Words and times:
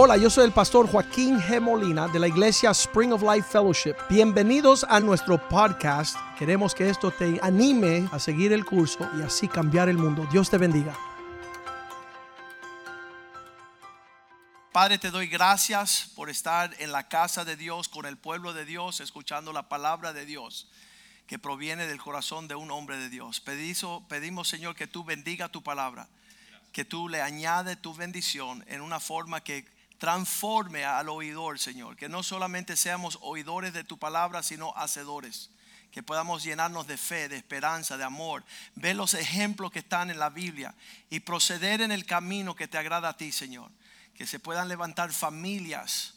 Hola, 0.00 0.16
yo 0.16 0.30
soy 0.30 0.44
el 0.44 0.52
pastor 0.52 0.88
Joaquín 0.88 1.40
G. 1.40 1.60
Molina 1.60 2.06
de 2.06 2.20
la 2.20 2.28
iglesia 2.28 2.70
Spring 2.70 3.12
of 3.12 3.20
Life 3.20 3.48
Fellowship. 3.50 3.96
Bienvenidos 4.08 4.86
a 4.88 5.00
nuestro 5.00 5.48
podcast. 5.48 6.16
Queremos 6.38 6.72
que 6.72 6.88
esto 6.88 7.10
te 7.10 7.40
anime 7.42 8.08
a 8.12 8.20
seguir 8.20 8.52
el 8.52 8.64
curso 8.64 9.10
y 9.18 9.22
así 9.22 9.48
cambiar 9.48 9.88
el 9.88 9.98
mundo. 9.98 10.24
Dios 10.30 10.48
te 10.50 10.56
bendiga. 10.56 10.96
Padre, 14.70 14.98
te 14.98 15.10
doy 15.10 15.26
gracias 15.26 16.12
por 16.14 16.30
estar 16.30 16.76
en 16.78 16.92
la 16.92 17.08
casa 17.08 17.44
de 17.44 17.56
Dios, 17.56 17.88
con 17.88 18.06
el 18.06 18.16
pueblo 18.16 18.52
de 18.52 18.64
Dios, 18.64 19.00
escuchando 19.00 19.52
la 19.52 19.68
palabra 19.68 20.12
de 20.12 20.24
Dios 20.24 20.68
que 21.26 21.40
proviene 21.40 21.88
del 21.88 22.00
corazón 22.00 22.46
de 22.46 22.54
un 22.54 22.70
hombre 22.70 22.98
de 22.98 23.08
Dios. 23.08 23.40
Pedimos, 23.40 24.04
pedimos 24.08 24.46
Señor, 24.46 24.76
que 24.76 24.86
tú 24.86 25.02
bendiga 25.02 25.48
tu 25.48 25.64
palabra, 25.64 26.06
que 26.70 26.84
tú 26.84 27.08
le 27.08 27.20
añades 27.20 27.82
tu 27.82 27.92
bendición 27.94 28.64
en 28.68 28.80
una 28.80 29.00
forma 29.00 29.40
que 29.40 29.76
transforme 29.98 30.84
al 30.84 31.08
oidor, 31.08 31.58
Señor. 31.58 31.96
Que 31.96 32.08
no 32.08 32.22
solamente 32.22 32.76
seamos 32.76 33.18
oidores 33.20 33.72
de 33.72 33.84
tu 33.84 33.98
palabra, 33.98 34.42
sino 34.42 34.72
hacedores. 34.76 35.50
Que 35.90 36.02
podamos 36.02 36.44
llenarnos 36.44 36.86
de 36.86 36.96
fe, 36.96 37.28
de 37.28 37.36
esperanza, 37.36 37.96
de 37.96 38.04
amor. 38.04 38.44
Ver 38.74 38.96
los 38.96 39.14
ejemplos 39.14 39.72
que 39.72 39.80
están 39.80 40.10
en 40.10 40.18
la 40.18 40.30
Biblia 40.30 40.74
y 41.10 41.20
proceder 41.20 41.80
en 41.80 41.92
el 41.92 42.06
camino 42.06 42.54
que 42.54 42.68
te 42.68 42.78
agrada 42.78 43.10
a 43.10 43.16
ti, 43.16 43.32
Señor. 43.32 43.70
Que 44.14 44.26
se 44.26 44.38
puedan 44.38 44.68
levantar 44.68 45.12
familias 45.12 46.14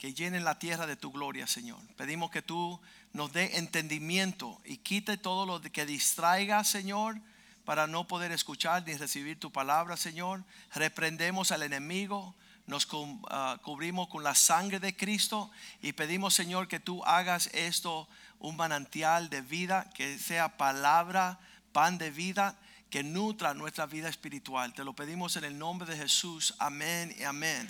que 0.00 0.14
llenen 0.14 0.44
la 0.44 0.58
tierra 0.58 0.86
de 0.86 0.96
tu 0.96 1.12
gloria, 1.12 1.46
Señor. 1.46 1.78
Pedimos 1.98 2.30
que 2.30 2.40
tú 2.40 2.80
nos 3.12 3.34
dé 3.34 3.58
entendimiento 3.58 4.58
y 4.64 4.78
quite 4.78 5.18
todo 5.18 5.44
lo 5.44 5.60
que 5.60 5.84
distraiga, 5.84 6.64
Señor, 6.64 7.20
para 7.66 7.86
no 7.86 8.06
poder 8.06 8.32
escuchar 8.32 8.82
ni 8.86 8.94
recibir 8.94 9.38
tu 9.38 9.52
palabra, 9.52 9.98
Señor. 9.98 10.42
Reprendemos 10.72 11.52
al 11.52 11.62
enemigo, 11.62 12.34
nos 12.70 12.86
uh, 12.92 13.58
cubrimos 13.62 14.08
con 14.08 14.22
la 14.22 14.34
sangre 14.34 14.78
de 14.78 14.96
Cristo 14.96 15.50
y 15.82 15.92
pedimos, 15.92 16.34
Señor, 16.34 16.68
que 16.68 16.78
tú 16.78 17.04
hagas 17.04 17.48
esto 17.52 18.08
un 18.38 18.56
manantial 18.56 19.28
de 19.28 19.42
vida, 19.42 19.90
que 19.92 20.18
sea 20.18 20.56
palabra, 20.56 21.40
pan 21.72 21.98
de 21.98 22.10
vida, 22.12 22.56
que 22.88 23.02
nutra 23.02 23.54
nuestra 23.54 23.86
vida 23.86 24.08
espiritual. 24.08 24.72
Te 24.72 24.84
lo 24.84 24.94
pedimos 24.94 25.34
en 25.36 25.44
el 25.44 25.58
nombre 25.58 25.90
de 25.90 25.98
Jesús. 25.98 26.54
Amén 26.58 27.14
y 27.18 27.24
amén. 27.24 27.68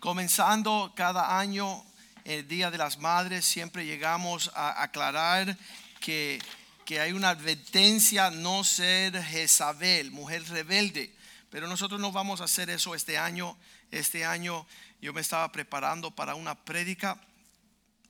Comenzando 0.00 0.92
cada 0.96 1.38
año 1.38 1.84
el 2.24 2.46
Día 2.48 2.72
de 2.72 2.78
las 2.78 2.98
Madres, 2.98 3.44
siempre 3.44 3.86
llegamos 3.86 4.50
a 4.54 4.82
aclarar 4.82 5.56
que, 6.00 6.40
que 6.84 7.00
hay 7.00 7.12
una 7.12 7.30
advertencia 7.30 8.30
no 8.30 8.64
ser 8.64 9.22
Jezabel, 9.22 10.10
mujer 10.10 10.42
rebelde. 10.48 11.14
Pero 11.50 11.68
nosotros 11.68 12.00
no 12.00 12.10
vamos 12.10 12.40
a 12.40 12.44
hacer 12.44 12.68
eso 12.68 12.94
este 12.94 13.16
año. 13.16 13.56
Este 13.90 14.24
año 14.24 14.66
yo 15.00 15.12
me 15.12 15.20
estaba 15.20 15.50
preparando 15.50 16.12
para 16.12 16.36
una 16.36 16.54
prédica 16.54 17.20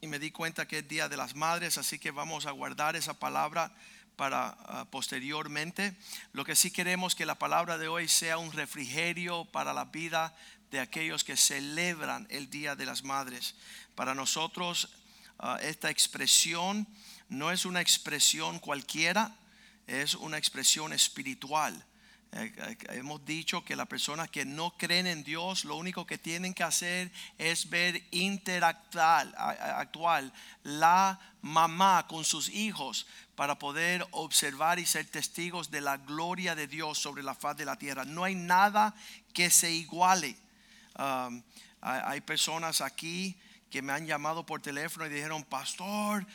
y 0.03 0.07
me 0.07 0.19
di 0.19 0.31
cuenta 0.31 0.69
que 0.69 0.79
es 0.79 0.89
Día 0.89 1.09
de 1.09 1.17
las 1.17 1.35
Madres, 1.35 1.79
así 1.79 1.99
que 1.99 2.11
vamos 2.11 2.45
a 2.45 2.51
guardar 2.51 2.97
esa 2.97 3.15
palabra 3.15 3.73
para 4.17 4.57
ah, 4.67 4.87
posteriormente. 4.91 5.97
Lo 6.35 6.45
que 6.45 6.55
sí 6.55 6.71
queremos 6.71 7.15
que 7.15 7.25
la 7.25 7.39
palabra 7.39 7.79
de 7.79 7.89
hoy 7.89 8.09
sea 8.09 8.37
un 8.37 8.53
refrigerio 8.53 9.47
para 9.47 9.73
la 9.73 9.87
vida 9.87 10.37
de 10.71 10.81
aquellos 10.81 11.25
que 11.25 11.39
celebran 11.39 12.27
el 12.29 12.51
Día 12.51 12.77
de 12.77 12.85
las 12.85 13.03
Madres. 13.03 13.55
Para 13.95 14.15
nosotros 14.15 14.91
ah, 15.39 15.59
esta 15.63 15.89
expresión 15.89 16.87
no 17.31 17.51
es 17.51 17.65
una 17.65 17.81
expresión 17.81 18.59
cualquiera, 18.59 19.35
es 19.87 20.15
una 20.15 20.37
expresión 20.37 20.93
espiritual. 20.93 21.87
Eh, 22.33 22.53
eh, 22.57 22.77
hemos 22.91 23.25
dicho 23.25 23.65
que 23.65 23.75
las 23.75 23.89
personas 23.89 24.31
que 24.31 24.45
no 24.45 24.71
creen 24.77 25.09
en 25.09 25.25
Dios, 25.25 25.65
lo 25.65 25.77
único 25.77 26.07
que 26.07 26.17
tienen 26.17 26.55
que 26.55 26.63
hacer 26.63 27.11
es 27.39 27.69
ver 27.69 28.03
interactual 28.13 29.35
actual, 29.37 30.33
la 30.63 31.19
mamá 31.43 32.07
con 32.07 32.25
sus 32.25 32.49
hijos 32.49 33.07
para 33.35 33.59
poder 33.59 34.07
observar 34.13 34.79
y 34.79 34.87
ser 34.87 35.07
testigos 35.07 35.71
de 35.71 35.81
la 35.81 35.97
gloria 35.97 36.55
de 36.55 36.69
Dios 36.69 36.99
sobre 36.99 37.23
la 37.23 37.35
faz 37.35 37.57
de 37.57 37.65
la 37.65 37.77
tierra. 37.77 38.05
No 38.05 38.23
hay 38.23 38.35
nada 38.35 38.95
que 39.33 39.51
se 39.51 39.73
iguale. 39.73 40.37
Um, 40.99 41.43
hay 41.81 42.21
personas 42.21 42.81
aquí 42.81 43.37
que 43.71 43.83
me 43.83 43.93
han 43.93 44.07
llamado 44.07 44.45
por 44.45 44.61
teléfono 44.61 45.07
y 45.07 45.09
dijeron, 45.09 45.45
pastor, 45.45 46.27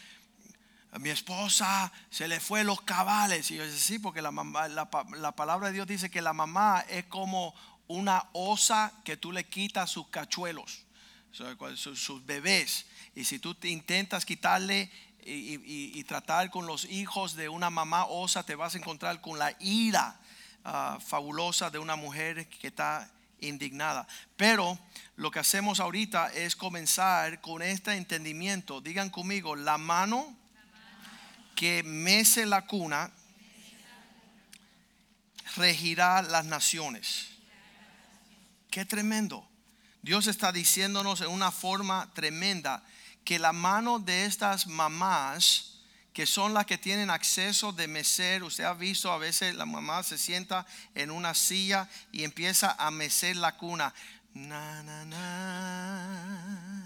mi 1.00 1.10
esposa 1.10 1.92
se 2.10 2.28
le 2.28 2.40
fue 2.40 2.64
los 2.64 2.82
cabales. 2.82 3.52
Y 3.52 3.56
yo 3.56 3.64
decía, 3.64 3.80
sí, 3.80 4.00
porque 4.00 4.22
la, 4.22 4.32
la, 4.32 5.32
palabra 5.36 5.68
de 5.68 5.74
Dios 5.74 5.88
dice 5.88 6.10
que 6.10 6.22
la 6.22 6.34
mamá 6.34 6.86
es 6.90 7.06
como 7.06 7.54
una 7.88 8.26
osa 8.34 8.94
que 9.04 9.18
tú 9.18 9.32
le 9.32 9.44
quitas 9.44 9.90
sus 9.90 10.08
cachuelos, 10.08 10.86
sus, 11.32 12.26
bebés. 12.26 12.86
Y 13.14 13.26
si 13.26 13.40
tú 13.40 13.56
te 13.56 13.70
intentas 13.70 14.26
quitarle 14.26 14.90
y, 15.26 16.04
tratar 16.06 16.50
con 16.50 16.66
los 16.66 16.86
hijos 16.86 17.36
de 17.36 17.50
una 17.50 17.70
mamá 17.70 18.06
osa, 18.06 18.44
te 18.44 18.56
vas 18.56 18.76
a 18.76 18.78
encontrar 18.78 19.22
con 19.22 19.38
la 19.38 19.56
ira 19.60 20.20
ah, 20.64 21.00
fabulosa 21.06 21.70
de 21.70 21.80
una 21.80 21.96
mujer 21.96 22.48
que 22.48 22.68
está 22.68 23.12
indignada. 23.42 24.08
Pero 24.38 24.80
lo 25.18 25.30
que 25.32 25.40
hacemos 25.40 25.80
ahorita 25.80 26.32
es 26.34 26.56
comenzar 26.56 27.42
con 27.42 27.62
este 27.62 27.96
entendimiento. 27.96 28.82
Digan 28.82 29.10
conmigo, 29.10 29.56
la 29.56 29.78
mano 29.78 30.38
que 31.56 31.84
mece 31.84 32.46
la 32.46 32.66
cuna 32.68 33.12
regirá 35.56 36.22
las 36.22 36.46
naciones. 36.46 37.28
Qué 38.70 38.86
tremendo. 38.86 39.48
Dios 40.02 40.28
está 40.28 40.52
diciéndonos 40.52 41.22
en 41.22 41.30
una 41.30 41.52
forma 41.52 42.12
tremenda 42.14 42.84
que 43.24 43.40
la 43.40 43.54
mano 43.54 44.00
de 44.00 44.26
estas 44.26 44.68
mamás, 44.68 45.80
que 46.14 46.26
son 46.26 46.54
las 46.54 46.66
que 46.66 46.78
tienen 46.78 47.10
acceso 47.10 47.72
de 47.72 47.88
mecer, 47.88 48.44
usted 48.44 48.66
ha 48.66 48.74
visto 48.74 49.12
a 49.12 49.18
veces 49.18 49.56
la 49.56 49.66
mamá 49.66 50.04
se 50.04 50.18
sienta 50.18 50.68
en 50.94 51.10
una 51.10 51.34
silla 51.34 51.90
y 52.12 52.24
empieza 52.24 52.76
a 52.78 52.92
mecer 52.92 53.38
la 53.38 53.58
cuna. 53.58 53.94
Na, 54.34 54.84
na, 54.84 55.06
na, 55.06 55.16
na, 56.26 56.85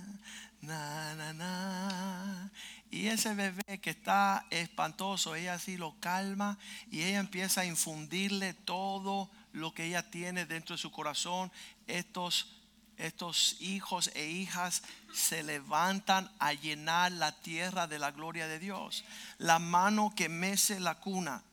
Y 3.00 3.08
ese 3.08 3.34
bebé 3.34 3.80
que 3.80 3.92
está 3.92 4.46
espantoso, 4.50 5.34
ella 5.34 5.54
así 5.54 5.78
lo 5.78 5.98
calma 6.02 6.60
y 6.92 7.04
ella 7.04 7.20
empieza 7.20 7.62
a 7.62 7.66
infundirle 7.66 8.54
todo 8.54 9.32
lo 9.54 9.74
que 9.74 9.86
ella 9.86 10.12
tiene 10.12 10.46
dentro 10.46 10.76
de 10.76 10.82
su 10.82 10.92
corazón. 10.92 11.50
Estos, 11.88 12.58
estos 12.98 13.56
hijos 13.62 14.12
e 14.16 14.28
hijas 14.28 14.84
se 15.14 15.44
levantan 15.44 16.30
a 16.40 16.52
llenar 16.52 17.14
la 17.14 17.40
tierra 17.40 17.88
de 17.88 18.00
la 18.00 18.12
gloria 18.12 18.50
de 18.50 18.60
Dios. 18.60 19.06
La 19.38 19.60
mano 19.60 20.12
que 20.14 20.28
mece 20.28 20.82
la 20.82 20.96
cuna, 20.96 21.46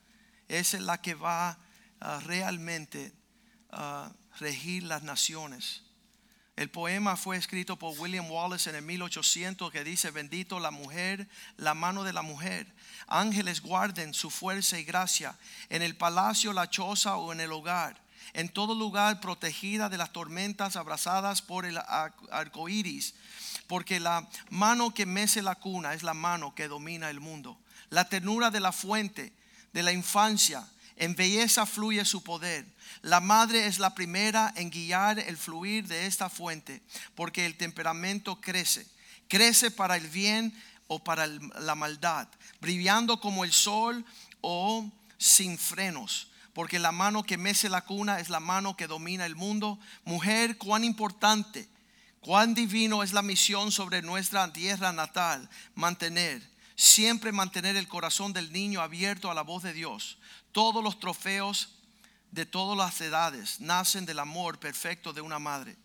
es 0.49 0.73
la 0.73 1.01
que 1.01 1.15
va 1.15 1.59
a 2.01 2.19
realmente 2.23 3.13
a 3.71 4.11
regir 4.41 4.83
las 4.83 5.05
naciones. 5.05 5.86
El 6.57 6.71
poema 6.71 7.17
fue 7.17 7.37
escrito 7.37 7.77
por 7.77 7.99
William 7.99 8.31
Wallace 8.31 8.71
en 8.71 8.77
el 8.77 8.83
1800 8.83 9.71
que 9.71 9.85
dice, 9.85 10.11
bendito 10.11 10.59
la 10.59 10.71
mujer, 10.71 11.29
la 11.59 11.75
mano 11.75 12.03
de 12.03 12.15
la 12.15 12.23
mujer. 12.23 12.67
Ángeles 13.07 13.61
guarden 13.61 14.15
su 14.15 14.31
fuerza 14.31 14.79
y 14.79 14.85
gracia 14.85 15.37
en 15.69 15.83
el 15.83 15.97
palacio, 15.97 16.55
la 16.55 16.71
choza 16.71 17.17
o 17.17 17.31
en 17.35 17.41
el 17.41 17.53
hogar. 17.53 18.01
En 18.33 18.49
todo 18.49 18.75
lugar 18.75 19.21
protegida 19.21 19.91
de 19.91 19.99
las 19.99 20.13
tormentas, 20.13 20.77
abrazadas 20.77 21.43
por 21.43 21.67
el 21.67 21.79
arco 21.79 22.71
iris. 22.71 23.15
Porque 23.67 24.01
la 24.01 24.27
mano 24.49 24.95
que 24.95 25.05
mece 25.05 25.43
la 25.43 25.57
cuna 25.57 25.93
es 25.93 26.03
la 26.03 26.15
mano 26.15 26.55
que 26.55 26.69
domina 26.69 27.11
el 27.11 27.21
mundo. 27.21 27.59
La 27.91 28.09
ternura 28.09 28.51
de 28.51 28.61
la 28.61 28.73
fuente, 28.73 29.35
de 29.75 29.83
la 29.83 29.93
infancia, 29.93 30.67
en 30.97 31.15
belleza 31.15 31.67
fluye 31.67 32.05
su 32.05 32.23
poder. 32.23 32.67
La 33.03 33.21
madre 33.21 33.67
es 33.67 33.79
la 33.79 33.95
primera 33.95 34.53
en 34.57 34.71
guiar 34.71 35.19
el 35.19 35.37
fluir 35.37 35.87
de 35.87 36.07
esta 36.07 36.29
fuente, 36.29 36.83
porque 37.15 37.47
el 37.47 37.57
temperamento 37.57 38.41
crece. 38.41 38.87
Crece 39.29 39.71
para 39.71 39.97
el 39.97 40.09
bien 40.09 40.55
o 40.89 41.03
para 41.03 41.27
la 41.27 41.75
maldad, 41.75 42.29
brillando 42.61 43.21
como 43.21 43.45
el 43.45 43.53
sol 43.53 44.05
o 44.41 44.91
sin 45.19 45.59
frenos. 45.59 46.29
Porque 46.55 46.79
la 46.79 46.93
mano 46.93 47.23
que 47.23 47.37
mece 47.37 47.69
la 47.69 47.83
cuna 47.83 48.19
es 48.19 48.31
la 48.31 48.41
mano 48.41 48.77
que 48.77 48.87
domina 48.87 49.27
el 49.27 49.37
mundo. 49.37 49.79
Mujer, 50.05 50.57
cuán 50.57 50.85
importante, 50.85 51.69
cuán 52.21 52.55
divino 52.55 53.03
es 53.03 53.13
la 53.13 53.21
misión 53.21 53.71
sobre 53.71 54.01
nuestra 54.01 54.51
tierra 54.51 54.91
natal. 54.93 55.51
Mantener, 55.75 56.43
siempre 56.75 57.31
mantener 57.31 57.77
el 57.77 57.89
corazón 57.89 58.33
del 58.33 58.53
niño 58.53 58.81
abierto 58.81 59.31
a 59.31 59.35
la 59.35 59.43
voz 59.43 59.65
de 59.65 59.75
Dios 59.75 60.17
todos 60.57 60.83
los 60.83 60.99
trofeos 60.99 61.69
de 62.31 62.47
todas 62.47 62.79
las 62.79 62.99
edades 63.03 63.61
nacen 63.61 64.07
del 64.07 64.19
amor 64.19 64.59
perfecto 64.59 65.13
de 65.13 65.21
una 65.21 65.39
madre. 65.39 65.77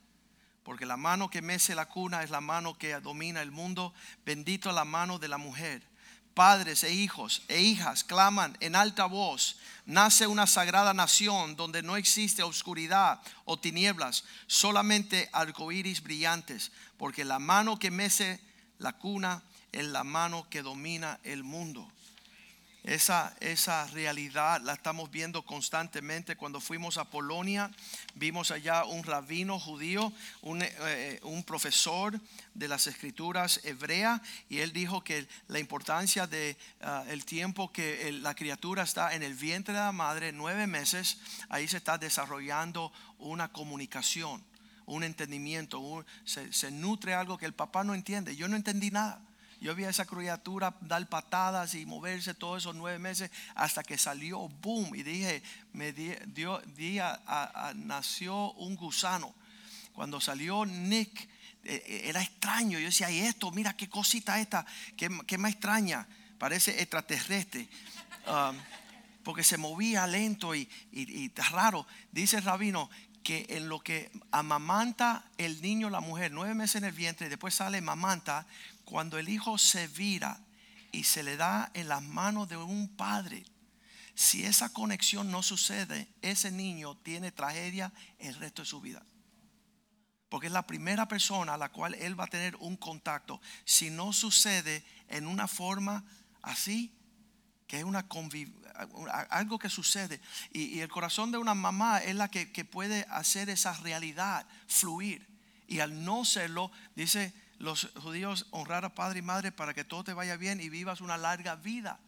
Porque 0.63 0.85
la 0.85 0.95
mano 0.95 1.29
que 1.29 1.41
mece 1.41 1.75
la 1.75 1.89
cuna 1.89 2.23
es 2.23 2.29
la 2.29 2.39
mano 2.39 2.77
que 2.77 2.97
domina 3.01 3.41
el 3.41 3.51
mundo. 3.51 3.93
Bendito 4.25 4.71
la 4.71 4.85
mano 4.85 5.19
de 5.19 5.27
la 5.27 5.37
mujer. 5.37 5.85
padres 6.33 6.85
e 6.85 6.93
hijos 6.93 7.41
e 7.49 7.59
hijas 7.59 8.05
claman 8.05 8.55
en 8.61 8.77
alta 8.77 9.07
voz. 9.07 9.57
Nace 9.85 10.25
una 10.25 10.47
sagrada 10.47 10.93
nación 10.93 11.57
donde 11.57 11.83
no 11.83 11.97
existe 11.97 12.41
oscuridad 12.41 13.19
o 13.43 13.59
tinieblas, 13.59 14.23
solamente 14.47 15.29
arcoíris 15.33 16.01
brillantes, 16.01 16.71
porque 16.95 17.25
la 17.25 17.39
mano 17.39 17.77
que 17.77 17.91
mece 17.91 18.39
la 18.77 18.93
cuna 18.93 19.43
es 19.73 19.85
la 19.85 20.05
mano 20.05 20.47
que 20.49 20.61
domina 20.61 21.19
el 21.23 21.43
mundo. 21.43 21.91
Esa, 22.83 23.35
esa 23.41 23.85
realidad 23.87 24.59
la 24.61 24.73
estamos 24.73 25.11
viendo 25.11 25.43
constantemente. 25.43 26.35
Cuando 26.35 26.59
fuimos 26.59 26.97
a 26.97 27.05
Polonia, 27.05 27.69
vimos 28.15 28.49
allá 28.49 28.85
un 28.85 29.03
rabino 29.03 29.59
judío, 29.59 30.11
un, 30.41 30.63
eh, 30.63 31.19
un 31.21 31.43
profesor 31.43 32.19
de 32.55 32.67
las 32.67 32.87
escrituras 32.87 33.61
hebreas, 33.65 34.19
y 34.49 34.59
él 34.59 34.73
dijo 34.73 35.03
que 35.03 35.27
la 35.47 35.59
importancia 35.59 36.25
de 36.25 36.57
ah, 36.81 37.05
el 37.07 37.23
tiempo 37.23 37.71
que 37.71 38.11
la 38.13 38.33
criatura 38.33 38.81
está 38.81 39.13
en 39.13 39.21
el 39.21 39.35
vientre 39.35 39.75
de 39.75 39.79
la 39.79 39.91
madre, 39.91 40.31
nueve 40.31 40.65
meses, 40.65 41.19
ahí 41.49 41.67
se 41.67 41.77
está 41.77 41.99
desarrollando 41.99 42.91
una 43.19 43.49
comunicación, 43.49 44.43
un 44.87 45.03
entendimiento, 45.03 46.03
se 46.25 46.71
nutre 46.71 47.13
algo 47.13 47.37
que 47.37 47.45
el 47.45 47.53
papá 47.53 47.83
no 47.83 47.93
entiende. 47.93 48.35
Yo 48.35 48.47
no 48.47 48.55
entendí 48.55 48.89
nada 48.89 49.21
yo 49.61 49.75
vi 49.75 49.85
a 49.85 49.89
esa 49.89 50.05
criatura 50.05 50.75
dar 50.81 51.07
patadas 51.07 51.75
y 51.75 51.85
moverse 51.85 52.33
todos 52.33 52.63
esos 52.63 52.75
nueve 52.75 52.99
meses 52.99 53.29
hasta 53.55 53.83
que 53.83 53.97
salió, 53.97 54.49
boom, 54.49 54.95
y 54.95 55.03
dije, 55.03 55.43
me 55.73 55.93
dio, 55.93 56.61
nació 57.75 58.51
un 58.53 58.75
gusano. 58.75 59.33
Cuando 59.93 60.19
salió 60.19 60.65
Nick, 60.65 61.29
eh, 61.63 61.83
eh, 61.85 62.01
era 62.05 62.23
extraño. 62.23 62.79
Yo 62.79 62.85
decía, 62.85 63.11
y 63.11 63.19
esto, 63.19 63.51
mira 63.51 63.75
qué 63.75 63.87
cosita 63.87 64.39
esta, 64.39 64.65
qué, 64.97 65.09
qué 65.27 65.37
más 65.37 65.51
extraña, 65.51 66.07
parece 66.39 66.81
extraterrestre. 66.81 67.69
Um, 68.25 68.57
porque 69.23 69.43
se 69.43 69.57
movía 69.57 70.07
lento 70.07 70.55
y, 70.55 70.67
y, 70.91 71.31
raro. 71.51 71.85
Dice 72.11 72.37
el 72.37 72.43
rabino 72.43 72.89
que 73.23 73.45
en 73.49 73.69
lo 73.69 73.79
que 73.79 74.11
amamanta 74.31 75.23
el 75.37 75.61
niño, 75.61 75.89
la 75.89 75.99
mujer, 75.99 76.31
nueve 76.31 76.55
meses 76.55 76.77
en 76.77 76.85
el 76.85 76.91
vientre, 76.91 77.29
después 77.29 77.53
sale 77.53 77.81
mamanta, 77.81 78.47
cuando 78.85 79.17
el 79.17 79.29
hijo 79.29 79.57
se 79.57 79.87
vira 79.87 80.39
y 80.91 81.03
se 81.03 81.23
le 81.23 81.37
da 81.37 81.71
en 81.73 81.87
las 81.87 82.03
manos 82.03 82.49
de 82.49 82.57
un 82.57 82.89
padre, 82.95 83.45
si 84.13 84.43
esa 84.45 84.69
conexión 84.73 85.31
no 85.31 85.41
sucede, 85.41 86.07
ese 86.21 86.51
niño 86.51 86.95
tiene 86.97 87.31
tragedia 87.31 87.91
el 88.19 88.35
resto 88.35 88.61
de 88.61 88.67
su 88.67 88.81
vida. 88.81 89.05
Porque 90.29 90.47
es 90.47 90.53
la 90.53 90.67
primera 90.67 91.07
persona 91.07 91.55
a 91.55 91.57
la 91.57 91.69
cual 91.69 91.95
él 91.95 92.19
va 92.19 92.25
a 92.25 92.27
tener 92.27 92.55
un 92.57 92.77
contacto. 92.77 93.41
Si 93.65 93.89
no 93.89 94.13
sucede 94.13 94.85
en 95.07 95.27
una 95.27 95.47
forma 95.47 96.05
así, 96.41 96.93
que 97.67 97.79
es 97.79 97.83
una 97.83 98.05
algo 99.29 99.59
que 99.59 99.69
sucede. 99.69 100.21
Y, 100.51 100.79
el 100.79 100.89
corazón 100.89 101.31
de 101.31 101.37
una 101.37 101.53
mamá 101.53 101.99
es 101.99 102.15
la 102.15 102.29
que, 102.29 102.51
que 102.51 102.65
puede 102.65 103.05
hacer 103.09 103.49
esa 103.49 103.73
realidad 103.73 104.45
fluir. 104.67 105.27
Y 105.67 105.79
al 105.79 106.03
no 106.03 106.25
serlo, 106.25 106.71
dice 106.95 107.33
los 107.61 107.91
judíos 108.01 108.47
honrar 108.51 108.85
a 108.85 108.95
padre 108.95 109.19
y 109.19 109.21
madre 109.21 109.51
para 109.51 109.73
que 109.73 109.83
todo 109.83 110.03
te 110.03 110.13
vaya 110.13 110.35
bien 110.35 110.59
y 110.59 110.69
vivas 110.69 110.99
una 110.99 111.17
larga 111.17 111.55
vida. 111.55 111.99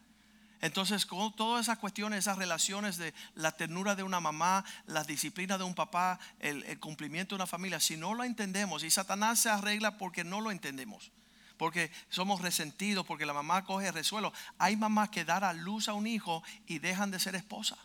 Entonces, 0.61 1.05
con 1.05 1.35
todas 1.35 1.65
esas 1.65 1.77
cuestiones, 1.77 2.19
esas 2.19 2.37
relaciones 2.37 2.97
de 2.97 3.13
la 3.35 3.51
ternura 3.51 3.95
de 3.95 4.03
una 4.03 4.19
mamá, 4.19 4.63
la 4.87 5.03
disciplina 5.03 5.57
de 5.57 5.63
un 5.63 5.75
papá, 5.75 6.19
el, 6.39 6.79
cumplimiento 6.79 7.35
de 7.35 7.37
una 7.37 7.47
familia, 7.47 7.79
si 7.79 7.97
no 7.97 8.13
lo 8.13 8.23
entendemos, 8.23 8.83
y 8.83 8.89
Satanás 8.89 9.39
se 9.39 9.49
arregla 9.49 9.97
porque 9.97 10.23
no 10.23 10.41
lo 10.41 10.51
entendemos, 10.51 11.11
porque 11.57 11.91
somos 12.09 12.41
resentidos, 12.41 13.05
porque 13.05 13.25
la 13.25 13.33
mamá 13.33 13.65
coge 13.65 13.91
resuelo. 13.91 14.31
Hay 14.57 14.77
mamás 14.77 15.09
que 15.09 15.25
dar 15.25 15.43
a 15.43 15.53
luz 15.53 15.89
a 15.89 15.93
un 15.93 16.07
hijo 16.07 16.41
y 16.65 16.79
dejan 16.79 17.11
de 17.11 17.19
ser 17.19 17.35
esposa. 17.35 17.77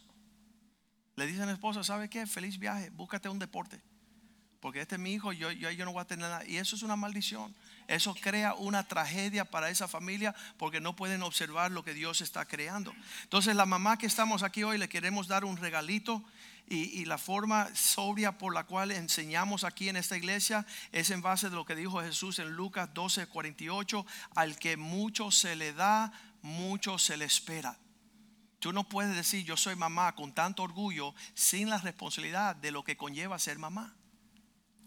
Le 1.17 1.27
dicen 1.27 1.43
a 1.43 1.47
la 1.47 1.53
esposa, 1.53 1.83
¿sabe 1.83 2.09
qué? 2.09 2.27
Feliz 2.27 2.59
viaje, 2.59 2.91
búscate 2.91 3.29
un 3.29 3.41
deporte 3.41 3.83
porque 4.61 4.81
este 4.81 4.97
es 4.97 5.01
mi 5.01 5.13
hijo, 5.13 5.33
yo, 5.33 5.51
yo, 5.53 5.85
no 5.85 5.93
voy 5.93 6.03
a 6.03 6.07
tener 6.07 6.29
nada. 6.29 6.45
Y 6.45 6.57
eso 6.57 6.75
es 6.75 6.83
una 6.83 6.97
maldición. 6.97 7.55
Eso 7.87 8.15
crea 8.15 8.55
una 8.55 8.87
tragedia 8.87 9.45
para 9.45 9.71
esa 9.71 9.87
familia 9.87 10.35
porque 10.57 10.81
no 10.81 10.97
pueden 10.97 11.23
observar 11.23 11.71
lo 11.71 11.85
que 11.85 11.95
Dios 11.95 12.21
está 12.21 12.45
creando. 12.45 12.93
Entonces 13.23 13.55
la 13.55 13.67
mamá 13.67 13.97
que 13.99 14.07
estamos 14.07 14.43
aquí 14.43 14.65
hoy 14.65 14.79
le 14.79 14.89
queremos 14.89 15.29
dar 15.29 15.45
un 15.45 15.57
regalito 15.57 16.23
y, 16.67 17.01
y 17.01 17.05
la 17.05 17.19
forma 17.19 17.69
sobria 17.75 18.37
por 18.37 18.53
la 18.53 18.65
cual 18.65 18.91
enseñamos 18.91 19.65
aquí 19.65 19.89
en 19.89 19.97
esta 19.97 20.17
iglesia 20.17 20.67
es 20.93 21.11
en 21.11 21.23
base 21.23 21.49
de 21.49 21.57
lo 21.57 21.65
que 21.65 21.77
dijo 21.77 22.03
Jesús 22.03 22.39
en 22.41 22.51
Lucas 22.51 22.93
12, 22.93 23.29
48, 23.29 24.05
al 24.35 24.59
que 24.59 24.77
mucho 24.77 25.31
se 25.31 25.57
le 25.57 25.73
da, 25.73 26.13
mucho 26.43 26.99
se 26.99 27.17
le 27.17 27.25
espera. 27.25 27.79
Tú 28.59 28.73
no 28.73 28.89
puedes 28.89 29.15
decir 29.15 29.45
yo 29.45 29.57
soy 29.57 29.77
mamá 29.77 30.15
con 30.15 30.33
tanto 30.33 30.65
orgullo 30.65 31.15
sin 31.35 31.71
la 31.71 31.79
responsabilidad 31.79 32.57
de 32.57 32.73
lo 32.73 32.83
que 32.83 32.97
conlleva 32.97 33.39
ser 33.39 33.59
mamá. 33.59 33.95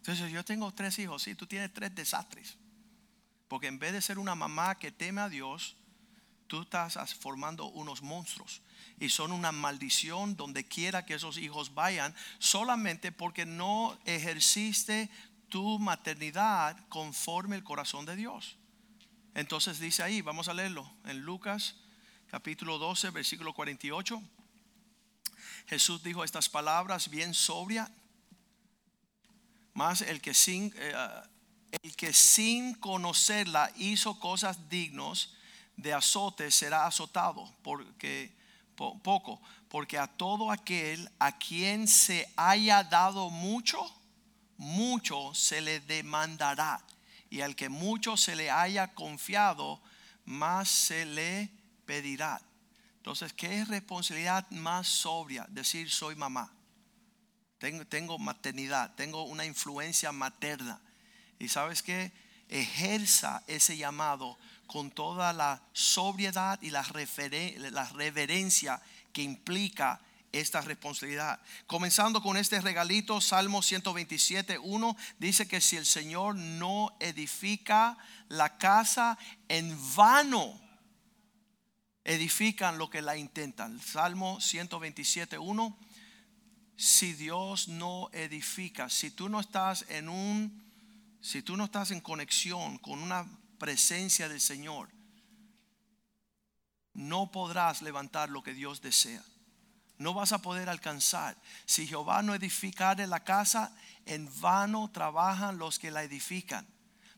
Entonces 0.02 0.32
yo 0.32 0.44
tengo 0.44 0.74
tres 0.74 0.98
hijos, 0.98 1.22
sí, 1.22 1.36
tú 1.36 1.46
tienes 1.46 1.72
tres 1.72 1.94
desastres. 1.94 2.58
Porque 3.48 3.68
en 3.68 3.78
vez 3.78 3.94
de 3.94 4.02
ser 4.02 4.18
una 4.18 4.34
mamá 4.34 4.80
que 4.80 4.92
teme 4.92 5.22
a 5.22 5.30
Dios, 5.30 5.76
tú 6.48 6.64
estás 6.64 7.14
formando 7.14 7.66
unos 7.66 8.02
monstruos. 8.02 8.62
Y 9.00 9.10
son 9.10 9.32
una 9.32 9.52
maldición 9.52 10.36
donde 10.36 10.64
quiera 10.64 11.06
que 11.06 11.14
esos 11.14 11.38
hijos 11.38 11.76
vayan, 11.76 12.16
solamente 12.40 13.12
porque 13.12 13.46
no 13.46 13.98
ejerciste 14.06 15.10
tu 15.50 15.78
maternidad 15.78 16.78
conforme 16.90 17.56
el 17.56 17.64
corazón 17.64 18.06
de 18.06 18.16
Dios. 18.16 18.58
Entonces 19.36 19.80
dice 19.80 20.02
ahí, 20.02 20.22
vamos 20.22 20.48
a 20.48 20.54
leerlo, 20.54 20.92
en 21.06 21.20
Lucas 21.22 21.76
capítulo 22.32 22.80
12, 22.80 23.12
versículo 23.12 23.54
48. 23.54 24.20
Jesús 25.68 26.02
dijo 26.02 26.24
estas 26.24 26.50
palabras 26.50 27.10
bien 27.10 27.34
sobria 27.36 27.92
más 29.74 30.02
el 30.02 30.22
que 30.22 30.34
sin, 30.34 30.74
eh, 30.76 30.94
el 31.84 31.96
que 31.96 32.14
sin 32.14 32.76
conocerla 32.76 33.72
hizo 33.78 34.20
cosas 34.20 34.70
dignos 34.70 35.36
de 35.78 35.94
azote 35.94 36.52
será 36.52 36.86
azotado 36.86 37.52
porque 37.64 38.32
poco, 38.76 39.42
porque 39.70 39.98
a 39.98 40.08
todo 40.08 40.52
aquel 40.52 41.10
a 41.20 41.38
quien 41.38 41.88
se 41.88 42.32
haya 42.36 42.84
dado 42.84 43.30
mucho, 43.30 43.80
mucho 44.58 45.34
se 45.34 45.62
le 45.62 45.80
demandará, 45.82 46.82
y 47.30 47.42
al 47.42 47.56
que 47.56 47.70
mucho 47.70 48.18
se 48.18 48.36
le 48.36 48.50
haya 48.50 48.94
confiado, 48.94 49.82
más 50.26 50.70
se 50.70 51.06
le 51.06 51.50
pedirá. 51.86 52.42
Entonces, 52.98 53.34
¿qué 53.34 53.60
es 53.60 53.68
responsabilidad 53.68 54.50
más 54.52 54.88
sobria? 54.88 55.46
Decir 55.50 55.90
soy 55.90 56.16
mamá. 56.16 56.52
Tengo, 57.62 58.18
maternidad, 58.18 58.96
tengo 58.96 59.22
una 59.22 59.46
influencia 59.46 60.12
materna. 60.12 60.82
Y 61.38 61.48
sabes 61.48 61.84
que 61.84 62.12
ejerza 62.50 63.44
ese 63.46 63.78
llamado 63.78 64.40
con 64.66 64.90
toda 64.90 65.32
la 65.32 65.62
sobriedad 65.72 66.60
y 66.64 66.72
la, 66.72 66.84
la 67.70 67.88
reverencia 67.90 68.82
que 69.14 69.22
implica 69.22 70.02
esta 70.32 70.62
responsabilidad. 70.62 71.40
Comenzando 71.68 72.24
con 72.24 72.36
este 72.36 72.60
regalito, 72.62 73.22
Salmo 73.22 73.62
127, 73.62 74.58
1 74.58 74.98
dice 75.20 75.48
que 75.48 75.62
si 75.62 75.78
el 75.78 75.86
Señor 75.86 76.36
no 76.36 76.96
edifica 77.00 77.96
la 78.28 78.58
casa, 78.58 79.20
en 79.50 79.78
vano 79.96 80.60
edifican 82.04 82.80
lo 82.80 82.90
que 82.90 83.04
la 83.04 83.18
intentan. 83.18 83.80
Salmo 83.80 84.42
127, 84.42 85.38
1 85.38 85.91
si 86.76 87.14
Dios 87.14 87.68
no 87.68 88.10
edifica, 88.14 88.90
si 88.90 89.12
tú 89.12 89.30
no 89.30 89.40
estás 89.40 89.86
en 89.90 90.10
un, 90.10 90.64
si 91.22 91.42
tú 91.42 91.56
no 91.58 91.66
estás 91.66 91.92
en 91.92 92.02
conexión 92.02 92.78
con 92.80 93.02
una 93.02 93.28
presencia 93.58 94.28
del 94.28 94.42
Señor, 94.42 94.90
no 96.94 97.32
podrás 97.32 97.82
levantar 97.82 98.30
lo 98.30 98.44
que 98.44 98.54
Dios 98.54 98.82
desea. 98.82 99.24
No 99.98 100.16
vas 100.16 100.32
a 100.32 100.42
poder 100.42 100.68
alcanzar. 100.68 101.38
Si 101.66 101.86
Jehová 101.86 102.24
no 102.24 102.34
edificare 102.34 103.06
la 103.06 103.24
casa, 103.24 103.72
en 104.06 104.28
vano 104.42 104.90
trabajan 104.92 105.60
los 105.60 105.78
que 105.78 105.92
la 105.92 106.04
edifican. 106.04 106.68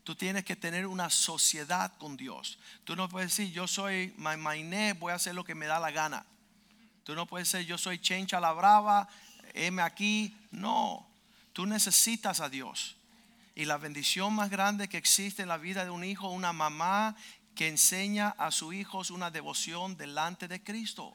Tú 0.04 0.14
tienes 0.14 0.44
que 0.44 0.54
tener 0.54 0.86
una 0.86 1.08
sociedad 1.08 1.96
con 1.96 2.18
Dios. 2.18 2.58
Tú 2.84 2.94
no 2.94 3.08
puedes 3.08 3.30
decir, 3.30 3.50
yo 3.52 3.66
soy 3.66 4.12
Mainé, 4.18 4.92
voy 4.92 5.12
a 5.12 5.14
hacer 5.14 5.34
lo 5.34 5.44
que 5.44 5.54
me 5.54 5.64
da 5.64 5.80
la 5.80 5.90
gana. 5.90 6.26
Tú 7.04 7.14
no 7.14 7.26
puedes 7.26 7.50
decir, 7.50 7.66
yo 7.66 7.78
soy 7.78 7.98
Chencha 7.98 8.38
la 8.38 8.52
Brava, 8.52 9.08
heme 9.54 9.82
aquí. 9.82 10.36
No, 10.50 11.06
tú 11.52 11.66
necesitas 11.66 12.40
a 12.40 12.48
Dios. 12.48 12.96
Y 13.54 13.64
la 13.64 13.78
bendición 13.78 14.34
más 14.34 14.50
grande 14.50 14.88
que 14.88 14.98
existe 14.98 15.42
en 15.42 15.48
la 15.48 15.56
vida 15.56 15.84
de 15.84 15.90
un 15.90 16.04
hijo, 16.04 16.28
una 16.28 16.52
mamá 16.52 17.16
que 17.54 17.68
enseña 17.68 18.34
a 18.36 18.50
sus 18.50 18.74
hijos 18.74 19.10
una 19.10 19.30
devoción 19.30 19.96
delante 19.96 20.48
de 20.48 20.62
Cristo. 20.62 21.14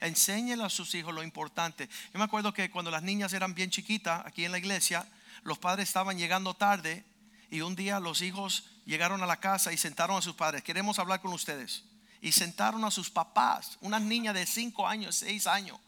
Enséñele 0.00 0.64
a 0.64 0.68
sus 0.68 0.94
hijos 0.94 1.14
lo 1.14 1.22
importante. 1.22 1.88
Yo 2.12 2.18
me 2.18 2.24
acuerdo 2.24 2.52
que 2.52 2.70
cuando 2.70 2.90
las 2.90 3.02
niñas 3.02 3.32
eran 3.32 3.54
bien 3.54 3.70
chiquitas 3.70 4.26
aquí 4.26 4.44
en 4.44 4.52
la 4.52 4.58
iglesia, 4.58 5.06
los 5.44 5.58
padres 5.58 5.88
estaban 5.88 6.18
llegando 6.18 6.54
tarde 6.54 7.04
y 7.50 7.60
un 7.60 7.76
día 7.76 8.00
los 8.00 8.22
hijos 8.22 8.64
llegaron 8.84 9.22
a 9.22 9.26
la 9.26 9.38
casa 9.38 9.72
y 9.72 9.76
sentaron 9.76 10.16
a 10.16 10.22
sus 10.22 10.34
padres. 10.34 10.62
Queremos 10.62 10.98
hablar 10.98 11.20
con 11.20 11.32
ustedes. 11.32 11.84
y 12.22 12.32
sentaron 12.32 12.84
a 12.84 12.90
sus 12.90 13.08
papás, 13.08 13.78
unas 13.80 14.02
niñas 14.02 14.34
de 14.34 14.44
5 14.44 14.86
años, 14.86 15.16
6 15.16 15.46
años, 15.46 15.78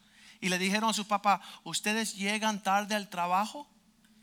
y 0.42 0.48
le 0.48 0.58
dijeron 0.58 0.90
a 0.90 0.92
sus 0.92 1.06
papás, 1.06 1.40
¿ustedes 1.62 2.16
llegan 2.16 2.64
tarde 2.64 2.96
al 2.96 3.08
trabajo? 3.08 3.70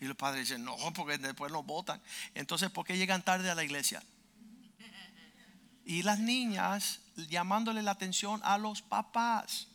Y 0.01 0.05
los 0.05 0.17
padres 0.17 0.49
dicen, 0.49 0.65
no, 0.65 0.75
porque 0.93 1.17
después 1.17 1.49
nos 1.49 1.65
votan. 1.65 2.01
Entonces, 2.35 2.69
¿por 2.69 2.85
qué 2.85 2.97
llegan 2.97 3.23
tarde 3.23 3.49
a 3.49 3.55
la 3.55 3.63
iglesia? 3.63 4.03
Y 5.85 6.03
las 6.03 6.19
niñas 6.19 6.99
llamándole 7.15 7.81
la 7.81 7.91
atención 7.91 8.41
a 8.43 8.57
los 8.57 8.81
papás. 8.81 9.67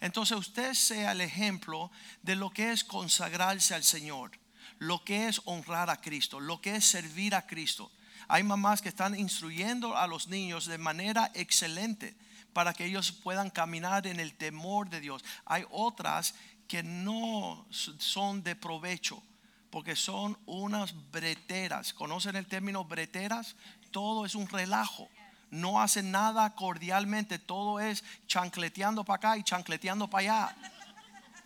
Entonces 0.00 0.38
usted 0.38 0.72
sea 0.72 1.12
el 1.12 1.20
ejemplo 1.20 1.90
de 2.22 2.34
lo 2.34 2.50
que 2.50 2.72
es 2.72 2.82
consagrarse 2.82 3.74
al 3.74 3.84
Señor, 3.84 4.32
lo 4.78 5.04
que 5.04 5.28
es 5.28 5.42
honrar 5.44 5.90
a 5.90 6.00
Cristo, 6.00 6.40
lo 6.40 6.62
que 6.62 6.76
es 6.76 6.86
servir 6.86 7.34
a 7.34 7.46
Cristo. 7.46 7.92
Hay 8.26 8.42
mamás 8.42 8.80
que 8.80 8.88
están 8.88 9.18
instruyendo 9.18 9.98
a 9.98 10.06
los 10.06 10.28
niños 10.28 10.64
de 10.64 10.78
manera 10.78 11.30
excelente 11.34 12.16
para 12.52 12.72
que 12.72 12.84
ellos 12.84 13.12
puedan 13.12 13.50
caminar 13.50 14.06
en 14.06 14.20
el 14.20 14.34
temor 14.34 14.88
de 14.90 15.00
Dios. 15.00 15.24
Hay 15.44 15.64
otras 15.70 16.34
que 16.68 16.82
no 16.82 17.66
son 17.70 18.42
de 18.42 18.56
provecho 18.56 19.22
porque 19.70 19.96
son 19.96 20.38
unas 20.46 20.94
breteras. 21.10 21.92
¿Conocen 21.92 22.36
el 22.36 22.46
término 22.46 22.84
breteras? 22.84 23.56
Todo 23.90 24.24
es 24.26 24.34
un 24.34 24.48
relajo 24.48 25.08
no 25.50 25.80
hacen 25.80 26.10
nada 26.10 26.54
cordialmente, 26.54 27.38
todo 27.38 27.80
es 27.80 28.04
chancleteando 28.26 29.04
para 29.04 29.16
acá 29.16 29.36
y 29.36 29.42
chancleteando 29.42 30.08
para 30.08 30.44
allá. 30.44 30.56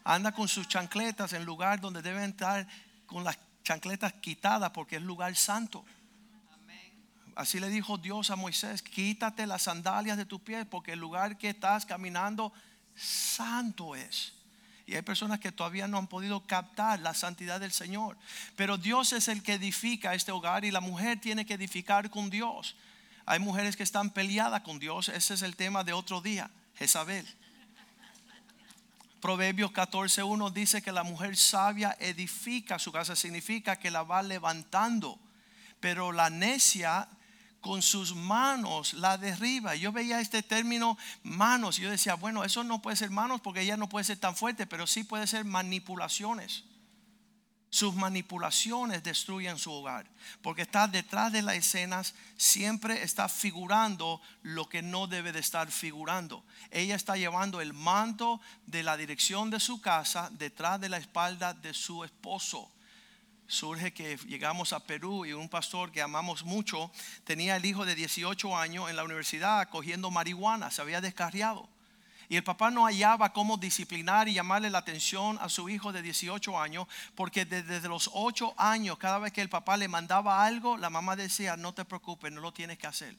Anda 0.05 0.33
con 0.33 0.49
sus 0.49 0.69
chancletas 0.69 1.33
en 1.33 1.45
lugar 1.45 1.81
donde 1.81 2.03
deben 2.03 2.31
estar 2.31 2.67
con 3.07 3.25
las 3.25 3.39
chancletas 3.63 4.13
quitadas 4.15 4.71
porque 4.71 4.97
es 4.97 5.03
lugar 5.03 5.35
santo. 5.35 5.85
Así 7.37 7.59
le 7.59 7.69
dijo 7.69 7.99
Dios 7.99 8.31
a 8.31 8.37
Moisés, 8.37 8.83
quítate 8.83 9.47
las 9.47 9.63
sandalias 9.63 10.17
de 10.17 10.25
tus 10.25 10.41
pies 10.41 10.67
porque 10.71 10.93
el 10.93 11.01
lugar 11.01 11.37
que 11.37 11.51
estás 11.51 11.85
caminando 11.85 12.53
santo 12.95 13.97
es. 13.97 14.33
Y 14.87 14.95
hay 14.95 15.03
personas 15.03 15.41
que 15.41 15.51
todavía 15.51 15.89
no 15.89 15.97
han 15.99 16.07
podido 16.07 16.47
captar 16.47 17.01
la 17.01 17.15
santidad 17.15 17.59
del 17.59 17.73
Señor. 17.73 18.17
Pero 18.55 18.77
Dios 18.77 19.13
es 19.13 19.29
el 19.29 19.43
que 19.43 19.55
edifica 19.55 20.15
este 20.15 20.31
hogar 20.31 20.65
y 20.65 20.71
la 20.71 20.81
mujer 20.81 21.21
tiene 21.21 21.47
que 21.47 21.55
edificar 21.55 22.11
con 22.11 22.29
Dios. 22.29 22.77
Hay 23.27 23.39
mujeres 23.39 23.77
que 23.77 23.83
están 23.83 24.11
peleadas 24.11 24.61
con 24.61 24.79
Dios. 24.79 25.09
Ese 25.09 25.35
es 25.35 25.43
el 25.43 25.57
tema 25.57 25.85
de 25.85 25.95
otro 25.95 26.21
día. 26.21 26.51
Jezabel. 26.77 27.27
Proverbios 29.23 29.73
14.1 29.73 30.53
dice 30.53 30.83
que 30.83 30.93
la 30.93 31.03
mujer 31.03 31.35
sabia 31.35 31.97
edifica 31.99 32.79
su 32.79 32.93
casa. 32.93 33.17
Significa 33.17 33.77
que 33.77 33.91
la 33.91 34.03
va 34.03 34.23
levantando. 34.23 35.19
Pero 35.81 36.13
la 36.13 36.29
necia 36.29 37.09
con 37.65 37.81
sus 37.81 38.15
manos 38.15 38.93
la 38.93 39.17
derriba. 39.17 39.75
Yo 39.75 39.91
veía 39.91 40.21
este 40.21 40.43
término 40.43 40.99
manos 41.23 41.79
y 41.79 41.83
yo 41.83 41.91
decía, 41.91 42.13
bueno, 42.13 42.45
eso 42.45 42.63
no 42.63 42.83
puede 42.83 42.95
ser 42.95 43.09
manos 43.09 43.41
porque 43.41 43.63
ella 43.63 43.79
no 43.79 43.89
puede 43.89 44.05
ser 44.05 44.19
tan 44.19 44.37
fuerte, 44.37 44.67
pero 44.67 44.87
sí 44.87 45.03
puede 45.03 45.27
ser 45.27 45.47
manipulaciones. 45.47 46.65
Sus 47.71 47.95
manipulaciones 47.95 49.03
destruyen 49.03 49.59
su 49.59 49.73
hogar, 49.73 50.07
porque 50.43 50.61
está 50.61 50.87
detrás 50.89 51.33
de 51.33 51.41
las 51.41 51.57
escenas, 51.57 52.15
siempre 52.37 53.03
está 53.03 53.31
figurando 53.31 54.21
lo 54.43 54.69
que 54.69 54.83
no 54.83 55.07
debe 55.07 55.33
de 55.33 55.41
estar 55.41 55.73
figurando. 55.73 56.45
Ella 56.71 56.97
está 56.97 57.17
llevando 57.17 57.63
el 57.63 57.73
manto 57.73 58.43
de 58.67 58.83
la 58.83 58.99
dirección 58.99 59.49
de 59.49 59.59
su 59.59 59.81
casa 59.81 60.29
detrás 60.33 60.83
de 60.83 60.91
la 60.91 60.99
espalda 60.99 61.55
de 61.55 61.73
su 61.73 62.05
esposo. 62.05 62.71
Surge 63.47 63.93
que 63.93 64.17
llegamos 64.27 64.73
a 64.73 64.81
Perú 64.81 65.27
y 65.27 65.33
un 65.33 65.49
pastor 65.49 65.93
que 65.93 66.01
amamos 66.01 66.45
mucho 66.45 66.91
tenía 67.25 67.57
el 67.57 67.67
hijo 67.67 67.85
de 67.85 67.95
18 67.95 68.57
años 68.57 68.89
en 68.89 68.97
la 68.97 69.05
universidad 69.05 69.69
cogiendo 69.69 70.11
marihuana, 70.11 70.71
se 70.71 70.81
había 70.81 71.01
descarriado. 71.01 71.69
Y 72.29 72.37
el 72.37 72.45
papá 72.45 72.71
no 72.71 72.87
hallaba 72.87 73.33
cómo 73.33 73.59
disciplinar 73.59 74.29
y 74.29 74.35
llamarle 74.35 74.71
la 74.71 74.79
atención 74.79 75.39
a 75.43 75.49
su 75.49 75.69
hijo 75.69 75.93
de 75.93 76.01
18 76.01 76.59
años, 76.59 76.87
porque 77.15 77.45
desde 77.45 77.89
los 77.89 78.11
8 78.15 78.55
años, 78.57 78.97
cada 78.99 79.19
vez 79.19 79.33
que 79.33 79.43
el 79.43 79.51
papá 79.51 79.77
le 79.77 79.89
mandaba 79.89 80.45
algo, 80.45 80.79
la 80.79 80.89
mamá 80.89 81.17
decía, 81.17 81.57
no 81.57 81.75
te 81.75 81.85
preocupes, 81.85 82.33
no 82.33 82.41
lo 82.41 82.53
tienes 82.53 82.79
que 82.79 82.87
hacer. 82.87 83.15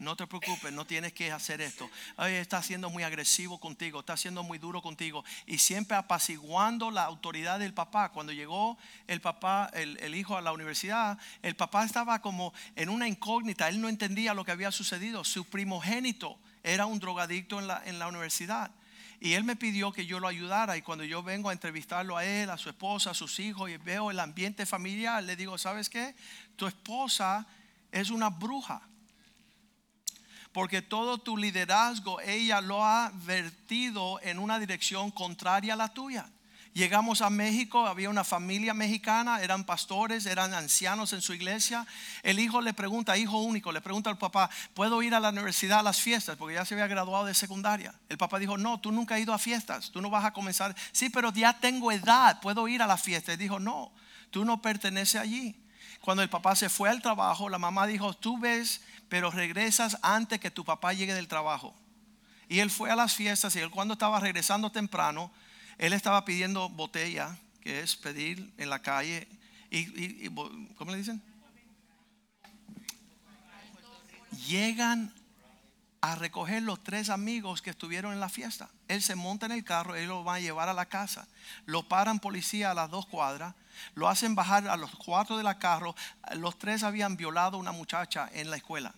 No 0.00 0.16
te 0.16 0.26
preocupes, 0.26 0.72
no 0.72 0.86
tienes 0.86 1.12
que 1.12 1.30
hacer 1.30 1.60
esto. 1.60 1.90
Está 2.18 2.62
siendo 2.62 2.88
muy 2.88 3.02
agresivo 3.02 3.60
contigo, 3.60 4.00
está 4.00 4.16
siendo 4.16 4.42
muy 4.42 4.56
duro 4.56 4.80
contigo. 4.80 5.22
Y 5.44 5.58
siempre 5.58 5.94
apaciguando 5.94 6.90
la 6.90 7.04
autoridad 7.04 7.58
del 7.58 7.74
papá. 7.74 8.08
Cuando 8.08 8.32
llegó 8.32 8.78
el 9.06 9.20
papá, 9.20 9.70
el, 9.74 9.98
el 9.98 10.14
hijo 10.14 10.38
a 10.38 10.40
la 10.40 10.52
universidad, 10.52 11.18
el 11.42 11.54
papá 11.54 11.84
estaba 11.84 12.22
como 12.22 12.54
en 12.76 12.88
una 12.88 13.08
incógnita. 13.08 13.68
Él 13.68 13.78
no 13.82 13.90
entendía 13.90 14.32
lo 14.32 14.42
que 14.42 14.52
había 14.52 14.72
sucedido. 14.72 15.22
Su 15.22 15.44
primogénito 15.44 16.38
era 16.62 16.86
un 16.86 16.98
drogadicto 16.98 17.58
en 17.58 17.66
la, 17.66 17.82
en 17.84 17.98
la 17.98 18.08
universidad. 18.08 18.70
Y 19.20 19.34
él 19.34 19.44
me 19.44 19.54
pidió 19.54 19.92
que 19.92 20.06
yo 20.06 20.18
lo 20.18 20.28
ayudara 20.28 20.78
y 20.78 20.82
cuando 20.82 21.04
yo 21.04 21.22
vengo 21.22 21.50
a 21.50 21.52
entrevistarlo 21.52 22.16
a 22.16 22.24
él, 22.24 22.48
a 22.48 22.56
su 22.56 22.70
esposa, 22.70 23.10
a 23.10 23.14
sus 23.14 23.38
hijos 23.38 23.68
y 23.68 23.76
veo 23.76 24.10
el 24.10 24.18
ambiente 24.18 24.64
familiar, 24.64 25.22
le 25.22 25.36
digo, 25.36 25.58
¿sabes 25.58 25.90
qué? 25.90 26.14
Tu 26.56 26.66
esposa 26.66 27.46
es 27.92 28.08
una 28.08 28.30
bruja. 28.30 28.80
Porque 30.52 30.82
todo 30.82 31.18
tu 31.18 31.36
liderazgo 31.36 32.20
ella 32.20 32.60
lo 32.60 32.84
ha 32.84 33.12
vertido 33.24 34.20
en 34.22 34.38
una 34.38 34.58
dirección 34.58 35.10
contraria 35.10 35.74
a 35.74 35.76
la 35.76 35.92
tuya. 35.92 36.28
Llegamos 36.72 37.20
a 37.20 37.30
México, 37.30 37.88
había 37.88 38.08
una 38.08 38.22
familia 38.22 38.74
mexicana, 38.74 39.42
eran 39.42 39.64
pastores, 39.64 40.24
eran 40.26 40.54
ancianos 40.54 41.12
en 41.12 41.20
su 41.20 41.34
iglesia. 41.34 41.84
El 42.22 42.38
hijo 42.38 42.60
le 42.60 42.72
pregunta, 42.72 43.18
hijo 43.18 43.38
único, 43.38 43.72
le 43.72 43.80
pregunta 43.80 44.08
al 44.08 44.18
papá, 44.18 44.48
¿puedo 44.72 45.02
ir 45.02 45.16
a 45.16 45.20
la 45.20 45.30
universidad 45.30 45.80
a 45.80 45.82
las 45.82 46.00
fiestas? 46.00 46.36
Porque 46.36 46.54
ya 46.54 46.64
se 46.64 46.74
había 46.74 46.86
graduado 46.86 47.24
de 47.24 47.34
secundaria. 47.34 47.92
El 48.08 48.18
papá 48.18 48.38
dijo, 48.38 48.56
no, 48.56 48.78
tú 48.78 48.92
nunca 48.92 49.16
has 49.16 49.20
ido 49.20 49.34
a 49.34 49.38
fiestas, 49.38 49.90
tú 49.90 50.00
no 50.00 50.10
vas 50.10 50.24
a 50.24 50.32
comenzar. 50.32 50.76
Sí, 50.92 51.10
pero 51.10 51.32
ya 51.32 51.58
tengo 51.58 51.90
edad, 51.90 52.40
puedo 52.40 52.68
ir 52.68 52.82
a 52.82 52.86
la 52.86 52.96
fiesta. 52.96 53.32
Y 53.32 53.36
dijo, 53.36 53.58
no, 53.58 53.90
tú 54.30 54.44
no 54.44 54.62
perteneces 54.62 55.20
allí. 55.20 55.56
Cuando 56.00 56.22
el 56.22 56.30
papá 56.30 56.54
se 56.54 56.68
fue 56.68 56.88
al 56.88 57.02
trabajo, 57.02 57.48
la 57.48 57.58
mamá 57.58 57.88
dijo, 57.88 58.14
tú 58.14 58.38
ves, 58.38 58.80
pero 59.10 59.30
regresas 59.30 59.98
antes 60.00 60.40
que 60.40 60.50
tu 60.50 60.64
papá 60.64 60.94
llegue 60.94 61.12
del 61.12 61.28
trabajo. 61.28 61.74
Y 62.48 62.60
él 62.60 62.70
fue 62.70 62.90
a 62.90 62.96
las 62.96 63.14
fiestas 63.14 63.54
y 63.56 63.58
él 63.58 63.70
cuando 63.70 63.94
estaba 63.94 64.20
regresando 64.20 64.70
temprano, 64.70 65.30
él 65.76 65.92
estaba 65.92 66.24
pidiendo 66.24 66.68
botella, 66.68 67.36
que 67.60 67.80
es 67.80 67.96
pedir 67.96 68.52
en 68.56 68.70
la 68.70 68.78
calle. 68.78 69.28
Y, 69.68 70.28
¿Cómo 70.76 70.92
le 70.92 70.96
dicen? 70.96 71.20
Llegan 74.46 75.12
a 76.00 76.14
recoger 76.14 76.62
los 76.62 76.82
tres 76.82 77.10
amigos 77.10 77.62
que 77.62 77.70
estuvieron 77.70 78.12
en 78.12 78.20
la 78.20 78.28
fiesta. 78.28 78.70
Él 78.88 79.02
se 79.02 79.16
monta 79.16 79.46
en 79.46 79.52
el 79.52 79.64
carro, 79.64 79.96
él 79.96 80.06
lo 80.06 80.24
va 80.24 80.36
a 80.36 80.40
llevar 80.40 80.68
a 80.68 80.74
la 80.74 80.86
casa. 80.86 81.26
Lo 81.66 81.82
paran 81.88 82.20
policía 82.20 82.70
a 82.70 82.74
las 82.74 82.90
dos 82.90 83.06
cuadras, 83.06 83.54
lo 83.94 84.08
hacen 84.08 84.34
bajar 84.36 84.68
a 84.68 84.76
los 84.76 84.90
cuatro 84.92 85.36
de 85.36 85.42
la 85.42 85.58
carro. 85.58 85.96
Los 86.36 86.58
tres 86.58 86.84
habían 86.84 87.16
violado 87.16 87.56
a 87.56 87.60
una 87.60 87.72
muchacha 87.72 88.30
en 88.32 88.50
la 88.50 88.56
escuela. 88.56 88.94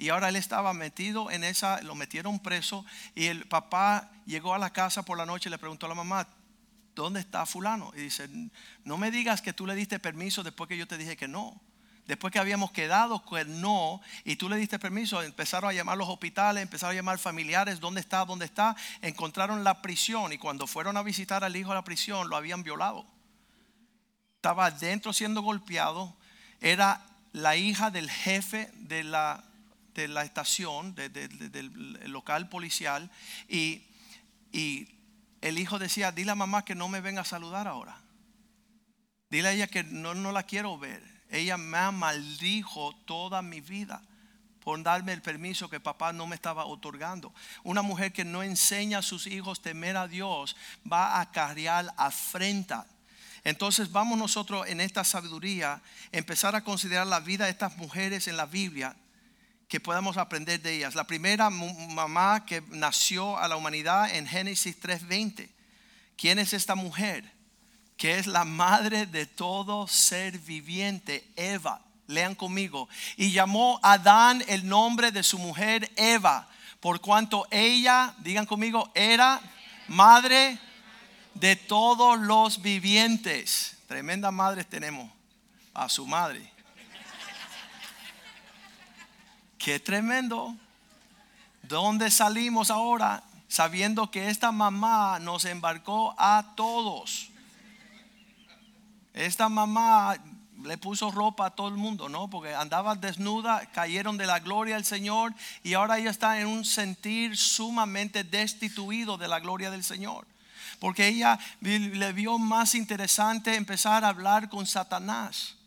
Y 0.00 0.10
ahora 0.10 0.28
él 0.28 0.36
estaba 0.36 0.72
metido 0.74 1.28
en 1.28 1.42
esa, 1.42 1.82
lo 1.82 1.96
metieron 1.96 2.38
preso 2.38 2.86
y 3.16 3.26
el 3.26 3.48
papá 3.48 4.12
llegó 4.26 4.54
a 4.54 4.58
la 4.58 4.72
casa 4.72 5.02
por 5.02 5.18
la 5.18 5.26
noche 5.26 5.48
y 5.48 5.50
le 5.50 5.58
preguntó 5.58 5.86
a 5.86 5.88
la 5.88 5.96
mamá, 5.96 6.28
¿dónde 6.94 7.18
está 7.18 7.44
fulano? 7.46 7.90
Y 7.96 8.02
dice, 8.02 8.28
no 8.84 8.96
me 8.96 9.10
digas 9.10 9.42
que 9.42 9.52
tú 9.52 9.66
le 9.66 9.74
diste 9.74 9.98
permiso 9.98 10.44
después 10.44 10.68
que 10.68 10.76
yo 10.76 10.86
te 10.86 10.98
dije 10.98 11.16
que 11.16 11.26
no. 11.26 11.60
Después 12.06 12.32
que 12.32 12.38
habíamos 12.38 12.70
quedado 12.70 13.24
que 13.24 13.44
no 13.44 14.00
y 14.22 14.36
tú 14.36 14.48
le 14.48 14.56
diste 14.56 14.78
permiso, 14.78 15.20
empezaron 15.20 15.68
a 15.68 15.72
llamar 15.72 15.98
los 15.98 16.08
hospitales, 16.08 16.62
empezaron 16.62 16.92
a 16.92 16.96
llamar 16.96 17.18
familiares, 17.18 17.80
¿dónde 17.80 18.00
está? 18.00 18.24
¿Dónde 18.24 18.44
está? 18.44 18.76
Encontraron 19.02 19.64
la 19.64 19.82
prisión 19.82 20.32
y 20.32 20.38
cuando 20.38 20.68
fueron 20.68 20.96
a 20.96 21.02
visitar 21.02 21.42
al 21.42 21.56
hijo 21.56 21.70
de 21.70 21.74
la 21.74 21.84
prisión 21.84 22.30
lo 22.30 22.36
habían 22.36 22.62
violado. 22.62 23.04
Estaba 24.36 24.70
dentro 24.70 25.12
siendo 25.12 25.42
golpeado, 25.42 26.16
era 26.60 27.04
la 27.32 27.56
hija 27.56 27.90
del 27.90 28.08
jefe 28.08 28.70
de 28.76 29.02
la 29.02 29.44
de 30.02 30.08
la 30.08 30.22
estación, 30.22 30.94
del 30.94 32.12
local 32.12 32.48
policial, 32.48 33.10
y, 33.48 33.82
y 34.52 34.88
el 35.40 35.58
hijo 35.58 35.78
decía, 35.78 36.12
dile 36.12 36.30
a 36.30 36.36
mamá 36.36 36.64
que 36.64 36.76
no 36.76 36.88
me 36.88 37.00
venga 37.00 37.22
a 37.22 37.24
saludar 37.24 37.66
ahora. 37.66 38.00
Dile 39.28 39.48
a 39.48 39.52
ella 39.52 39.66
que 39.66 39.82
no, 39.82 40.14
no 40.14 40.30
la 40.30 40.44
quiero 40.44 40.78
ver. 40.78 41.02
Ella 41.30 41.56
me 41.58 41.90
maldijo 41.90 42.94
toda 43.04 43.42
mi 43.42 43.60
vida 43.60 44.02
por 44.60 44.82
darme 44.82 45.12
el 45.12 45.22
permiso 45.22 45.68
que 45.68 45.80
papá 45.80 46.12
no 46.12 46.26
me 46.26 46.36
estaba 46.36 46.64
otorgando. 46.64 47.34
Una 47.64 47.82
mujer 47.82 48.12
que 48.12 48.24
no 48.24 48.42
enseña 48.42 48.98
a 48.98 49.02
sus 49.02 49.26
hijos 49.26 49.62
temer 49.62 49.96
a 49.96 50.06
Dios 50.06 50.56
va 50.90 51.16
a 51.16 51.22
acarrear 51.22 51.92
afrenta. 51.96 52.86
Entonces 53.44 53.90
vamos 53.90 54.18
nosotros 54.18 54.66
en 54.68 54.80
esta 54.80 55.04
sabiduría 55.04 55.82
empezar 56.12 56.54
a 56.54 56.64
considerar 56.64 57.06
la 57.06 57.20
vida 57.20 57.44
de 57.46 57.50
estas 57.50 57.76
mujeres 57.76 58.28
en 58.28 58.36
la 58.36 58.46
Biblia 58.46 58.96
que 59.68 59.80
podamos 59.80 60.16
aprender 60.16 60.60
de 60.62 60.76
ellas. 60.76 60.94
La 60.94 61.04
primera 61.04 61.50
mamá 61.50 62.46
que 62.46 62.62
nació 62.70 63.38
a 63.38 63.48
la 63.48 63.56
humanidad 63.56 64.14
en 64.14 64.26
Génesis 64.26 64.80
3:20. 64.80 65.50
¿Quién 66.16 66.38
es 66.38 66.52
esta 66.52 66.74
mujer? 66.74 67.30
Que 67.96 68.18
es 68.18 68.26
la 68.26 68.44
madre 68.44 69.06
de 69.06 69.26
todo 69.26 69.86
ser 69.86 70.38
viviente, 70.38 71.30
Eva. 71.36 71.82
Lean 72.06 72.34
conmigo. 72.34 72.88
Y 73.16 73.30
llamó 73.32 73.78
a 73.82 73.92
Adán 73.92 74.42
el 74.48 74.66
nombre 74.66 75.12
de 75.12 75.22
su 75.22 75.38
mujer 75.38 75.90
Eva, 75.96 76.48
Por 76.80 77.00
cuanto 77.00 77.46
ella, 77.50 78.14
digan 78.18 78.46
conmigo, 78.46 78.92
era 78.94 79.40
madre 79.88 80.60
de 81.34 81.56
todos 81.56 82.16
los 82.20 82.62
vivientes. 82.62 83.76
Tremendas 83.88 84.32
madres 84.32 84.64
tenemos 84.68 85.10
a 85.74 85.88
su 85.88 86.06
madre. 86.06 86.57
Qué 89.68 89.78
tremendo. 89.78 90.56
¿Dónde 91.64 92.10
salimos 92.10 92.70
ahora? 92.70 93.22
Sabiendo 93.48 94.10
que 94.10 94.30
esta 94.30 94.50
mamá 94.50 95.18
nos 95.18 95.44
embarcó 95.44 96.14
a 96.16 96.54
todos. 96.56 97.28
Esta 99.12 99.50
mamá 99.50 100.16
le 100.64 100.78
puso 100.78 101.10
ropa 101.10 101.44
a 101.44 101.50
todo 101.50 101.68
el 101.68 101.74
mundo, 101.74 102.08
¿no? 102.08 102.30
Porque 102.30 102.54
andaba 102.54 102.94
desnuda, 102.94 103.66
cayeron 103.66 104.16
de 104.16 104.24
la 104.24 104.38
gloria 104.38 104.76
del 104.76 104.86
Señor 104.86 105.34
y 105.62 105.74
ahora 105.74 105.98
ella 105.98 106.12
está 106.12 106.40
en 106.40 106.46
un 106.46 106.64
sentir 106.64 107.36
sumamente 107.36 108.24
destituido 108.24 109.18
de 109.18 109.28
la 109.28 109.38
gloria 109.38 109.70
del 109.70 109.84
Señor. 109.84 110.26
Porque 110.80 111.08
ella 111.08 111.38
le 111.60 112.12
vio 112.14 112.38
más 112.38 112.74
interesante 112.74 113.54
empezar 113.54 114.02
a 114.02 114.08
hablar 114.08 114.48
con 114.48 114.66
Satanás 114.66 115.57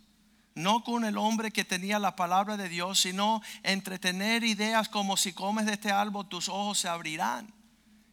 no 0.55 0.83
con 0.83 1.05
el 1.05 1.17
hombre 1.17 1.51
que 1.51 1.65
tenía 1.65 1.99
la 1.99 2.15
palabra 2.15 2.57
de 2.57 2.69
Dios, 2.69 2.99
sino 2.99 3.41
entretener 3.63 4.43
ideas 4.43 4.89
como 4.89 5.17
si 5.17 5.33
comes 5.33 5.65
de 5.65 5.73
este 5.73 5.91
árbol 5.91 6.27
tus 6.27 6.49
ojos 6.49 6.79
se 6.79 6.87
abrirán. 6.87 7.53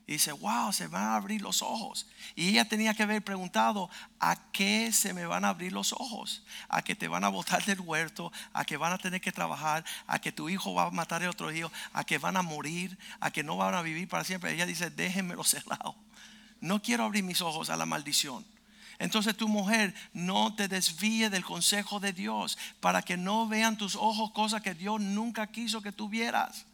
Y 0.08 0.12
dice, 0.12 0.32
wow, 0.32 0.72
se 0.72 0.86
van 0.86 1.02
a 1.02 1.16
abrir 1.16 1.42
los 1.42 1.60
ojos. 1.60 2.06
Y 2.34 2.48
ella 2.48 2.66
tenía 2.66 2.94
que 2.94 3.02
haber 3.02 3.22
preguntado, 3.22 3.90
¿a 4.18 4.50
qué 4.52 4.90
se 4.90 5.12
me 5.12 5.26
van 5.26 5.44
a 5.44 5.50
abrir 5.50 5.70
los 5.70 5.92
ojos? 5.92 6.46
¿A 6.70 6.80
que 6.80 6.94
te 6.94 7.08
van 7.08 7.24
a 7.24 7.28
botar 7.28 7.62
del 7.66 7.80
huerto? 7.80 8.32
¿A 8.54 8.64
que 8.64 8.78
van 8.78 8.94
a 8.94 8.96
tener 8.96 9.20
que 9.20 9.32
trabajar? 9.32 9.84
¿A 10.06 10.18
que 10.18 10.32
tu 10.32 10.48
hijo 10.48 10.72
va 10.72 10.84
a 10.84 10.90
matar 10.90 11.22
a 11.22 11.28
otro 11.28 11.52
hijo? 11.52 11.70
¿A 11.92 12.04
que 12.04 12.16
van 12.16 12.38
a 12.38 12.42
morir? 12.42 12.98
¿A 13.20 13.30
que 13.30 13.42
no 13.42 13.58
van 13.58 13.74
a 13.74 13.82
vivir 13.82 14.08
para 14.08 14.24
siempre? 14.24 14.50
Ella 14.50 14.64
dice, 14.64 14.88
déjenmelo 14.88 15.44
cerrado. 15.44 15.94
No 16.62 16.80
quiero 16.80 17.04
abrir 17.04 17.22
mis 17.22 17.42
ojos 17.42 17.68
a 17.68 17.76
la 17.76 17.84
maldición. 17.84 18.46
Entonces 18.98 19.36
tu 19.36 19.48
mujer 19.48 19.94
no 20.12 20.54
te 20.54 20.66
desvíe 20.66 21.30
del 21.30 21.44
consejo 21.44 22.00
de 22.00 22.12
Dios 22.12 22.58
para 22.80 23.02
que 23.02 23.16
no 23.16 23.46
vean 23.46 23.78
tus 23.78 23.94
ojos 23.94 24.32
cosas 24.32 24.60
que 24.60 24.74
Dios 24.74 25.00
nunca 25.00 25.46
quiso 25.46 25.80
que 25.80 25.92
tuvieras. 25.92 26.66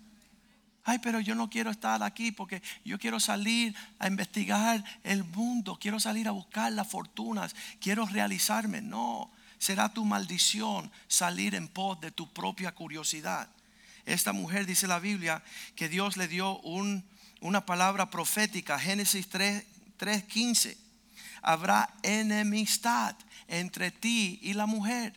Ay, 0.84 0.98
pero 0.98 1.20
yo 1.20 1.34
no 1.34 1.50
quiero 1.50 1.70
estar 1.70 2.02
aquí 2.02 2.30
porque 2.30 2.62
yo 2.84 2.98
quiero 2.98 3.20
salir 3.20 3.74
a 3.98 4.06
investigar 4.06 4.82
el 5.02 5.24
mundo, 5.24 5.78
quiero 5.80 6.00
salir 6.00 6.28
a 6.28 6.32
buscar 6.32 6.72
las 6.72 6.88
fortunas, 6.88 7.54
quiero 7.80 8.06
realizarme. 8.06 8.80
No, 8.80 9.30
será 9.58 9.92
tu 9.92 10.04
maldición 10.04 10.90
salir 11.08 11.54
en 11.54 11.68
pos 11.68 12.00
de 12.00 12.10
tu 12.10 12.32
propia 12.32 12.72
curiosidad. 12.72 13.48
Esta 14.06 14.32
mujer 14.32 14.66
dice 14.66 14.86
la 14.86 14.98
Biblia 14.98 15.42
que 15.74 15.88
Dios 15.88 16.16
le 16.18 16.28
dio 16.28 16.58
una 17.40 17.66
palabra 17.66 18.10
profética, 18.10 18.78
Génesis 18.78 19.28
3, 19.28 19.64
3:15 19.98 20.83
habrá 21.44 21.94
enemistad 22.02 23.14
entre 23.46 23.90
ti 23.90 24.40
y 24.42 24.54
la 24.54 24.66
mujer. 24.66 25.12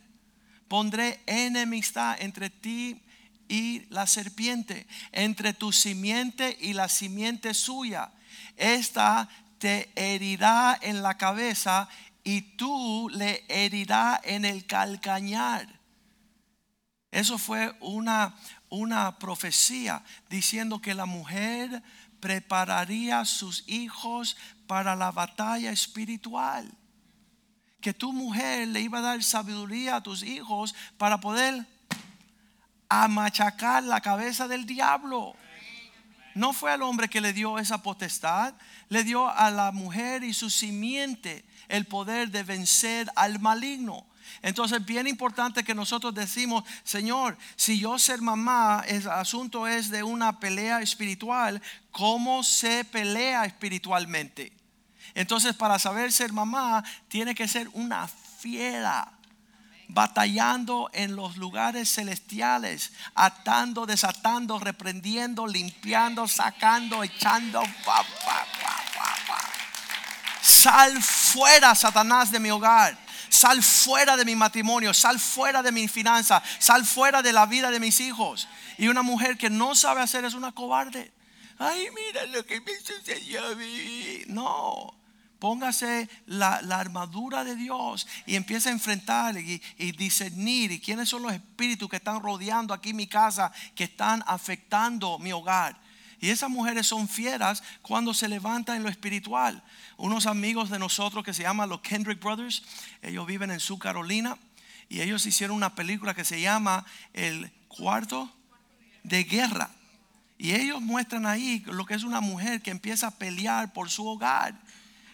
Pondré 0.68 1.20
enemistad 1.26 2.16
entre 2.20 2.50
ti 2.50 3.00
y 3.48 3.86
la 3.88 4.06
serpiente, 4.06 4.86
entre 5.12 5.54
tu 5.54 5.72
simiente 5.72 6.56
y 6.60 6.74
la 6.74 6.88
simiente 6.88 7.54
suya. 7.54 8.12
Esta 8.56 9.28
te 9.58 9.90
herirá 9.96 10.78
en 10.80 11.02
la 11.02 11.16
cabeza 11.16 11.88
y 12.22 12.42
tú 12.42 13.08
le 13.10 13.44
herirá 13.48 14.20
en 14.22 14.44
el 14.44 14.66
calcañar. 14.66 15.66
Eso 17.10 17.38
fue 17.38 17.74
una, 17.80 18.36
una 18.68 19.18
profecía 19.18 20.02
diciendo 20.28 20.80
que 20.80 20.94
la 20.94 21.06
mujer 21.06 21.82
prepararía 22.20 23.20
a 23.20 23.24
sus 23.24 23.64
hijos 23.66 24.36
para 24.66 24.94
la 24.96 25.10
batalla 25.10 25.70
espiritual. 25.70 26.70
Que 27.80 27.94
tu 27.94 28.12
mujer 28.12 28.68
le 28.68 28.80
iba 28.80 28.98
a 28.98 29.02
dar 29.02 29.22
sabiduría 29.22 29.96
a 29.96 30.02
tus 30.02 30.22
hijos 30.22 30.74
para 30.96 31.20
poder 31.20 31.66
amachacar 32.88 33.82
la 33.82 34.00
cabeza 34.00 34.48
del 34.48 34.66
diablo. 34.66 35.36
No 36.34 36.52
fue 36.52 36.72
al 36.72 36.82
hombre 36.82 37.08
que 37.08 37.20
le 37.20 37.32
dio 37.32 37.58
esa 37.58 37.82
potestad, 37.82 38.54
le 38.88 39.04
dio 39.04 39.28
a 39.28 39.50
la 39.50 39.72
mujer 39.72 40.22
y 40.24 40.32
su 40.32 40.50
simiente 40.50 41.44
el 41.68 41.84
poder 41.84 42.30
de 42.30 42.42
vencer 42.42 43.10
al 43.16 43.38
maligno. 43.40 44.06
Entonces, 44.42 44.84
bien 44.84 45.06
importante 45.06 45.64
que 45.64 45.74
nosotros 45.74 46.14
decimos, 46.14 46.64
Señor, 46.84 47.36
si 47.56 47.78
yo 47.78 47.98
ser 47.98 48.20
mamá, 48.20 48.84
el 48.86 49.08
asunto 49.08 49.66
es 49.66 49.90
de 49.90 50.02
una 50.02 50.40
pelea 50.40 50.80
espiritual, 50.80 51.62
¿cómo 51.90 52.42
se 52.42 52.84
pelea 52.84 53.44
espiritualmente? 53.44 54.52
Entonces, 55.14 55.54
para 55.54 55.78
saber 55.78 56.12
ser 56.12 56.32
mamá, 56.32 56.84
tiene 57.08 57.34
que 57.34 57.48
ser 57.48 57.68
una 57.72 58.06
fiera 58.06 59.12
batallando 59.88 60.90
en 60.92 61.16
los 61.16 61.38
lugares 61.38 61.92
celestiales, 61.92 62.92
atando, 63.14 63.86
desatando, 63.86 64.58
reprendiendo, 64.58 65.46
limpiando, 65.46 66.28
sacando, 66.28 67.02
echando. 67.02 67.62
Sal 70.42 71.02
fuera, 71.02 71.74
Satanás, 71.74 72.30
de 72.30 72.38
mi 72.38 72.50
hogar. 72.50 72.96
Sal 73.28 73.62
fuera 73.62 74.16
de 74.16 74.24
mi 74.24 74.34
matrimonio, 74.34 74.94
sal 74.94 75.18
fuera 75.18 75.62
de 75.62 75.72
mi 75.72 75.88
finanza, 75.88 76.42
sal 76.58 76.84
fuera 76.84 77.22
de 77.22 77.32
la 77.32 77.46
vida 77.46 77.70
de 77.70 77.80
mis 77.80 78.00
hijos. 78.00 78.48
Y 78.76 78.88
una 78.88 79.02
mujer 79.02 79.36
que 79.36 79.50
no 79.50 79.74
sabe 79.74 80.00
hacer 80.00 80.24
es 80.24 80.34
una 80.34 80.52
cobarde. 80.52 81.12
Ay, 81.58 81.88
mira 81.94 82.26
lo 82.26 82.44
que 82.46 82.60
me 82.60 82.72
sucedió. 82.80 83.42
No, 84.28 84.94
Póngase 85.38 86.08
la, 86.26 86.56
armadura 86.56 87.44
de 87.44 87.54
Dios 87.54 88.08
y 88.26 88.34
empieza 88.34 88.70
a 88.70 88.72
enfrentar 88.72 89.36
y, 89.38 89.62
y, 89.76 89.92
discernir. 89.92 90.72
¿Y 90.72 90.80
quiénes 90.80 91.08
son 91.08 91.22
los 91.22 91.32
espíritus 91.32 91.88
que 91.88 91.96
están 91.96 92.20
rodeando 92.20 92.74
aquí 92.74 92.92
mi 92.92 93.06
casa, 93.06 93.52
que 93.76 93.84
están 93.84 94.24
afectando 94.26 95.18
mi 95.20 95.32
hogar? 95.32 95.80
Y 96.20 96.30
esas 96.30 96.50
mujeres 96.50 96.86
son 96.86 97.08
fieras 97.08 97.62
cuando 97.82 98.12
se 98.12 98.28
levantan 98.28 98.76
en 98.76 98.82
lo 98.82 98.88
espiritual. 98.88 99.62
Unos 99.96 100.26
amigos 100.26 100.70
de 100.70 100.78
nosotros 100.78 101.24
que 101.24 101.34
se 101.34 101.42
llaman 101.42 101.68
los 101.68 101.80
Kendrick 101.80 102.20
Brothers, 102.20 102.62
ellos 103.02 103.26
viven 103.26 103.50
en 103.50 103.60
su 103.60 103.78
Carolina 103.78 104.36
y 104.88 105.00
ellos 105.00 105.26
hicieron 105.26 105.56
una 105.56 105.74
película 105.74 106.14
que 106.14 106.24
se 106.24 106.40
llama 106.40 106.84
El 107.12 107.52
Cuarto 107.68 108.32
de 109.02 109.24
Guerra. 109.24 109.70
Y 110.38 110.54
ellos 110.54 110.80
muestran 110.80 111.26
ahí 111.26 111.64
lo 111.66 111.84
que 111.84 111.94
es 111.94 112.04
una 112.04 112.20
mujer 112.20 112.62
que 112.62 112.70
empieza 112.70 113.08
a 113.08 113.10
pelear 113.12 113.72
por 113.72 113.90
su 113.90 114.06
hogar 114.06 114.54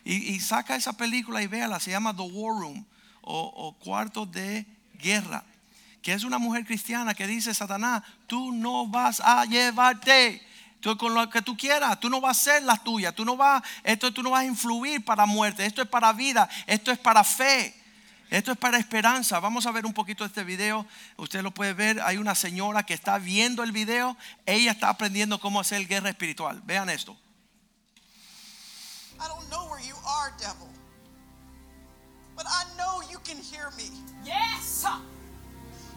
y, 0.05 0.39
saca 0.41 0.77
esa 0.77 0.93
película 0.93 1.43
y 1.43 1.47
véala, 1.47 1.81
se 1.81 1.91
llama 1.91 2.15
The 2.15 2.23
War 2.23 2.61
Room 2.61 2.85
o, 3.23 3.75
Cuarto 3.83 4.27
de 4.27 4.67
Guerra, 4.99 5.43
que 6.03 6.13
es 6.13 6.25
una 6.25 6.37
mujer 6.37 6.67
cristiana 6.67 7.15
que 7.15 7.27
dice, 7.27 7.55
Satanás, 7.55 8.03
tú 8.27 8.53
no 8.53 8.87
vas 8.87 9.21
a 9.21 9.47
llevarte 9.47 10.43
con 10.99 11.15
lo 11.15 11.29
que 11.31 11.43
tú 11.43 11.57
quieras, 11.57 11.99
tú 11.99 12.11
no 12.11 12.21
vas 12.21 12.39
a 12.39 12.45
ser 12.45 12.63
la 12.63 12.77
tuya, 12.77 13.13
tú 13.13 13.25
no 13.25 13.37
vas, 13.37 13.63
esto 13.83 14.13
tú 14.13 14.23
no 14.23 14.31
vas 14.31 14.43
a 14.43 14.47
influir 14.47 15.05
para 15.05 15.25
muerte, 15.25 15.65
esto 15.65 15.81
es 15.81 15.89
para 15.89 16.13
vida, 16.13 16.49
esto 16.67 16.91
es 16.91 16.99
para 16.99 17.25
fe. 17.25 17.75
Esto 18.31 18.51
es 18.51 18.59
para 18.59 18.79
esperanza. 18.79 19.39
Vamos 19.39 19.65
a 19.67 19.71
ver 19.71 19.87
un 19.87 19.93
poquito 19.93 20.25
de 20.25 20.29
este 20.29 20.43
video. 20.43 20.87
Usted 21.19 21.43
lo 21.43 21.53
puede 21.53 21.73
ver. 21.73 22.01
Hay 22.01 22.17
una 22.17 22.35
señora 22.35 22.83
que 22.83 22.93
está 22.93 23.19
viendo 23.19 23.63
el 23.63 23.71
video. 23.71 24.17
Ella 24.45 24.73
está 24.73 24.89
aprendiendo 24.89 25.39
cómo 25.39 25.61
hacer 25.61 25.87
guerra 25.87 26.09
espiritual. 26.09 26.61
Vean 26.65 26.89
esto. 26.91 27.17
I 29.21 29.29
don't 29.29 29.49
know 29.51 29.71
where 29.71 29.81
you 29.87 29.95
are, 30.05 30.33
devil. 30.41 30.69
But 32.35 32.47
I 32.47 32.65
know 32.77 33.03
you 33.09 33.21
can 33.21 33.39
hear 33.41 33.71
me. 33.77 33.91
Yes. 34.25 34.85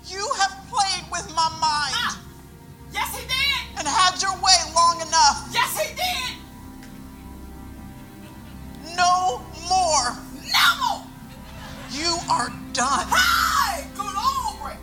You 0.06 0.23
have 0.39 0.54
played 0.69 1.10
with 1.12 1.28
my 1.34 1.50
mind. 1.60 1.95
Ah. 1.95 2.21
Yes, 2.98 3.14
he 3.14 3.24
did. 3.28 3.78
And 3.78 3.88
had 3.88 4.20
your 4.22 4.34
way 4.42 4.58
long 4.74 5.02
enough. 5.02 5.50
Yes, 5.54 5.78
he 5.78 5.94
did. 5.94 6.34
No 8.98 9.42
more. 9.70 10.18
No 10.50 10.68
more. 10.82 11.06
You 11.92 12.18
are 12.30 12.50
done. 12.74 13.08
Hey, 13.08 13.86
glory. 13.94 14.78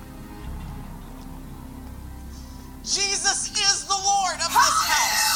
Jesus 2.85 3.50
is 3.50 3.85
the 3.85 3.94
Lord 3.94 4.35
of 4.35 4.46
this 4.46 4.79
house. 4.87 5.35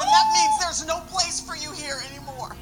And 0.00 0.08
that 0.08 0.26
means 0.32 0.58
there's 0.60 0.86
no 0.86 1.00
place 1.08 1.40
for 1.40 1.56
you 1.56 1.72
here 1.72 1.98
anymore. 2.10 2.54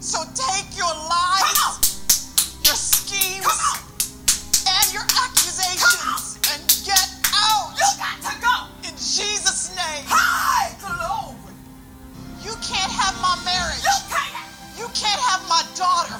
So 0.00 0.18
take 0.34 0.76
your 0.76 0.86
lies, 0.86 2.58
your 2.64 2.74
schemes, 2.74 3.46
and 4.78 4.94
your 4.94 5.02
accusations 5.02 6.38
and 6.54 6.60
get 6.86 7.06
out. 7.34 7.74
You 7.74 7.88
got 7.98 8.18
to 8.22 8.34
go. 8.38 8.54
In 8.86 8.94
Jesus' 8.94 9.74
name. 9.74 10.04
Hi, 10.06 10.70
glory. 10.78 11.54
You 12.42 12.54
can't 12.62 12.92
have 12.92 13.18
my 13.18 13.34
marriage. 13.42 13.82
You 13.82 13.96
can't. 14.06 14.34
You 14.78 14.86
can't 14.94 15.20
have 15.26 15.42
my 15.48 15.62
daughter. 15.74 16.18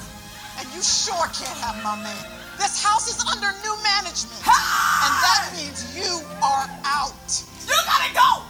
And 0.59 0.67
you 0.75 0.81
sure 0.83 1.27
can't 1.31 1.55
have 1.63 1.79
my 1.83 1.95
man. 2.03 2.25
This 2.59 2.83
house 2.83 3.07
is 3.07 3.23
under 3.31 3.47
new 3.63 3.75
management. 3.79 4.43
Hi. 4.43 5.07
And 5.07 5.15
that 5.23 5.55
means 5.55 5.79
you 5.95 6.19
are 6.43 6.67
out. 6.83 7.31
You 7.63 7.75
gotta 7.87 8.11
go. 8.11 8.43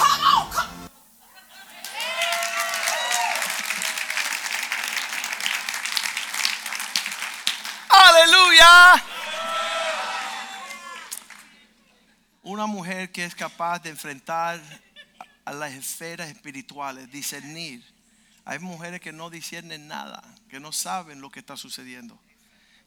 Come 0.00 0.20
on, 0.24 0.48
come. 0.48 0.70
Aleluya. 7.92 9.13
Una 12.54 12.66
mujer 12.66 13.10
que 13.10 13.24
es 13.24 13.34
capaz 13.34 13.80
de 13.80 13.90
enfrentar 13.90 14.62
a 15.44 15.52
las 15.52 15.72
esferas 15.72 16.28
espirituales, 16.28 17.10
discernir. 17.10 17.84
Hay 18.44 18.60
mujeres 18.60 19.00
que 19.00 19.12
no 19.12 19.28
disciernen 19.28 19.88
nada, 19.88 20.22
que 20.48 20.60
no 20.60 20.70
saben 20.70 21.20
lo 21.20 21.30
que 21.30 21.40
está 21.40 21.56
sucediendo. 21.56 22.16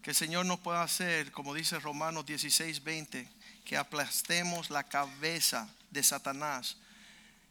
Que 0.02 0.12
el 0.12 0.16
Señor 0.16 0.46
nos 0.46 0.62
pueda 0.62 0.84
hacer, 0.84 1.34
como 1.34 1.54
dice 1.54 1.82
Romanos 1.82 2.26
16, 2.26 2.82
20, 2.82 3.28
que 3.66 3.76
aplastemos 3.76 4.70
la 4.70 4.84
cabeza 4.84 5.68
de 5.92 6.02
Satanás. 6.02 6.78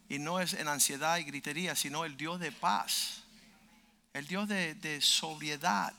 Y 0.09 0.17
no 0.17 0.39
es 0.39 0.53
en 0.53 0.67
ansiedad 0.67 1.17
y 1.19 1.23
gritería, 1.23 1.75
sino 1.75 2.03
el 2.03 2.17
Dios 2.17 2.39
de 2.39 2.51
paz, 2.51 3.21
el 4.13 4.25
Dios 4.25 4.47
de, 4.47 4.73
de 4.73 5.01
sobriedad, 5.01 5.93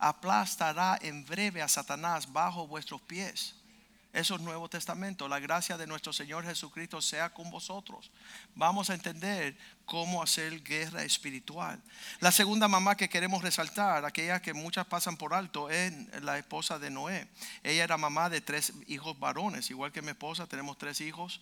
aplastará 0.00 0.98
en 1.00 1.24
breve 1.24 1.62
a 1.62 1.68
Satanás 1.68 2.32
bajo 2.32 2.66
vuestros 2.66 3.00
pies. 3.02 3.54
Eso 4.12 4.34
es 4.34 4.40
Nuevo 4.40 4.68
Testamento. 4.68 5.28
La 5.28 5.38
gracia 5.38 5.78
de 5.78 5.86
nuestro 5.86 6.12
Señor 6.12 6.44
Jesucristo 6.44 7.00
sea 7.00 7.32
con 7.32 7.48
vosotros. 7.50 8.10
Vamos 8.56 8.90
a 8.90 8.94
entender 8.94 9.56
cómo 9.84 10.20
hacer 10.20 10.62
guerra 10.64 11.04
espiritual. 11.04 11.80
La 12.18 12.32
segunda 12.32 12.66
mamá 12.66 12.96
que 12.96 13.08
queremos 13.08 13.42
resaltar, 13.42 14.04
aquella 14.04 14.42
que 14.42 14.52
muchas 14.52 14.86
pasan 14.86 15.16
por 15.16 15.32
alto, 15.32 15.70
es 15.70 15.92
la 16.22 16.38
esposa 16.38 16.80
de 16.80 16.90
Noé. 16.90 17.28
Ella 17.62 17.84
era 17.84 17.96
mamá 17.96 18.28
de 18.28 18.40
tres 18.40 18.72
hijos 18.88 19.18
varones, 19.18 19.70
igual 19.70 19.92
que 19.92 20.02
mi 20.02 20.10
esposa, 20.10 20.46
tenemos 20.48 20.76
tres 20.76 21.00
hijos. 21.00 21.40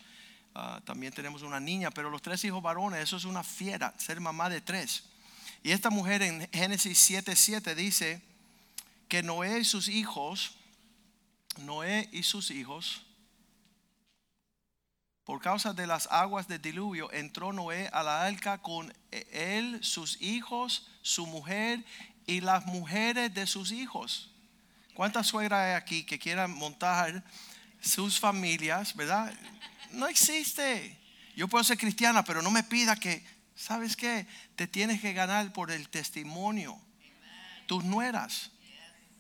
Ah, 0.54 0.80
también 0.84 1.12
tenemos 1.12 1.42
una 1.42 1.60
niña, 1.60 1.90
pero 1.90 2.10
los 2.10 2.20
tres 2.20 2.44
hijos 2.44 2.62
varones, 2.62 3.02
eso 3.02 3.16
es 3.16 3.24
una 3.24 3.44
fiera, 3.44 3.94
ser 3.96 4.20
mamá 4.20 4.50
de 4.50 4.60
tres. 4.60 5.04
Y 5.62 5.72
esta 5.72 5.88
mujer 5.88 6.20
en 6.22 6.48
Génesis 6.52 6.98
7:7 6.98 7.74
dice 7.74 8.20
que 9.08 9.22
Noé 9.22 9.60
y 9.60 9.64
sus 9.64 9.88
hijos 9.88 10.57
Noé 11.58 12.08
y 12.12 12.22
sus 12.22 12.50
hijos, 12.50 13.04
por 15.28 15.42
causa 15.42 15.74
de 15.74 15.86
las 15.86 16.08
aguas 16.10 16.48
del 16.48 16.62
diluvio, 16.62 17.12
entró 17.12 17.52
Noé 17.52 17.90
a 17.92 18.02
la 18.02 18.24
arca 18.24 18.62
con 18.62 18.90
él, 19.10 19.78
sus 19.82 20.22
hijos, 20.22 20.88
su 21.02 21.26
mujer 21.26 21.84
y 22.26 22.40
las 22.40 22.64
mujeres 22.64 23.34
de 23.34 23.46
sus 23.46 23.70
hijos. 23.70 24.30
¿Cuántas 24.94 25.26
suegras 25.26 25.66
hay 25.66 25.74
aquí 25.74 26.04
que 26.04 26.18
quieran 26.18 26.54
montar 26.54 27.22
sus 27.78 28.18
familias, 28.18 28.96
verdad? 28.96 29.34
No 29.90 30.08
existe. 30.08 30.98
Yo 31.36 31.46
puedo 31.46 31.62
ser 31.62 31.76
cristiana, 31.76 32.24
pero 32.24 32.40
no 32.40 32.50
me 32.50 32.62
pida 32.62 32.96
que, 32.96 33.22
¿sabes 33.54 33.96
qué? 33.96 34.26
Te 34.56 34.66
tienes 34.66 34.98
que 35.02 35.12
ganar 35.12 35.52
por 35.52 35.70
el 35.70 35.90
testimonio. 35.90 36.80
Tus 37.66 37.84
nueras, 37.84 38.50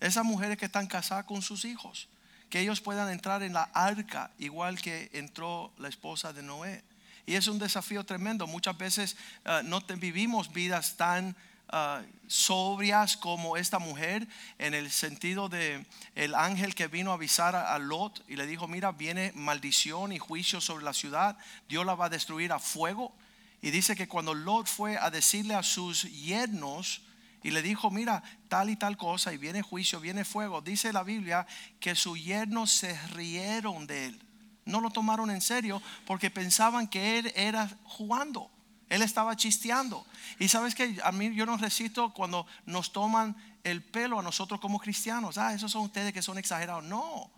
esas 0.00 0.24
mujeres 0.24 0.56
que 0.56 0.64
están 0.64 0.86
casadas 0.86 1.26
con 1.26 1.42
sus 1.42 1.66
hijos 1.66 2.08
que 2.50 2.60
ellos 2.60 2.80
puedan 2.80 3.10
entrar 3.10 3.42
en 3.42 3.52
la 3.52 3.64
arca 3.74 4.30
igual 4.38 4.80
que 4.80 5.10
entró 5.12 5.72
la 5.78 5.88
esposa 5.88 6.32
de 6.32 6.42
Noé. 6.42 6.82
Y 7.26 7.34
es 7.34 7.46
un 7.46 7.58
desafío 7.58 8.04
tremendo. 8.04 8.46
Muchas 8.46 8.76
veces 8.78 9.16
uh, 9.44 9.62
no 9.62 9.80
vivimos 9.80 10.50
vidas 10.50 10.96
tan 10.96 11.36
uh, 11.72 12.02
sobrias 12.26 13.18
como 13.18 13.58
esta 13.58 13.78
mujer 13.78 14.26
en 14.58 14.72
el 14.72 14.90
sentido 14.90 15.50
de 15.50 15.84
el 16.14 16.34
ángel 16.34 16.74
que 16.74 16.86
vino 16.86 17.10
a 17.10 17.14
avisar 17.14 17.54
a, 17.54 17.74
a, 17.74 17.78
Lot 17.78 18.24
y 18.28 18.36
le 18.36 18.46
dijo, 18.46 18.66
mira, 18.66 18.92
viene 18.92 19.32
maldición 19.34 20.12
y 20.12 20.18
juicio 20.18 20.60
sobre 20.62 20.84
la 20.84 20.94
ciudad, 20.94 21.36
Dios 21.68 21.84
la 21.84 21.94
va 21.94 22.06
a 22.06 22.10
destruir 22.10 22.50
a 22.52 22.58
fuego. 22.58 23.12
Y 23.60 23.70
dice 23.70 23.94
que 23.94 24.08
cuando 24.08 24.32
Lot 24.32 24.66
fue 24.66 24.96
a 24.96 25.10
decirle 25.10 25.54
a 25.54 25.62
sus 25.62 26.04
yernos, 26.04 27.02
y 27.42 27.50
le 27.50 27.62
dijo, 27.62 27.90
mira, 27.90 28.22
tal 28.48 28.70
y 28.70 28.76
tal 28.76 28.96
cosa, 28.96 29.32
y 29.32 29.36
viene 29.36 29.62
juicio, 29.62 30.00
viene 30.00 30.24
fuego. 30.24 30.60
Dice 30.60 30.92
la 30.92 31.02
Biblia 31.02 31.46
que 31.80 31.94
sus 31.94 32.22
yernos 32.22 32.72
se 32.72 32.98
rieron 33.08 33.86
de 33.86 34.06
él. 34.06 34.22
No 34.64 34.80
lo 34.80 34.90
tomaron 34.90 35.30
en 35.30 35.40
serio 35.40 35.80
porque 36.06 36.30
pensaban 36.30 36.88
que 36.88 37.18
él 37.18 37.32
era 37.36 37.70
jugando. 37.84 38.50
Él 38.88 39.02
estaba 39.02 39.36
chisteando. 39.36 40.04
Y 40.38 40.48
sabes 40.48 40.74
que 40.74 40.98
a 41.04 41.12
mí 41.12 41.34
yo 41.34 41.46
no 41.46 41.56
resisto 41.56 42.12
cuando 42.12 42.46
nos 42.66 42.92
toman 42.92 43.36
el 43.64 43.82
pelo 43.82 44.18
a 44.18 44.22
nosotros 44.22 44.60
como 44.60 44.78
cristianos. 44.78 45.38
Ah, 45.38 45.54
esos 45.54 45.70
son 45.70 45.82
ustedes 45.82 46.12
que 46.12 46.22
son 46.22 46.38
exagerados. 46.38 46.84
No. 46.84 47.30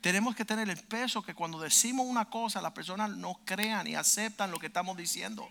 Tenemos 0.00 0.36
que 0.36 0.44
tener 0.44 0.68
el 0.68 0.76
peso 0.76 1.22
que 1.22 1.34
cuando 1.34 1.58
decimos 1.58 2.06
una 2.06 2.26
cosa, 2.26 2.62
las 2.62 2.72
personas 2.72 3.10
no 3.10 3.40
crean 3.44 3.86
y 3.86 3.96
aceptan 3.96 4.50
lo 4.50 4.58
que 4.58 4.68
estamos 4.68 4.96
diciendo. 4.96 5.48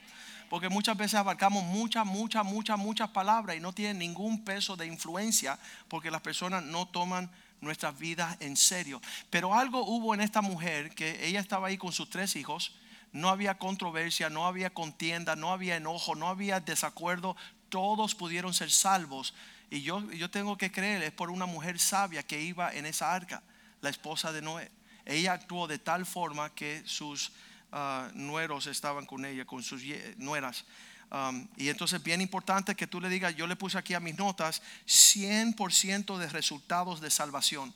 Porque 0.49 0.69
muchas 0.69 0.95
veces 0.95 1.15
abarcamos 1.15 1.63
muchas, 1.63 2.05
muchas, 2.05 2.45
muchas, 2.45 2.77
muchas 2.77 3.09
palabras 3.09 3.57
y 3.57 3.59
no 3.59 3.73
tienen 3.73 3.99
ningún 3.99 4.43
peso 4.43 4.75
de 4.75 4.87
influencia 4.87 5.59
porque 5.87 6.11
las 6.11 6.21
personas 6.21 6.63
no 6.63 6.87
toman 6.87 7.29
nuestras 7.59 7.97
vidas 7.97 8.37
en 8.39 8.55
serio. 8.55 9.01
Pero 9.29 9.53
algo 9.53 9.85
hubo 9.85 10.13
en 10.13 10.21
esta 10.21 10.41
mujer 10.41 10.93
que 10.95 11.25
ella 11.27 11.39
estaba 11.39 11.67
ahí 11.67 11.77
con 11.77 11.91
sus 11.91 12.09
tres 12.09 12.35
hijos. 12.35 12.75
No 13.11 13.29
había 13.29 13.57
controversia, 13.57 14.29
no 14.29 14.45
había 14.45 14.69
contienda, 14.69 15.35
no 15.35 15.51
había 15.51 15.75
enojo, 15.75 16.15
no 16.15 16.27
había 16.27 16.59
desacuerdo. 16.59 17.35
Todos 17.69 18.15
pudieron 18.15 18.53
ser 18.53 18.71
salvos. 18.71 19.33
Y 19.69 19.81
yo, 19.81 20.09
yo 20.11 20.29
tengo 20.29 20.57
que 20.57 20.71
creer, 20.71 21.03
es 21.03 21.11
por 21.11 21.29
una 21.29 21.45
mujer 21.45 21.79
sabia 21.79 22.23
que 22.23 22.41
iba 22.41 22.73
en 22.73 22.85
esa 22.85 23.13
arca, 23.13 23.43
la 23.81 23.89
esposa 23.89 24.31
de 24.31 24.41
Noé. 24.41 24.71
Ella 25.05 25.33
actuó 25.33 25.67
de 25.67 25.79
tal 25.79 26.05
forma 26.05 26.53
que 26.53 26.83
sus 26.85 27.31
uh, 27.71 28.09
nueros 28.13 28.67
estaban 28.67 29.05
con 29.05 29.25
ella, 29.25 29.45
con 29.45 29.63
sus 29.63 29.81
nueras. 30.17 30.65
Um, 31.09 31.47
y 31.55 31.69
entonces 31.69 32.03
bien 32.03 32.19
importante 32.19 32.75
que 32.75 32.85
tú 32.85 32.99
le 32.99 33.07
digas, 33.07 33.35
yo 33.35 33.47
le 33.47 33.55
puse 33.55 33.77
aquí 33.77 33.93
a 33.93 33.99
mis 33.99 34.17
notas, 34.17 34.61
100% 34.87 36.17
de 36.17 36.27
resultados 36.27 36.99
de 36.99 37.09
salvación. 37.09 37.73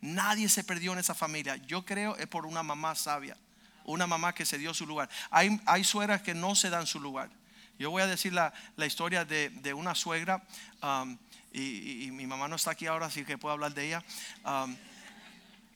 Nadie 0.00 0.48
se 0.48 0.64
perdió 0.64 0.92
en 0.92 1.00
esa 1.00 1.14
familia. 1.14 1.56
Yo 1.56 1.84
creo 1.84 2.16
es 2.16 2.26
por 2.26 2.46
una 2.46 2.62
mamá 2.62 2.94
sabia, 2.94 3.36
una 3.84 4.06
mamá 4.06 4.34
que 4.34 4.46
se 4.46 4.56
dio 4.56 4.72
su 4.72 4.86
lugar. 4.86 5.10
Hay, 5.30 5.60
hay 5.66 5.84
suegras 5.84 6.22
que 6.22 6.34
no 6.34 6.54
se 6.54 6.70
dan 6.70 6.86
su 6.86 7.00
lugar. 7.00 7.30
Yo 7.78 7.90
voy 7.90 8.02
a 8.02 8.06
decir 8.06 8.32
la, 8.32 8.52
la 8.76 8.86
historia 8.86 9.24
de, 9.24 9.48
de, 9.48 9.72
una 9.72 9.94
suegra, 9.94 10.44
um, 10.82 11.16
y, 11.52 12.10
mi 12.12 12.26
mamá 12.26 12.46
no 12.46 12.56
está 12.56 12.72
aquí 12.72 12.86
ahora, 12.86 13.06
así 13.06 13.24
que 13.24 13.38
puedo 13.38 13.54
hablar 13.54 13.72
de 13.72 13.86
ella. 13.86 14.04
Um, 14.44 14.76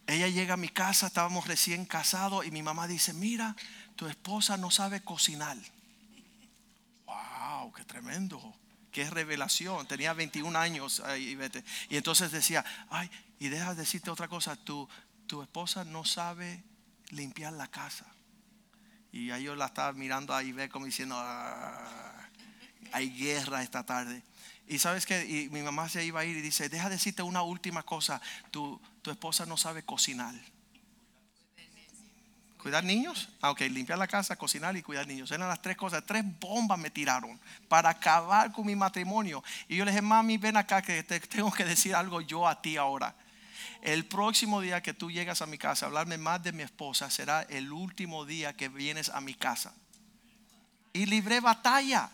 ella 0.07 0.29
llega 0.29 0.55
a 0.55 0.59
mi 0.59 0.69
casa, 0.69 1.07
estábamos 1.07 1.47
recién 1.47 1.87
casados 1.87 2.45
y 2.47 2.51
mi 2.51 2.63
mamá 2.63 2.87
dice, 2.87 3.13
mira, 3.13 3.57
tu 3.97 4.07
esposa 4.07 4.57
no 4.57 4.71
sabe 4.71 5.03
cocinar. 5.03 5.57
Wow, 7.07 7.73
qué 7.73 7.85
tremendo, 7.85 8.55
qué 8.91 9.09
revelación. 9.09 9.87
Tenía 9.87 10.13
21 10.13 10.59
años 10.59 11.03
y, 11.19 11.35
vete. 11.35 11.65
y 11.89 11.97
entonces 11.97 12.31
decía, 12.31 12.65
ay, 12.91 13.11
y 13.39 13.49
deja 13.49 13.75
decirte 13.75 14.11
otra 14.11 14.29
cosa, 14.29 14.57
tu, 14.57 14.89
tu 15.27 15.43
esposa 15.43 15.85
no 15.85 16.05
sabe 16.05 16.63
limpiar 17.11 17.55
la 17.55 17.69
casa. 17.69 18.07
Y 19.11 19.31
ahí 19.31 19.45
yo 19.45 19.55
la 19.55 19.67
estaba 19.67 19.93
mirando 19.93 20.35
ahí, 20.35 20.53
ve 20.53 20.69
como 20.69 20.87
diciendo, 20.87 21.15
ah, 21.17 22.24
hay 22.93 23.11
guerra 23.11 23.63
esta 23.63 23.85
tarde. 23.85 24.23
Y 24.67 24.79
sabes 24.79 25.05
que 25.05 25.49
mi 25.51 25.63
mamá 25.63 25.89
se 25.89 26.05
iba 26.05 26.21
a 26.21 26.25
ir 26.25 26.37
y 26.37 26.41
dice, 26.41 26.69
deja 26.69 26.89
decirte 26.89 27.23
una 27.23 27.43
última 27.43 27.83
cosa, 27.83 28.21
tu, 28.51 28.81
tu 29.03 29.11
esposa 29.11 29.45
no 29.47 29.57
sabe 29.57 29.83
cocinar. 29.83 30.35
¿Cuidar 32.65 32.83
niños? 32.83 33.29
Ah, 33.43 33.51
ok, 33.51 33.61
limpiar 33.61 33.99
la 33.99 34.07
casa, 34.07 34.37
cocinar 34.37 34.75
y 34.75 34.81
cuidar 34.81 35.07
niños. 35.07 35.31
Eran 35.31 35.49
las 35.49 35.61
tres 35.61 35.77
cosas. 35.77 36.03
Tres 36.07 36.25
bombas 36.41 36.79
me 36.79 36.89
tiraron 36.89 37.39
para 37.69 37.91
acabar 37.91 38.53
con 38.53 38.65
mi 38.65 38.75
matrimonio. 38.75 39.45
Y 39.69 39.77
yo 39.77 39.85
le 39.85 39.91
dije, 39.91 40.01
mami, 40.01 40.39
ven 40.39 40.57
acá 40.57 40.81
que 40.81 41.03
te 41.03 41.21
tengo 41.21 41.53
que 41.53 41.67
decir 41.67 41.95
algo 41.95 42.23
yo 42.23 42.49
a 42.49 42.63
ti 42.63 42.79
ahora. 42.79 43.15
El 43.83 44.07
próximo 44.07 44.63
día 44.63 44.83
que 44.83 44.95
tú 44.95 45.11
llegas 45.11 45.43
a 45.43 45.47
mi 45.47 45.59
casa 45.59 45.85
a 45.85 45.89
hablarme 45.89 46.17
más 46.17 46.43
de 46.43 46.53
mi 46.53 46.63
esposa 46.63 47.11
será 47.11 47.43
el 47.43 47.71
último 47.71 48.25
día 48.25 48.57
que 48.57 48.71
vienes 48.71 49.11
a 49.11 49.21
mi 49.21 49.35
casa. 49.35 49.75
Y 50.95 51.05
libré 51.05 51.41
batalla. 51.41 52.09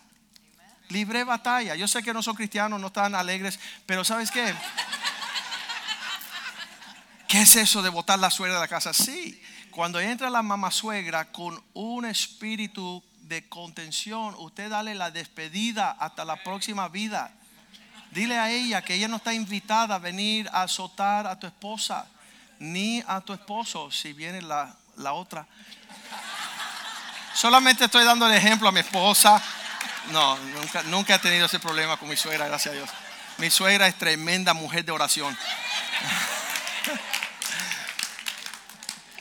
Libré 0.91 1.23
batalla. 1.23 1.75
Yo 1.75 1.87
sé 1.87 2.03
que 2.03 2.13
no 2.13 2.21
son 2.21 2.35
cristianos, 2.35 2.79
no 2.79 2.87
están 2.87 3.15
alegres, 3.15 3.59
pero 3.85 4.03
¿sabes 4.03 4.29
qué? 4.29 4.53
¿Qué 7.27 7.41
es 7.41 7.55
eso 7.55 7.81
de 7.81 7.89
botar 7.89 8.19
la 8.19 8.29
suegra 8.29 8.55
de 8.55 8.61
la 8.61 8.67
casa? 8.67 8.91
Sí, 8.93 9.41
cuando 9.71 10.01
entra 10.01 10.29
la 10.29 10.41
mamá 10.41 10.69
suegra 10.69 11.31
con 11.31 11.63
un 11.73 12.05
espíritu 12.05 13.01
de 13.21 13.47
contención, 13.47 14.35
usted 14.37 14.69
dale 14.69 14.93
la 14.95 15.11
despedida 15.11 15.91
hasta 15.91 16.25
la 16.25 16.43
próxima 16.43 16.89
vida. 16.89 17.31
Dile 18.11 18.37
a 18.37 18.51
ella 18.51 18.81
que 18.81 18.95
ella 18.95 19.07
no 19.07 19.15
está 19.15 19.33
invitada 19.33 19.95
a 19.95 19.99
venir 19.99 20.49
a 20.51 20.63
azotar 20.63 21.25
a 21.25 21.39
tu 21.39 21.47
esposa, 21.47 22.05
ni 22.59 23.01
a 23.07 23.21
tu 23.21 23.31
esposo 23.31 23.89
si 23.91 24.11
viene 24.11 24.41
la, 24.41 24.75
la 24.97 25.13
otra. 25.13 25.47
Solamente 27.33 27.85
estoy 27.85 28.03
dando 28.03 28.27
el 28.27 28.33
ejemplo 28.33 28.67
a 28.67 28.73
mi 28.73 28.81
esposa. 28.81 29.41
No, 30.09 30.37
nunca, 30.37 30.83
nunca 30.83 31.15
he 31.15 31.19
tenido 31.19 31.45
ese 31.45 31.59
problema 31.59 31.97
con 31.97 32.09
mi 32.09 32.17
suegra, 32.17 32.47
gracias 32.47 32.73
a 32.73 32.77
Dios. 32.77 32.89
Mi 33.37 33.49
suegra 33.49 33.87
es 33.87 33.95
tremenda 33.95 34.53
mujer 34.53 34.85
de 34.85 34.91
oración. 34.91 35.37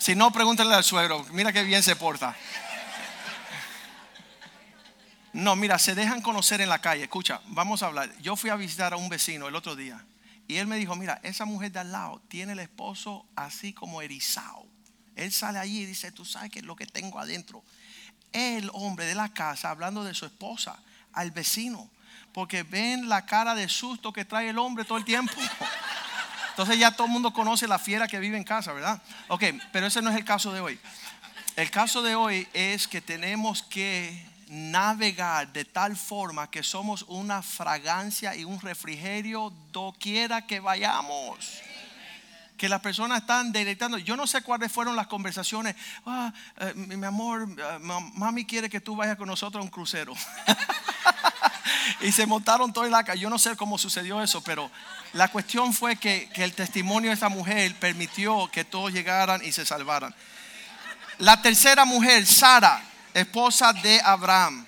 Si 0.01 0.15
no, 0.15 0.33
pregúntenle 0.33 0.75
al 0.75 0.83
suegro. 0.83 1.27
Mira 1.31 1.53
qué 1.53 1.63
bien 1.63 1.83
se 1.83 1.95
porta. 1.95 2.35
No, 5.35 5.55
mira, 5.57 5.79
se 5.79 5.95
dejan 5.95 6.23
conocer 6.23 6.63
en 6.63 6.71
la 6.71 6.81
calle. 6.81 7.03
Escucha, 7.03 7.43
vamos 7.49 7.83
a 7.83 7.87
hablar. 7.87 8.11
Yo 8.19 8.35
fui 8.35 8.49
a 8.49 8.57
visitar 8.57 8.95
a 8.95 8.97
un 8.97 9.11
vecino 9.11 9.47
el 9.47 9.55
otro 9.55 9.77
día 9.77 10.03
y 10.49 10.57
él 10.57 10.67
me 10.67 10.77
dijo, 10.77 10.97
mira, 10.97 11.21
esa 11.23 11.45
mujer 11.45 11.71
de 11.71 11.81
al 11.81 11.93
lado 11.93 12.21
tiene 12.29 12.55
el 12.55 12.59
esposo 12.59 13.27
así 13.37 13.73
como 13.73 14.03
erizado. 14.03 14.67
Él 15.15 15.31
sale 15.33 15.59
allí 15.59 15.83
y 15.83 15.87
dice, 15.87 16.11
tú 16.13 16.25
sabes 16.25 16.51
que 16.51 16.61
es 16.61 16.65
lo 16.65 16.75
que 16.75 16.87
tengo 16.87 17.21
adentro. 17.21 17.63
El 18.33 18.71
hombre 18.73 19.07
de 19.07 19.15
la 19.15 19.29
casa 19.31 19.71
hablando 19.71 20.05
de 20.05 20.15
su 20.15 20.27
esposa 20.27 20.79
al 21.13 21.31
vecino, 21.31 21.89
porque 22.33 22.63
ven 22.63 23.09
la 23.09 23.27
cara 23.27 23.55
de 23.55 23.69
susto 23.69 24.13
que 24.13 24.25
trae 24.25 24.51
el 24.51 24.59
hombre 24.59 24.85
todo 24.85 24.99
el 24.99 25.05
tiempo. 25.05 25.35
Entonces 26.51 26.79
ya 26.79 26.91
todo 26.91 27.07
el 27.07 27.13
mundo 27.13 27.33
conoce 27.33 27.67
la 27.67 27.79
fiera 27.79 28.07
que 28.07 28.19
vive 28.19 28.37
en 28.37 28.45
casa, 28.45 28.73
¿verdad? 28.73 29.01
Ok, 29.29 29.45
pero 29.73 29.87
ese 29.87 30.03
no 30.03 30.11
es 30.11 30.17
el 30.17 30.25
caso 30.25 30.53
de 30.53 30.61
hoy. 30.61 30.79
El 31.57 31.71
caso 31.71 32.03
de 32.03 32.15
hoy 32.15 32.47
es 32.53 32.87
que 32.87 33.01
tenemos 33.01 33.63
que 33.63 34.27
navegar 34.49 35.53
de 35.53 35.65
tal 35.65 35.97
forma 35.97 36.51
que 36.51 36.63
somos 36.63 37.05
una 37.09 37.41
fragancia 37.43 38.35
y 38.35 38.45
un 38.45 38.61
refrigerio 38.61 39.53
doquiera 39.73 40.47
que 40.47 40.61
vayamos. 40.61 41.63
Que 42.61 42.69
las 42.69 42.83
personas 42.83 43.23
están 43.23 43.53
deleitando. 43.53 43.97
Yo 43.97 44.19
no 44.19 44.27
sé 44.27 44.43
cuáles 44.43 44.71
fueron 44.71 44.95
las 44.95 45.07
conversaciones. 45.07 45.75
Ah, 46.05 46.31
eh, 46.59 46.75
mi, 46.75 47.07
amor, 47.07 47.49
eh, 47.57 47.79
ma- 47.81 48.01
mami 48.01 48.45
quiere 48.45 48.69
que 48.69 48.83
tú 48.83 48.95
vayas 48.95 49.17
con 49.17 49.29
nosotros 49.29 49.63
a 49.63 49.65
un 49.65 49.71
crucero. 49.71 50.13
y 52.03 52.13
se 52.13 52.27
montaron 52.27 52.71
todo 52.71 52.85
en 52.85 52.91
la 52.91 53.03
calle. 53.03 53.23
Yo 53.23 53.31
no 53.31 53.39
sé 53.39 53.57
cómo 53.57 53.79
sucedió 53.79 54.23
eso, 54.23 54.45
pero 54.45 54.71
la 55.15 55.29
cuestión 55.29 55.73
fue 55.73 55.97
que, 55.97 56.29
que 56.35 56.45
el 56.45 56.53
testimonio 56.53 57.09
de 57.09 57.15
esta 57.15 57.31
mujer 57.31 57.75
permitió 57.77 58.51
que 58.51 58.67
todos 58.67 58.93
llegaran 58.93 59.43
y 59.43 59.53
se 59.53 59.65
salvaran. 59.65 60.15
La 61.17 61.41
tercera 61.41 61.87
mujer, 61.87 62.27
Sara, 62.27 62.83
esposa 63.15 63.73
de 63.73 64.03
Abraham. 64.05 64.67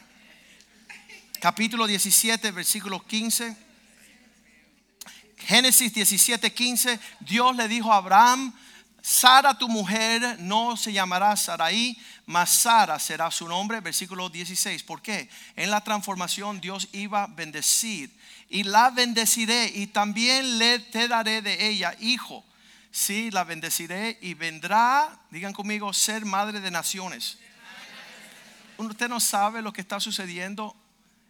Capítulo 1.42 1.87
17, 1.87 2.52
versículo 2.52 3.05
15. 3.05 3.55
Génesis 5.46 5.92
17, 5.92 6.52
15. 6.52 7.00
Dios 7.20 7.57
le 7.57 7.68
dijo 7.68 7.92
a 7.92 7.96
Abraham, 7.96 8.52
Sara 9.02 9.59
tu 9.59 9.68
mujer 9.68 10.38
no 10.38 10.76
se 10.76 10.92
llamará 10.92 11.37
Saraí, 11.37 11.98
mas 12.24 12.50
Sara 12.50 13.00
será 13.00 13.31
su 13.33 13.48
nombre. 13.48 13.81
Versículo 13.81 14.28
16. 14.31 14.85
¿Por 14.85 15.02
qué? 15.02 15.28
En 15.57 15.70
la 15.70 15.83
transformación 15.83 16.61
Dios 16.61 16.88
iba 16.92 17.24
a 17.24 17.26
bendecir. 17.26 18.16
Y 18.48 18.62
la 18.62 18.90
bendeciré 18.90 19.72
y 19.74 19.88
también 19.88 20.59
le 20.59 20.78
te 20.78 21.09
daré 21.09 21.42
de 21.42 21.68
ella 21.68 21.96
hijo. 21.98 22.44
Sí, 22.92 23.31
la 23.31 23.42
bendeciré 23.42 24.18
y 24.20 24.35
vendrá, 24.35 25.18
digan 25.31 25.55
conmigo, 25.55 25.92
ser 25.92 26.24
madre 26.24 26.61
de 26.61 26.70
naciones. 26.70 27.38
Usted 28.76 29.09
no 29.09 29.18
sabe 29.18 29.62
lo 29.62 29.72
que 29.72 29.81
está 29.81 29.98
sucediendo 29.98 30.76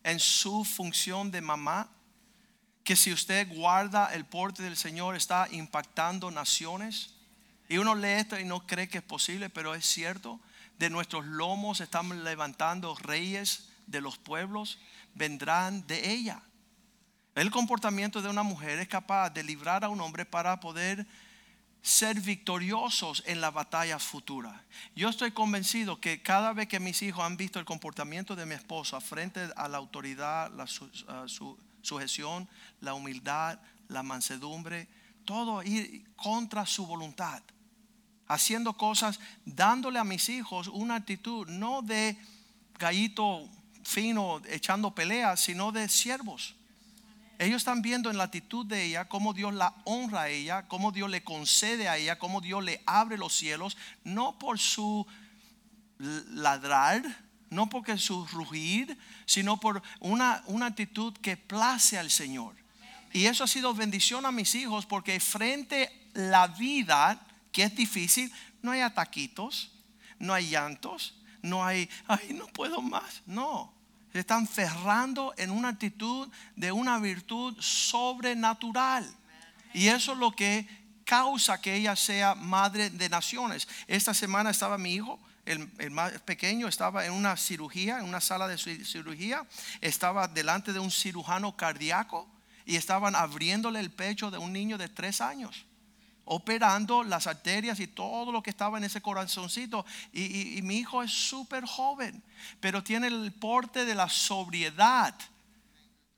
en 0.03 0.19
su 0.21 0.65
función 0.65 1.31
de 1.31 1.41
mamá. 1.41 1.89
Que 2.85 2.97
si 2.97 3.13
usted 3.13 3.49
guarda 3.49 4.13
el 4.13 4.25
porte 4.25 4.63
del 4.63 4.77
Señor 4.77 5.17
está 5.17 5.49
impactando 5.51 6.31
naciones. 6.31 7.15
Y 7.69 7.79
uno 7.79 7.95
lee 7.95 8.19
esto 8.19 8.39
y 8.39 8.45
no 8.45 8.67
cree 8.67 8.89
que 8.89 8.99
es 8.99 9.05
posible, 9.05 9.49
pero 9.51 9.75
es 9.75 9.87
cierto. 9.87 10.41
De 10.79 10.91
nuestros 10.91 11.25
lomos 11.27 11.81
están 11.81 12.25
levantando 12.25 12.95
reyes 12.97 13.69
de 13.87 14.01
los 14.01 14.19
pueblos, 14.19 14.79
vendrán 15.15 15.87
de 15.87 16.11
ella. 16.11 16.43
El 17.35 17.51
comportamiento 17.51 18.21
de 18.21 18.29
una 18.29 18.43
mujer 18.43 18.79
es 18.79 18.89
capaz 18.89 19.31
de 19.31 19.43
librar 19.43 19.85
a 19.85 19.89
un 19.89 20.01
hombre 20.01 20.25
para 20.27 20.61
poder 20.61 21.07
ser 21.83 22.21
victoriosos 22.21 23.23
en 23.27 23.41
la 23.41 23.51
batalla 23.51 23.99
futura. 23.99 24.65
Yo 24.95 25.09
estoy 25.09 25.33
convencido 25.33 26.01
que 26.01 26.23
cada 26.23 26.53
vez 26.53 26.69
que 26.69 26.79
mis 26.79 27.01
hijos 27.03 27.25
han 27.25 27.37
visto 27.37 27.59
el 27.59 27.65
comportamiento 27.65 28.37
de 28.37 28.47
mi 28.47 28.55
esposa 28.55 29.01
frente 29.01 29.49
a 29.57 29.69
la 29.69 29.79
autoridad, 29.79 30.51
la 30.53 30.67
su- 30.67 31.59
sujeción, 31.83 32.49
la 32.81 32.95
humildad, 32.95 33.59
la 33.89 34.03
mansedumbre, 34.03 34.89
todo 35.25 35.63
ir 35.63 36.05
contra 36.17 36.67
su 36.67 36.87
voluntad, 36.87 37.43
haciendo 38.27 38.77
cosas, 38.77 39.21
dándole 39.45 39.99
a 39.99 40.05
mis 40.05 40.29
hijos 40.29 40.69
una 40.69 40.97
actitud 40.97 41.47
no 41.49 41.83
de 41.83 42.17
gallito 42.79 43.49
fino 43.85 44.41
echando 44.49 44.95
peleas, 44.95 45.41
sino 45.41 45.73
de 45.73 45.89
siervos. 45.89 46.55
Ellos 47.39 47.57
están 47.57 47.83
viendo 47.83 48.11
en 48.11 48.19
la 48.19 48.25
actitud 48.25 48.65
de 48.65 48.85
ella 48.85 49.09
cómo 49.09 49.33
Dios 49.33 49.53
la 49.53 49.75
honra 49.85 50.23
a 50.23 50.29
ella, 50.29 50.69
cómo 50.69 50.93
Dios 50.93 51.11
le 51.11 51.25
concede 51.25 51.89
a 51.89 51.97
ella, 51.97 52.19
cómo 52.19 52.41
Dios 52.41 52.63
le 52.63 52.83
abre 52.87 53.19
los 53.19 53.35
cielos, 53.35 53.77
no 54.05 54.39
por 54.39 54.59
su 54.59 55.07
ladrar, 55.99 57.03
no 57.53 57.69
porque 57.69 57.99
su 57.99 58.27
rugir, 58.27 58.99
sino 59.27 59.61
por 59.61 59.83
una, 60.01 60.43
una 60.47 60.67
actitud 60.67 61.13
que 61.19 61.37
place 61.37 61.99
al 61.99 62.11
Señor. 62.11 62.57
Y 63.13 63.27
eso 63.27 63.45
ha 63.45 63.47
sido 63.47 63.75
bendición 63.75 64.25
a 64.25 64.33
mis 64.33 64.55
hijos 64.55 64.87
porque 64.87 65.21
frente 65.21 65.87
a 66.17 66.19
la 66.19 66.47
vida, 66.47 67.21
que 67.53 67.65
es 67.65 67.77
difícil, 67.77 68.33
no 68.63 68.71
hay 68.73 68.81
ataquitos, 68.81 69.71
no 70.19 70.33
hay 70.33 70.49
llantos, 70.49 71.15
no 71.43 71.65
hay, 71.65 71.91
ay, 72.09 72.33
no 72.33 72.47
puedo 72.47 72.81
más. 72.81 73.23
No, 73.27 73.75
se 74.13 74.21
están 74.21 74.49
ferrando 74.49 75.35
en 75.37 75.51
una 75.51 75.69
actitud 75.69 76.31
de 76.57 76.73
una 76.73 76.99
virtud 76.99 77.55
sobrenatural. 77.61 79.07
Y 79.75 79.89
eso 79.89 80.13
es 80.13 80.19
lo 80.19 80.33
que 80.33 80.67
causa 81.05 81.61
que 81.61 81.75
ella 81.75 81.97
sea 81.97 82.35
madre 82.35 82.89
de 82.89 83.11
naciones. 83.11 83.69
Esta 83.87 84.15
semana 84.15 84.51
estaba 84.51 84.79
mi 84.79 84.95
hijo, 84.95 85.21
el, 85.45 85.91
más 85.91 86.13
pequeño, 86.23 86.69
estaba 86.69 87.05
en 87.07 87.13
una 87.13 87.37
cirugía, 87.37 87.99
en 87.99 88.05
una 88.05 88.21
sala 88.21 88.47
de 88.49 88.57
ci- 88.57 88.85
cirugía, 88.85 89.47
estaba 89.81 90.29
delante 90.29 90.73
de 90.73 90.79
un 90.79 90.91
cirujano 90.91 91.57
cardíaco 91.57 92.29
y 92.65 92.77
estaban 92.77 93.17
abriéndole 93.17 93.81
el 93.81 93.91
pecho 93.91 94.31
de 94.31 94.39
un 94.39 94.53
niño 94.53 94.79
de 94.79 94.89
tres 94.89 95.21
años 95.21 95.67
operando 96.25 97.03
las 97.03 97.27
arterias 97.27 97.81
y 97.81 97.89
todo 97.89 98.31
lo 98.31 98.45
que 98.45 98.51
estaba 98.51 98.79
en 98.79 98.85
ese 98.85 99.03
corazoncito. 99.03 99.85
Y 100.13 100.61
mi 100.63 100.77
hijo 100.77 101.03
es 101.03 101.11
súper 101.11 101.65
joven, 101.67 102.23
pero 102.61 102.83
tiene 102.83 103.09
el 103.09 103.33
porte 103.33 103.85
de 103.85 103.97
la 103.97 104.09
sobriedad, 104.09 105.15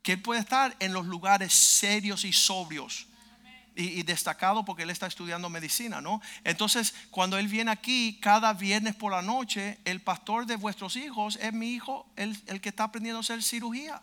que 0.02 0.12
él 0.12 0.22
puede 0.22 0.40
estar 0.40 0.76
en 0.78 0.92
los 0.92 1.06
lugares 1.06 1.54
serios 1.54 2.26
y 2.26 2.32
sobrios. 2.34 3.06
Y, 3.76 4.04
destacado 4.04 4.64
porque 4.64 4.84
él 4.84 4.90
está 4.90 5.08
estudiando 5.08 5.48
medicina, 5.50 6.00
¿no? 6.00 6.22
Entonces, 6.44 6.94
cuando 7.10 7.38
él 7.38 7.48
viene 7.48 7.72
aquí 7.72 8.18
cada 8.20 8.52
viernes 8.52 8.94
por 8.94 9.10
la 9.10 9.20
noche, 9.20 9.78
el 9.84 10.00
pastor 10.00 10.46
de 10.46 10.54
vuestros 10.54 10.94
hijos 10.94 11.38
es 11.42 11.52
mi 11.52 11.72
hijo, 11.72 12.06
el, 12.14 12.40
el 12.46 12.60
que 12.60 12.68
está 12.68 12.84
aprendiendo 12.84 13.18
a 13.18 13.20
hacer 13.20 13.42
cirugía. 13.42 14.00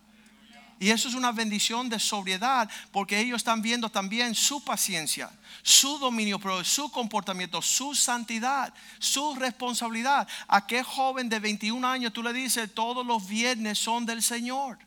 Y 0.82 0.90
eso 0.90 1.08
es 1.08 1.14
una 1.14 1.32
bendición 1.32 1.90
de 1.90 2.00
sobriedad, 2.00 2.68
porque 2.92 3.20
ellos 3.20 3.38
están 3.38 3.62
viendo 3.62 3.90
también 3.90 4.34
su 4.34 4.64
paciencia, 4.64 5.30
su 5.62 6.00
dominio 6.00 6.40
propio, 6.40 6.64
su 6.64 6.90
comportamiento, 6.92 7.62
su 7.62 7.94
santidad, 7.94 8.74
su 8.98 9.36
responsabilidad. 9.36 10.28
¿A 10.48 10.66
qué 10.66 10.82
joven 10.82 11.30
de 11.30 11.38
21 11.38 11.88
años 11.88 12.12
tú 12.12 12.24
le 12.24 12.34
dices 12.34 12.74
todos 12.74 13.06
los 13.06 13.28
viernes 13.28 13.78
son 13.78 14.08
del 14.08 14.24
Señor? 14.24 14.80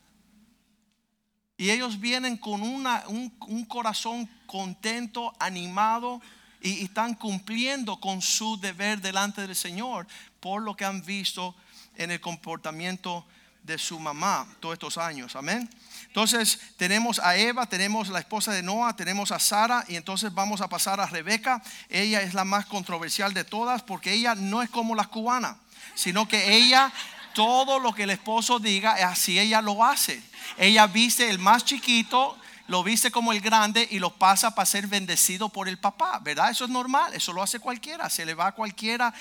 Y 1.57 1.71
ellos 1.71 2.01
vienen 2.01 2.37
con 2.37 2.62
una- 2.62 3.05
un, 3.07 3.33
un 3.47 3.64
corazón 3.64 4.29
contento, 4.47 5.33
animado, 5.38 6.21
y, 6.61 6.85
están 6.85 7.14
cumpliendo 7.14 8.01
con 8.01 8.23
su 8.23 8.59
deber 8.59 9.01
delante 9.01 9.43
del 9.47 9.55
Señor 9.55 10.07
por 10.40 10.62
lo 10.62 10.75
que 10.75 10.85
han 10.85 11.05
visto 11.05 11.55
en 11.97 12.11
el 12.11 12.21
comportamiento 12.21 13.25
de 13.62 13.79
su 13.79 13.99
mamá 13.99 14.47
todos 14.61 14.75
estos 14.75 14.99
años. 14.99 15.37
Amén. 15.37 15.69
Entonces 16.07 16.61
tenemos 16.77 17.19
a 17.19 17.37
Eva, 17.37 17.67
tenemos 17.67 18.09
la 18.09 18.19
esposa 18.19 18.53
de 18.53 18.62
Noah, 18.62 18.95
tenemos 18.95 19.33
a 19.33 19.38
Sara 19.38 19.85
y 19.88 19.97
entonces 19.97 20.33
vamos 20.35 20.61
a 20.61 20.69
pasar 20.69 21.01
a 21.01 21.07
Rebeca. 21.07 21.62
Ella 21.88 22.23
es 22.23 22.35
la 22.35 22.45
más 22.45 22.67
controversial 22.67 23.33
de 23.33 23.45
todas 23.45 23.83
porque 23.83 24.12
ella 24.12 24.35
no 24.35 24.62
es 24.62 24.71
como 24.71 24.95
la 24.95 25.05
cubana, 25.07 25.59
sino 25.95 26.29
que 26.29 26.57
ella 26.57 26.93
todo 27.35 27.79
lo 27.79 27.92
que 27.92 28.05
el 28.05 28.11
esposo 28.11 28.59
diga, 28.59 28.92
así 29.09 29.38
ella 29.38 29.61
lo 29.61 29.85
hace. 29.85 30.23
Ella 30.57 30.87
viste 30.87 31.29
el 31.29 31.38
más 31.38 31.64
chiquito, 31.64 32.38
lo 32.66 32.83
viste 32.83 33.11
como 33.11 33.33
el 33.33 33.40
grande 33.40 33.87
y 33.90 33.99
lo 33.99 34.14
pasa 34.14 34.55
para 34.55 34.64
ser 34.64 34.87
bendecido 34.87 35.51
por 35.51 35.68
el 35.68 35.79
papá, 35.79 36.18
¿verdad? 36.20 36.51
Eso 36.51 36.64
es 36.64 36.70
normal, 36.70 37.12
eso 37.12 37.33
lo 37.33 37.42
hace 37.42 37.61
cualquiera, 37.61 38.09
se 38.09 38.25
le 38.25 38.35
va 38.35 38.49
a 38.49 38.53
cualquiera. 38.53 39.12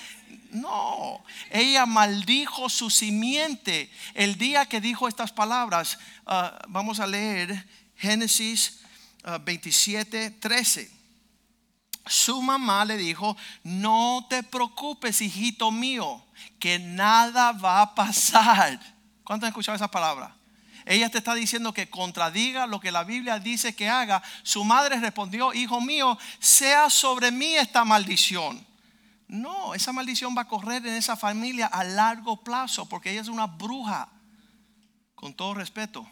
No, 0.50 1.22
ella 1.50 1.84
maldijo 1.84 2.68
su 2.68 2.88
simiente 2.88 3.90
el 4.14 4.38
día 4.38 4.66
que 4.66 4.80
dijo 4.80 5.08
estas 5.08 5.32
palabras. 5.32 5.98
ah, 6.26 6.58
vamos 6.68 7.00
a 7.00 7.06
leer 7.06 7.66
Génesis 7.96 8.80
ah, 9.24 9.38
27, 9.38 10.30
13 10.30 11.04
su 12.06 12.42
mamá 12.42 12.84
le 12.84 12.96
dijo, 12.96 13.36
no 13.62 14.26
te 14.28 14.42
preocupes, 14.42 15.22
hijito 15.22 15.70
mío, 15.70 16.22
que 16.58 16.78
nada 16.78 17.52
va 17.52 17.82
a 17.82 17.94
pasar. 17.94 18.80
¿Cuántos 19.22 19.46
han 19.46 19.50
escuchado 19.50 19.76
esa 19.76 19.90
palabra? 19.90 20.36
Ella 20.86 21.08
te 21.08 21.18
está 21.18 21.34
diciendo 21.34 21.72
que 21.72 21.88
contradiga 21.88 22.66
lo 22.66 22.78
que 22.78 22.92
la 22.92 23.04
Biblia 23.04 23.38
dice 23.38 23.74
que 23.74 23.88
haga. 23.88 24.22
Su 24.42 24.64
madre 24.64 25.00
respondió, 25.00 25.54
hijo 25.54 25.80
mío, 25.80 26.18
sea 26.38 26.90
sobre 26.90 27.30
mí 27.30 27.54
esta 27.54 27.84
maldición. 27.84 28.64
No, 29.26 29.74
esa 29.74 29.92
maldición 29.92 30.36
va 30.36 30.42
a 30.42 30.48
correr 30.48 30.86
en 30.86 30.94
esa 30.94 31.16
familia 31.16 31.66
a 31.66 31.84
largo 31.84 32.44
plazo 32.44 32.86
porque 32.86 33.10
ella 33.10 33.22
es 33.22 33.28
una 33.28 33.46
bruja. 33.46 34.08
Con 35.14 35.32
todo 35.32 35.54
respeto. 35.54 36.06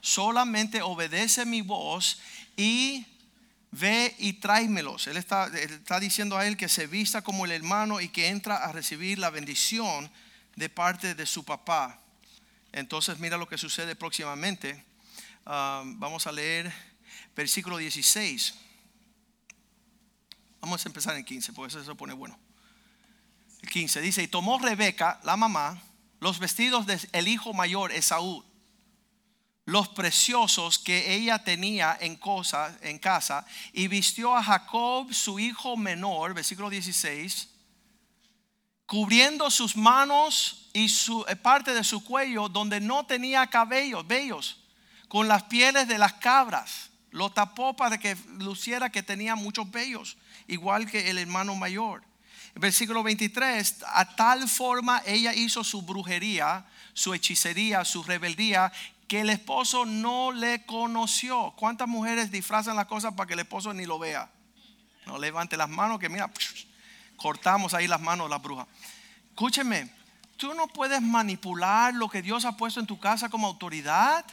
Solamente 0.00 0.82
obedece 0.82 1.46
mi 1.46 1.60
voz 1.60 2.18
y 2.56 3.06
ve 3.72 4.14
y 4.18 4.34
tráemelos. 4.34 5.06
Él 5.08 5.16
está, 5.16 5.50
diciendo 5.98 6.38
a 6.38 6.46
él 6.46 6.56
que 6.56 6.68
se 6.68 6.86
vista 6.86 7.22
como 7.22 7.44
el 7.44 7.50
hermano 7.50 8.00
y 8.00 8.08
que 8.08 8.28
entra 8.28 8.56
a 8.56 8.72
recibir 8.72 9.18
la 9.18 9.30
bendición 9.30 10.10
de 10.54 10.68
parte 10.68 11.14
de 11.14 11.26
su 11.26 11.44
papá. 11.44 11.98
Entonces 12.70 13.18
mira 13.18 13.36
lo 13.36 13.48
que 13.48 13.58
sucede 13.58 13.96
próximamente. 13.96 14.84
Ah, 15.44 15.82
vamos 15.84 16.26
a 16.26 16.32
leer 16.32 16.72
versículo 17.34 17.78
16. 17.78 18.54
Vamos 20.60 20.84
a 20.84 20.88
empezar 20.88 21.16
en 21.16 21.24
15, 21.24 21.52
porque 21.54 21.74
eso 21.74 21.84
se 21.84 21.94
pone 21.96 22.12
bueno. 22.12 22.38
El 23.62 23.68
15 23.68 24.00
dice, 24.00 24.22
y 24.22 24.28
tomó 24.28 24.58
Rebeca, 24.58 25.20
la 25.24 25.36
mamá, 25.36 25.82
los 26.20 26.38
vestidos 26.38 26.86
del 26.86 27.28
hijo 27.28 27.52
mayor, 27.52 27.90
Esaú, 27.90 28.44
los 29.64 29.88
preciosos 29.88 30.78
que 30.78 31.14
ella 31.14 31.44
tenía 31.44 31.96
en, 32.00 32.18
en 32.80 32.98
casa, 32.98 33.46
y 33.72 33.88
vistió 33.88 34.36
a 34.36 34.42
Jacob, 34.42 35.12
su 35.12 35.38
hijo 35.38 35.76
menor, 35.76 36.34
versículo 36.34 36.68
16, 36.68 37.48
cubriendo 38.86 39.50
sus 39.50 39.76
manos 39.76 40.68
y 40.72 40.88
su 40.88 41.24
eh, 41.28 41.36
parte 41.36 41.72
de 41.72 41.84
su 41.84 42.04
cuello 42.04 42.48
donde 42.48 42.80
no 42.80 43.06
tenía 43.06 43.46
cabellos, 43.46 44.06
vellos, 44.06 44.58
con 45.08 45.28
las 45.28 45.44
pieles 45.44 45.88
de 45.88 45.98
las 45.98 46.14
cabras. 46.14 46.90
Lo 47.10 47.30
tapó 47.30 47.74
para 47.76 47.98
que 47.98 48.16
luciera 48.38 48.90
que 48.90 49.02
tenía 49.02 49.36
muchos 49.36 49.70
vellos, 49.70 50.16
igual 50.46 50.90
que 50.90 51.10
el 51.10 51.18
hermano 51.18 51.54
mayor. 51.54 52.02
Versículo 52.54 53.02
23, 53.02 53.84
a 53.86 54.14
tal 54.14 54.48
forma 54.48 55.02
ella 55.06 55.32
hizo 55.34 55.64
su 55.64 55.82
brujería, 55.82 56.66
su 56.94 57.14
hechicería, 57.14 57.84
su 57.84 58.02
rebeldía, 58.02 58.72
que 59.08 59.20
el 59.20 59.30
esposo 59.30 59.84
no 59.84 60.32
le 60.32 60.64
conoció. 60.64 61.52
¿Cuántas 61.56 61.88
mujeres 61.88 62.30
disfrazan 62.30 62.76
las 62.76 62.86
cosas 62.86 63.14
para 63.14 63.26
que 63.26 63.34
el 63.34 63.40
esposo 63.40 63.74
ni 63.74 63.84
lo 63.84 63.98
vea? 63.98 64.30
No 65.06 65.18
levante 65.18 65.56
las 65.56 65.68
manos, 65.68 65.98
que 65.98 66.08
mira, 66.08 66.30
cortamos 67.16 67.74
ahí 67.74 67.86
las 67.86 68.00
manos 68.00 68.26
de 68.26 68.30
la 68.30 68.38
bruja. 68.38 68.66
Escúcheme, 69.28 69.92
tú 70.36 70.54
no 70.54 70.66
puedes 70.68 71.02
manipular 71.02 71.94
lo 71.94 72.08
que 72.08 72.22
Dios 72.22 72.44
ha 72.44 72.56
puesto 72.56 72.80
en 72.80 72.86
tu 72.86 72.98
casa 72.98 73.28
como 73.28 73.46
autoridad. 73.46 74.24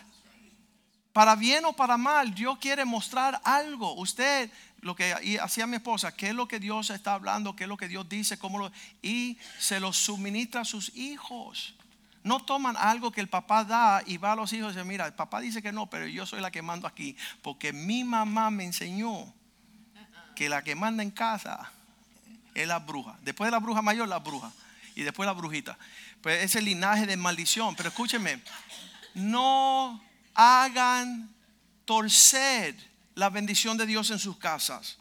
Para 1.14 1.36
bien 1.36 1.66
o 1.66 1.74
para 1.74 1.98
mal, 1.98 2.34
Dios 2.34 2.58
quiere 2.60 2.86
mostrar 2.86 3.42
algo. 3.44 3.94
Usted, 3.96 4.52
lo 4.82 4.96
que 4.96 5.40
hacía 5.42 5.68
mi 5.68 5.78
esposa, 5.78 6.16
qué 6.16 6.30
es 6.30 6.36
lo 6.36 6.48
que 6.48 6.60
Dios 6.60 6.90
está 6.90 7.16
hablando, 7.16 7.56
qué 7.56 7.64
es 7.64 7.68
lo 7.68 7.78
que 7.78 7.88
Dios 7.88 8.08
dice, 8.08 8.38
cómo 8.38 8.60
lo, 8.60 8.72
y 9.02 9.38
se 9.60 9.80
lo 9.80 9.92
suministra 9.92 10.62
a 10.62 10.66
sus 10.66 10.96
hijos. 10.96 11.76
No 12.24 12.40
toman 12.40 12.76
algo 12.78 13.12
que 13.12 13.22
el 13.22 13.30
papá 13.30 13.64
da 13.64 14.04
y 14.06 14.18
va 14.18 14.34
a 14.34 14.36
los 14.36 14.52
hijos 14.54 14.74
y 14.74 14.76
dice, 14.76 14.86
mira, 14.86 15.06
el 15.06 15.14
papá 15.14 15.40
dice 15.40 15.62
que 15.62 15.72
no, 15.72 15.90
pero 15.90 16.06
yo 16.08 16.26
soy 16.26 16.42
la 16.42 16.52
que 16.52 16.62
mando 16.62 16.88
aquí, 16.88 17.16
porque 17.42 17.72
mi 17.72 18.04
mamá 18.04 18.52
me 18.52 18.66
enseñó 18.66 19.34
que 20.36 20.50
la 20.50 20.64
que 20.64 20.76
manda 20.76 21.04
en 21.04 21.12
casa 21.12 21.72
es 22.54 22.68
la 22.68 22.80
bruja. 22.80 23.18
Después 23.22 23.48
de 23.48 23.52
la 23.52 23.60
bruja 23.60 23.82
mayor, 23.82 24.08
la 24.08 24.20
bruja. 24.20 24.52
Y 24.96 25.04
después 25.04 25.26
la 25.26 25.34
brujita. 25.34 25.78
Pues 26.22 26.44
ese 26.44 26.62
linaje 26.62 27.06
de 27.06 27.16
maldición. 27.16 27.76
Pero 27.76 27.90
escúcheme, 27.90 28.42
no 29.14 30.02
hagan 30.34 31.34
torcer 31.86 32.76
la 33.16 33.30
bendición 33.30 33.78
de 33.78 33.86
Dios 33.86 34.10
en 34.12 34.20
sus 34.20 34.38
casas. 34.38 34.98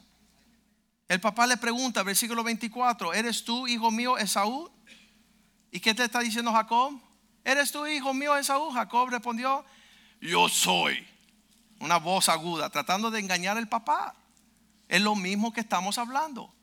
El 1.07 1.19
papá 1.19 1.47
le 1.47 1.57
pregunta, 1.57 2.03
versículo 2.03 2.43
24, 2.43 3.13
¿eres 3.13 3.43
tú, 3.43 3.67
hijo 3.67 3.89
mío, 3.91 4.17
Esaú? 4.17 4.69
¿Y 5.71 5.79
qué 5.79 5.93
te 5.93 6.03
está 6.03 6.19
diciendo 6.19 6.51
Jacob? 6.51 6.99
¿Eres 7.43 7.71
tú, 7.71 7.85
hijo 7.87 8.13
mío, 8.13 8.35
Esaú? 8.37 8.71
Jacob 8.71 9.09
respondió, 9.09 9.65
yo 10.21 10.49
soy. 10.49 11.05
Una 11.79 11.97
voz 11.97 12.27
aguda, 12.27 12.69
tratando 12.69 13.09
de 13.09 13.19
engañar 13.19 13.57
al 13.57 13.69
papá. 13.69 14.15
Es 14.89 15.01
lo 15.01 15.15
mismo 15.15 15.53
que 15.53 15.61
estamos 15.61 15.97
hablando. 15.97 16.53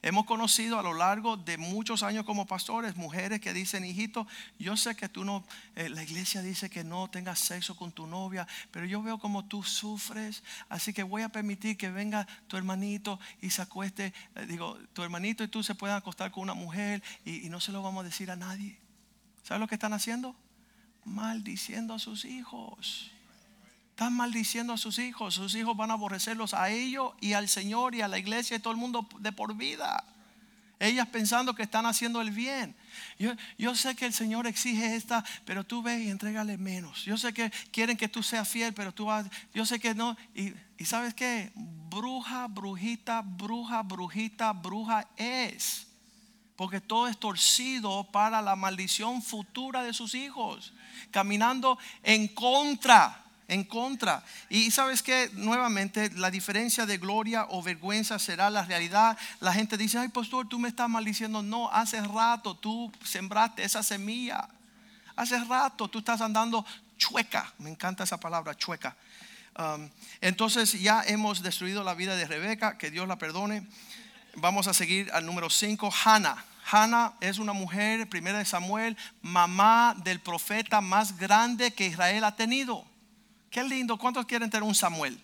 Hemos 0.00 0.26
conocido 0.26 0.78
a 0.78 0.82
lo 0.82 0.94
largo 0.94 1.36
de 1.36 1.58
muchos 1.58 2.04
años 2.04 2.24
como 2.24 2.46
pastores 2.46 2.94
mujeres 2.96 3.40
que 3.40 3.52
dicen, 3.52 3.84
hijito, 3.84 4.28
yo 4.56 4.76
sé 4.76 4.94
que 4.94 5.08
tú 5.08 5.24
no, 5.24 5.44
eh, 5.74 5.88
la 5.88 6.04
iglesia 6.04 6.40
dice 6.40 6.70
que 6.70 6.84
no 6.84 7.10
tengas 7.10 7.40
sexo 7.40 7.74
con 7.74 7.90
tu 7.90 8.06
novia, 8.06 8.46
pero 8.70 8.86
yo 8.86 9.02
veo 9.02 9.18
como 9.18 9.46
tú 9.46 9.64
sufres, 9.64 10.44
así 10.68 10.92
que 10.92 11.02
voy 11.02 11.22
a 11.22 11.30
permitir 11.30 11.76
que 11.76 11.90
venga 11.90 12.28
tu 12.46 12.56
hermanito 12.56 13.18
y 13.40 13.50
se 13.50 13.62
acueste, 13.62 14.12
eh, 14.36 14.46
digo, 14.46 14.78
tu 14.92 15.02
hermanito 15.02 15.42
y 15.42 15.48
tú 15.48 15.64
se 15.64 15.74
puedan 15.74 15.96
acostar 15.96 16.30
con 16.30 16.44
una 16.44 16.54
mujer 16.54 17.02
y 17.24 17.48
no 17.48 17.58
se 17.58 17.72
lo 17.72 17.82
vamos 17.82 18.02
a 18.02 18.04
decir 18.04 18.30
a 18.30 18.36
nadie. 18.36 18.78
¿Sabes 19.48 19.62
lo 19.62 19.66
que 19.66 19.76
están 19.76 19.94
haciendo? 19.94 20.36
Maldiciendo 21.06 21.94
a 21.94 21.98
sus 21.98 22.26
hijos. 22.26 23.10
Están 23.88 24.12
maldiciendo 24.12 24.74
a 24.74 24.76
sus 24.76 24.98
hijos. 24.98 25.36
Sus 25.36 25.54
hijos 25.54 25.74
van 25.74 25.90
a 25.90 25.94
aborrecerlos 25.94 26.52
a 26.52 26.68
ellos 26.68 27.14
y 27.22 27.32
al 27.32 27.48
Señor 27.48 27.94
y 27.94 28.02
a 28.02 28.08
la 28.08 28.18
iglesia 28.18 28.58
y 28.58 28.60
todo 28.60 28.74
el 28.74 28.78
mundo 28.78 29.08
de 29.20 29.32
por 29.32 29.56
vida. 29.56 30.04
Ellas 30.78 31.08
pensando 31.08 31.54
que 31.54 31.62
están 31.62 31.86
haciendo 31.86 32.20
el 32.20 32.30
bien. 32.30 32.76
Yo, 33.18 33.32
yo, 33.56 33.74
sé 33.74 33.96
que 33.96 34.04
el 34.04 34.12
Señor 34.12 34.46
exige 34.46 34.94
esta, 34.94 35.24
pero 35.46 35.64
tú 35.64 35.82
ves 35.82 36.02
y 36.02 36.10
entrégale 36.10 36.58
menos. 36.58 37.06
Yo 37.06 37.16
sé 37.16 37.32
que 37.32 37.50
quieren 37.70 37.96
que 37.96 38.06
tú 38.06 38.22
seas 38.22 38.46
fiel, 38.46 38.74
pero 38.74 38.92
tú 38.92 39.06
vas. 39.06 39.26
Yo 39.54 39.64
sé 39.64 39.80
que 39.80 39.94
no. 39.94 40.14
Y, 40.34 40.52
y 40.76 40.84
sabes 40.84 41.14
qué? 41.14 41.52
Bruja, 41.54 42.48
brujita, 42.48 43.22
bruja, 43.22 43.82
brujita, 43.82 44.52
bruja 44.52 45.08
es. 45.16 45.87
Porque 46.58 46.80
todo 46.80 47.06
es 47.06 47.16
torcido 47.16 48.02
para 48.10 48.42
la 48.42 48.56
maldición 48.56 49.22
futura 49.22 49.84
de 49.84 49.94
sus 49.94 50.16
hijos. 50.16 50.72
Caminando 51.12 51.78
en 52.02 52.26
contra 52.26 53.24
en 53.46 53.64
contra. 53.64 54.22
Y 54.50 54.70
sabes 54.70 55.02
que 55.02 55.30
nuevamente 55.32 56.10
la 56.10 56.30
diferencia 56.30 56.84
de 56.84 56.98
gloria 56.98 57.46
o 57.48 57.62
vergüenza 57.62 58.18
será 58.18 58.50
la 58.50 58.64
realidad. 58.64 59.16
La 59.40 59.54
gente 59.54 59.78
dice, 59.78 59.98
ay 59.98 60.08
pastor, 60.08 60.48
tú 60.48 60.58
me 60.58 60.68
estás 60.68 60.88
maldiciendo. 60.88 61.42
No, 61.42 61.70
hace 61.70 62.00
rato 62.02 62.54
tú 62.54 62.92
sembraste 63.02 63.64
esa 63.64 63.82
semilla. 63.82 64.48
Hace 65.16 65.42
rato 65.44 65.88
tú 65.88 66.00
estás 66.00 66.20
andando 66.20 66.66
chueca. 66.98 67.54
Me 67.58 67.70
encanta 67.70 68.04
esa 68.04 68.20
palabra, 68.20 68.54
chueca. 68.54 68.94
Um, 69.58 69.88
entonces 70.20 70.72
ya 70.80 71.02
hemos 71.06 71.42
destruido 71.42 71.82
la 71.82 71.94
vida 71.94 72.14
de 72.14 72.26
Rebeca, 72.26 72.78
que 72.78 72.90
Dios 72.90 73.08
la 73.08 73.16
perdone. 73.16 73.66
Vamos 74.40 74.68
a 74.68 74.74
seguir 74.74 75.10
al 75.12 75.26
número 75.26 75.50
5, 75.50 75.90
Hannah. 76.04 76.44
Hannah 76.70 77.14
es 77.20 77.38
una 77.38 77.52
mujer, 77.52 78.08
primera 78.08 78.38
de 78.38 78.44
Samuel, 78.44 78.96
mamá 79.20 79.96
del 80.04 80.20
profeta 80.20 80.80
más 80.80 81.16
grande 81.16 81.72
que 81.72 81.86
Israel 81.86 82.22
ha 82.24 82.36
tenido. 82.36 82.84
Qué 83.50 83.64
lindo. 83.64 83.98
¿Cuántos 83.98 84.26
quieren 84.26 84.48
tener 84.48 84.62
un 84.62 84.74
Samuel? 84.74 85.18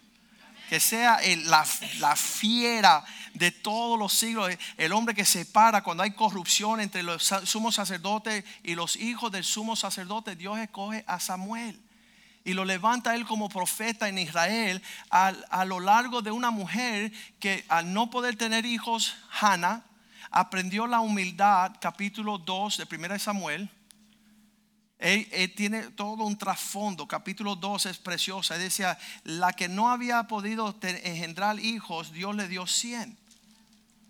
Que 0.69 0.81
sea 0.81 1.21
la, 1.45 1.65
la, 2.01 2.17
fiera 2.17 3.05
de 3.35 3.53
todos 3.53 3.99
los 3.99 4.13
siglos, 4.15 4.51
el 4.79 4.93
hombre 4.93 5.15
que 5.15 5.25
separa 5.25 5.85
cuando 5.85 6.03
hay 6.03 6.13
corrupción 6.13 6.81
entre 6.81 7.03
los 7.03 7.33
sumos 7.45 7.77
sacerdotes 7.77 8.45
y 8.63 8.75
los 8.75 8.97
hijos 8.97 9.31
del 9.31 9.45
sumo 9.45 9.77
sacerdote. 9.77 10.35
Dios 10.35 10.59
escoge 10.59 11.05
a 11.07 11.21
Samuel 11.21 11.84
y 12.45 12.53
lo 12.53 12.65
levanta 12.65 13.15
él 13.15 13.25
como 13.25 13.49
profeta 13.49 14.09
en 14.09 14.19
Israel 14.19 14.83
a, 15.11 15.29
a 15.51 15.65
lo 15.65 15.81
largo 15.81 16.23
de 16.23 16.31
una 16.31 16.51
mujer 16.51 17.11
que 17.41 17.65
al 17.69 17.93
no 17.93 18.11
poder 18.11 18.37
tener 18.37 18.67
hijos, 18.67 19.17
Hannah, 19.41 19.85
aprendió 20.31 20.87
la 20.87 21.01
humildad, 21.01 21.73
capítulo 21.81 22.39
2 22.39 22.77
de 22.79 22.97
1 22.97 23.19
Samuel 23.19 23.71
él, 25.05 25.53
tiene 25.55 25.83
todo 25.91 26.25
un 26.25 26.39
trasfondo. 26.39 27.07
Capítulo 27.07 27.57
2 27.57 27.87
es 27.87 27.99
preciosa. 27.99 28.57
decía, 28.57 28.99
la 29.25 29.53
que 29.53 29.69
no 29.69 29.91
había 29.91 30.23
podido 30.25 30.75
engendrar 30.81 31.59
hijos, 31.61 32.13
Dios 32.13 32.35
le 32.35 32.49
dio 32.49 32.67
100. 32.67 33.19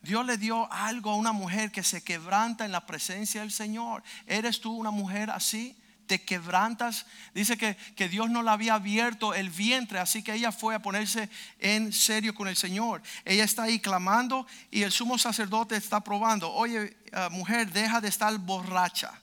Dios 0.03 0.25
le 0.25 0.37
dio 0.37 0.71
algo 0.71 1.11
a 1.11 1.17
una 1.17 1.33
mujer 1.33 1.73
que 1.73 1.83
se 1.83 2.05
quebranta 2.05 2.65
en 2.65 2.71
la 2.71 2.87
presencia 2.87 3.41
del 3.41 3.51
Señor. 3.51 4.05
¿Eres 4.27 4.61
tú 4.61 4.73
una 4.73 4.93
mujer 4.93 5.31
así? 5.31 5.77
Te 6.07 6.23
quebrantas. 6.23 7.07
Dice 7.35 7.57
que, 7.57 7.77
que, 7.97 8.09
Dios 8.09 8.31
no 8.31 8.43
le 8.43 8.51
había 8.51 8.75
abierto 8.75 9.35
el 9.35 9.51
vientre, 9.51 9.99
así 9.99 10.23
que 10.23 10.35
ella 10.35 10.53
fue 10.53 10.75
a 10.75 10.83
ponerse 10.83 11.29
en 11.59 11.93
serio 11.93 12.35
con 12.35 12.49
el 12.49 12.57
Señor. 12.57 13.03
Ella 13.25 13.45
está 13.45 13.65
ahí 13.65 13.79
clamando 13.79 14.47
y 14.71 14.83
el 14.83 14.93
sumo 14.93 15.19
sacerdote 15.19 15.77
está 15.77 16.01
probando, 16.01 16.53
oye 16.53 16.97
uh, 17.13 17.31
mujer, 17.31 17.71
deja 17.73 18.01
de 18.01 18.09
estar 18.09 18.37
borracha. 18.39 19.21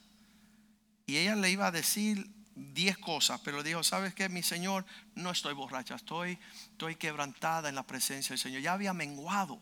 Y 1.05 1.17
ella 1.17 1.35
le 1.35 1.49
iba 1.51 1.67
a 1.67 1.71
decir 1.71 2.29
diez 2.55 2.97
cosas, 2.97 3.41
pero 3.43 3.63
dijo, 3.63 3.83
¿sabes 3.83 4.13
qué? 4.13 4.29
Mi 4.29 4.43
Señor, 4.43 4.85
no 5.15 5.31
estoy 5.31 5.53
borracha, 5.53 5.95
estoy, 5.95 6.37
estoy 6.71 6.95
quebrantada 6.95 7.69
en 7.69 7.75
la 7.75 7.83
presencia 7.83 8.33
del 8.33 8.39
Señor. 8.39 8.61
Ya 8.61 8.73
había 8.73 8.93
menguado. 8.93 9.61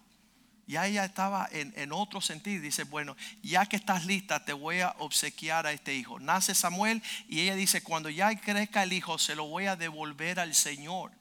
Ya 0.70 0.86
ella 0.86 1.04
estaba 1.04 1.50
en, 1.52 1.74
en 1.76 1.92
otro 1.92 2.22
sentido. 2.22 2.62
Dice, 2.62 2.84
bueno, 2.84 3.18
ya 3.42 3.66
que 3.66 3.76
estás 3.76 4.06
lista, 4.06 4.46
te 4.46 4.54
voy 4.54 4.82
a 4.82 4.94
obsequiar 5.00 5.66
a 5.66 5.72
este 5.72 5.96
hijo. 5.96 6.20
Nace 6.20 6.54
Samuel 6.54 7.02
y 7.28 7.40
ella 7.40 7.56
dice, 7.56 7.82
cuando 7.82 8.08
ya 8.08 8.40
crezca 8.40 8.84
el 8.84 8.94
hijo, 8.94 9.18
se 9.18 9.34
lo 9.34 9.46
voy 9.46 9.66
a 9.66 9.76
devolver 9.76 10.40
al 10.40 10.54
Señor. 10.54 11.12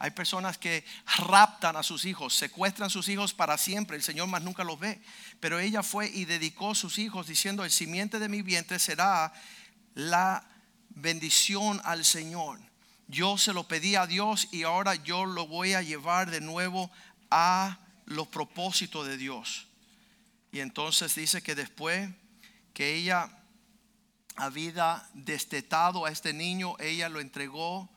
Hay 0.00 0.10
personas 0.10 0.58
que 0.58 0.84
raptan 1.18 1.76
a 1.76 1.84
sus 1.84 2.04
hijos, 2.04 2.34
secuestran 2.34 2.88
a 2.88 2.90
sus 2.90 3.08
hijos 3.08 3.32
para 3.32 3.56
siempre. 3.58 3.96
El 3.96 4.02
Señor 4.02 4.26
más 4.26 4.42
nunca 4.42 4.64
los 4.64 4.80
ve. 4.80 5.00
Pero 5.38 5.60
ella 5.60 5.84
fue 5.84 6.08
y 6.08 6.24
dedicó 6.24 6.72
a 6.72 6.74
sus 6.74 6.98
hijos 6.98 7.28
diciendo, 7.28 7.64
el 7.64 7.70
simiente 7.70 8.18
de 8.18 8.28
mi 8.28 8.42
vientre 8.42 8.80
será 8.80 9.32
la 9.94 10.48
bendición 10.88 11.80
al 11.84 12.04
Señor. 12.04 12.58
Yo 13.06 13.38
se 13.38 13.52
lo 13.52 13.68
pedí 13.68 13.94
a 13.94 14.08
Dios 14.08 14.48
y 14.50 14.64
ahora 14.64 14.96
yo 14.96 15.26
lo 15.26 15.46
voy 15.46 15.74
a 15.74 15.82
llevar 15.82 16.28
de 16.28 16.40
nuevo 16.40 16.90
a 17.30 17.85
los 18.06 18.28
propósitos 18.28 19.06
de 19.06 19.16
Dios. 19.16 19.66
Y 20.52 20.60
entonces 20.60 21.14
dice 21.14 21.42
que 21.42 21.54
después 21.54 22.08
que 22.72 22.94
ella 22.94 23.30
había 24.36 25.06
destetado 25.14 26.04
a 26.04 26.10
este 26.10 26.32
niño, 26.32 26.76
ella 26.78 27.08
lo 27.08 27.20
entregó 27.20 27.88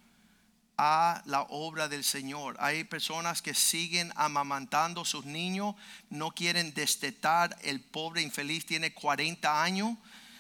a 0.78 1.22
la 1.26 1.42
obra 1.42 1.90
del 1.90 2.06
Señor. 2.06 2.56
Hay 2.60 2.86
personas 2.86 3.42
que 3.42 3.54
siguen 3.54 4.14
amamantando 4.16 5.02
a 5.02 5.06
sus 5.06 5.26
niños, 5.26 5.76
no 6.10 6.32
quieren 6.32 6.74
destetar. 6.74 7.58
El 7.62 7.82
pobre 7.82 8.22
infeliz 8.22 8.66
tiene 8.66 8.94
40 8.94 9.62
años. 9.62 9.98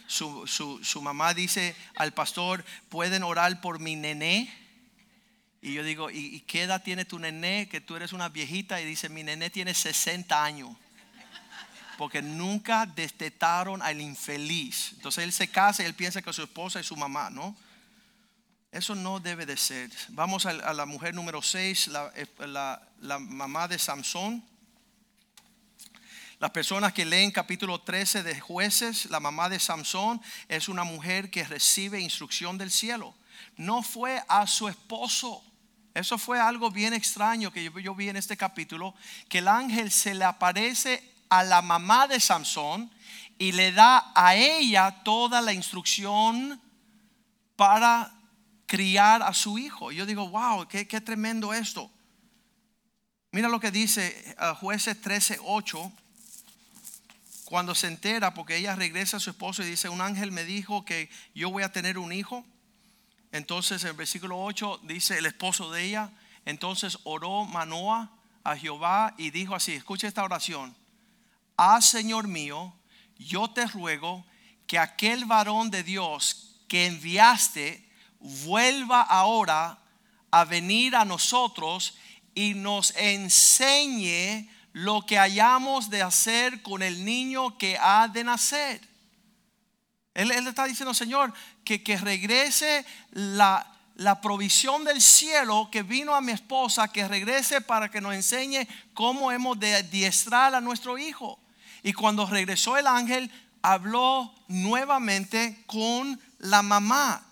Su, 0.08 0.48
su, 0.48 0.84
su 0.84 1.02
mamá 1.02 1.34
dice 1.34 1.76
al 1.96 2.14
pastor, 2.14 2.64
¿pueden 2.88 3.22
orar 3.24 3.60
por 3.62 3.80
mi 3.80 3.96
nené? 3.96 4.50
Y 5.62 5.74
yo 5.74 5.84
digo, 5.84 6.10
¿y, 6.10 6.36
¿y 6.36 6.40
qué 6.42 6.64
edad 6.64 6.84
tiene 6.84 7.06
tu 7.06 7.20
nené? 7.20 7.68
Que 7.68 7.82
tú 7.82 7.96
eres 7.96 8.14
una 8.14 8.30
viejita. 8.30 8.80
Y 8.80 8.86
dice, 8.86 9.10
mi 9.10 9.24
nené 9.24 9.50
tiene 9.50 9.74
60 9.74 10.44
años. 10.44 10.70
Porque 11.98 12.22
nunca 12.22 12.86
destetaron 12.86 13.82
al 13.82 14.00
infeliz. 14.00 14.94
Entonces 14.94 15.26
él 15.26 15.34
se 15.34 15.50
casa 15.50 15.84
y 15.84 15.86
él 15.86 15.94
piensa 15.94 16.22
que 16.22 16.32
su 16.32 16.44
esposa 16.44 16.80
es 16.80 16.86
su 16.86 16.96
mamá, 16.96 17.30
¿no? 17.30 17.56
Eso 18.72 18.94
no 18.96 19.20
debe 19.20 19.46
de 19.46 19.58
ser. 19.58 19.90
Vamos 20.10 20.46
a, 20.46 20.54
la 20.54 20.86
mujer 20.86 21.16
número 21.16 21.42
6, 21.42 21.88
la, 21.88 22.14
la, 22.40 22.82
la 23.02 23.20
mamá 23.20 23.68
de 23.68 23.80
Samson. 23.80 24.44
Las 26.40 26.52
personas 26.52 26.94
que 26.94 27.04
leen 27.04 27.32
capítulo 27.32 27.82
13 27.82 28.24
de 28.24 28.40
jueces, 28.40 29.10
la 29.10 29.20
mamá 29.20 29.50
de 29.50 29.60
Samson 29.60 30.22
es 30.48 30.70
una 30.70 30.86
mujer 30.86 31.30
que 31.32 31.44
recibe 31.44 32.00
instrucción 32.00 32.58
del 32.58 32.72
cielo. 32.72 33.14
No 33.58 33.82
fue 33.82 34.24
a 34.28 34.48
su 34.48 34.70
esposo. 34.70 35.44
Eso 35.94 36.18
fue 36.18 36.40
algo 36.40 36.70
bien 36.72 36.94
extraño 36.94 37.52
que 37.52 37.64
yo, 37.64 37.96
vi 37.96 38.10
en 38.10 38.18
este 38.18 38.38
capítulo, 38.38 38.94
que 39.28 39.40
el 39.40 39.48
ángel 39.48 39.92
se 39.92 40.14
le 40.14 40.26
aparece 40.26 41.04
a 41.30 41.44
la 41.44 41.62
mamá 41.62 42.08
de 42.08 42.20
Samson 42.20 42.90
y 43.38 43.52
le 43.52 43.72
da 43.72 44.12
a 44.16 44.36
ella 44.36 45.04
toda 45.04 45.42
la 45.42 45.54
instrucción 45.54 46.62
para 47.56 48.14
criar 48.66 49.24
a 49.24 49.34
su 49.34 49.58
hijo. 49.58 49.92
Yo 49.92 50.06
digo, 50.06 50.30
wow, 50.30 50.68
qué, 50.68 50.86
tremendo 50.86 51.54
esto. 51.54 51.90
Mira 53.32 53.50
lo 53.50 53.60
que 53.60 53.72
dice 53.72 54.36
uh, 54.40 54.56
jueces 54.56 55.02
13, 55.02 55.40
8 55.44 55.92
cuando 57.46 57.74
se 57.74 57.88
entera, 57.88 58.36
porque 58.36 58.58
ella 58.58 58.76
regresa 58.76 59.18
a 59.18 59.20
su 59.20 59.32
esposo 59.32 59.64
y 59.64 59.66
dice, 59.66 59.90
un 59.90 60.02
ángel 60.02 60.32
me 60.32 60.44
dijo 60.44 60.86
que 60.86 61.10
yo 61.34 61.50
voy 61.50 61.64
a 61.64 61.72
tener 61.72 61.98
un 61.98 62.14
hijo. 62.14 62.46
Entonces 63.32 63.84
en 63.84 63.90
el 63.90 63.96
versículo 63.96 64.42
8 64.42 64.82
dice 64.84 65.18
el 65.18 65.26
esposo 65.26 65.72
de 65.72 65.84
ella, 65.84 66.12
entonces 66.46 66.98
oró 67.04 67.46
Manoa 67.46 68.12
a 68.44 68.56
Jehová 68.56 69.14
y 69.18 69.30
dijo 69.30 69.56
así, 69.56 69.74
escucha 69.74 70.08
esta 70.08 70.24
oración, 70.24 70.76
ah 71.58 71.82
Señor 71.82 72.28
mío, 72.28 72.74
yo 73.18 73.50
te 73.52 73.68
ruego 73.68 74.26
que 74.66 74.80
aquel 74.80 75.26
varón 75.26 75.70
de 75.70 75.84
Dios 75.84 76.64
que 76.68 76.88
enviaste 76.88 77.88
vuelva 78.20 79.02
ahora 79.02 79.80
a 80.32 80.46
venir 80.46 80.96
a 80.96 81.06
nosotros 81.06 81.98
y 82.34 82.54
nos 82.54 82.96
enseñe 82.96 84.50
lo 84.74 85.06
que 85.06 85.18
hayamos 85.18 85.90
de 85.90 86.02
hacer 86.02 86.62
con 86.62 86.82
el 86.84 87.04
niño 87.04 87.58
que 87.58 87.78
ha 87.78 88.08
de 88.08 88.24
nacer. 88.24 88.88
Él, 90.14 90.32
él 90.32 90.48
está 90.48 90.66
diciendo, 90.66 90.94
Señor, 90.94 91.34
que, 91.78 91.98
regrese 91.98 92.86
la, 93.12 93.72
la 93.96 94.22
provisión 94.22 94.84
del 94.84 95.02
cielo 95.02 95.70
que 95.72 95.84
vino 95.84 96.16
a 96.16 96.22
mi 96.22 96.32
esposa, 96.32 96.88
que 96.88 97.08
regrese 97.08 97.62
para 97.62 97.90
que 97.90 98.02
nos 98.02 98.14
enseñe 98.14 98.68
cómo 98.94 99.32
hemos 99.32 99.60
de 99.60 99.76
adiestrar 99.76 100.56
a 100.56 100.62
nuestro 100.62 100.98
hijo. 100.98 101.40
Y 101.84 101.94
cuando 101.94 102.26
regresó 102.26 102.78
el 102.78 102.88
ángel, 102.88 103.32
habló 103.62 104.34
nuevamente 104.48 105.64
con 105.68 106.20
la 106.40 106.62
mamá. 106.62 107.26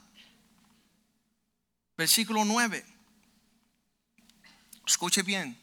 Versículo 1.97 2.45
9. 2.45 2.85
Escuche 4.85 5.23
bien. 5.23 5.59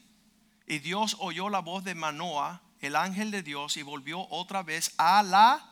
Y 0.67 0.79
Dios 0.79 1.17
oyó 1.21 1.49
la 1.49 1.61
voz 1.61 1.85
de 1.85 1.95
Manoa, 1.95 2.63
el 2.81 2.97
ángel 2.97 3.31
de 3.31 3.43
Dios, 3.43 3.77
y 3.77 3.83
volvió 3.83 4.27
otra 4.31 4.63
vez 4.63 4.93
a 4.97 5.23
la 5.23 5.71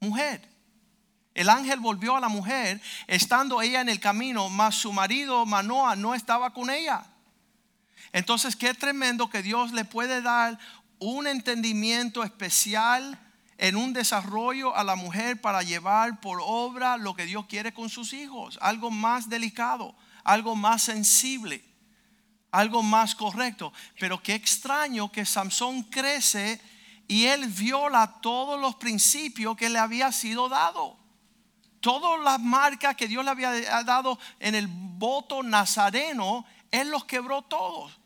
mujer. 0.00 0.48
El 1.40 1.48
ángel 1.48 1.80
volvió 1.80 2.16
a 2.16 2.20
la 2.20 2.28
mujer, 2.28 2.82
estando 3.06 3.62
ella 3.62 3.80
en 3.80 3.88
el 3.88 3.98
camino, 3.98 4.50
mas 4.50 4.74
su 4.74 4.92
marido 4.92 5.46
Manoa 5.46 5.96
no 5.96 6.14
estaba 6.14 6.52
con 6.52 6.68
ella. 6.68 7.02
Entonces, 8.12 8.56
qué 8.56 8.74
tremendo 8.74 9.30
que 9.30 9.42
Dios 9.42 9.72
le 9.72 9.86
puede 9.86 10.20
dar 10.20 10.58
un 10.98 11.26
entendimiento 11.26 12.24
especial 12.24 13.18
en 13.56 13.74
un 13.76 13.94
desarrollo 13.94 14.76
a 14.76 14.84
la 14.84 14.96
mujer 14.96 15.40
para 15.40 15.62
llevar 15.62 16.20
por 16.20 16.40
obra 16.42 16.98
lo 16.98 17.16
que 17.16 17.24
Dios 17.24 17.46
quiere 17.46 17.72
con 17.72 17.88
sus 17.88 18.12
hijos. 18.12 18.58
Algo 18.60 18.90
más 18.90 19.30
delicado, 19.30 19.94
algo 20.24 20.54
más 20.54 20.82
sensible 20.82 21.64
algo 22.52 22.82
más 22.82 23.14
correcto. 23.14 23.72
Pero 23.98 24.22
qué 24.22 24.34
extraño 24.34 25.10
que 25.10 25.24
Samson 25.24 25.84
crece 25.84 26.60
y 27.08 27.24
él 27.24 27.46
viola 27.46 28.18
todos 28.20 28.60
los 28.60 28.74
principios 28.74 29.56
que 29.56 29.70
le 29.70 29.78
había 29.78 30.12
sido 30.12 30.48
dado. 30.50 30.99
Todas 31.80 32.22
las 32.22 32.38
marcas 32.38 32.94
que 32.94 33.08
Dios 33.08 33.24
le 33.24 33.30
había 33.30 33.50
dado 33.84 34.18
en 34.38 34.54
el 34.54 34.66
voto 34.68 35.42
nazareno, 35.42 36.44
él 36.70 36.90
los 36.90 37.04
quebró 37.04 37.42
todos. 37.42 38.00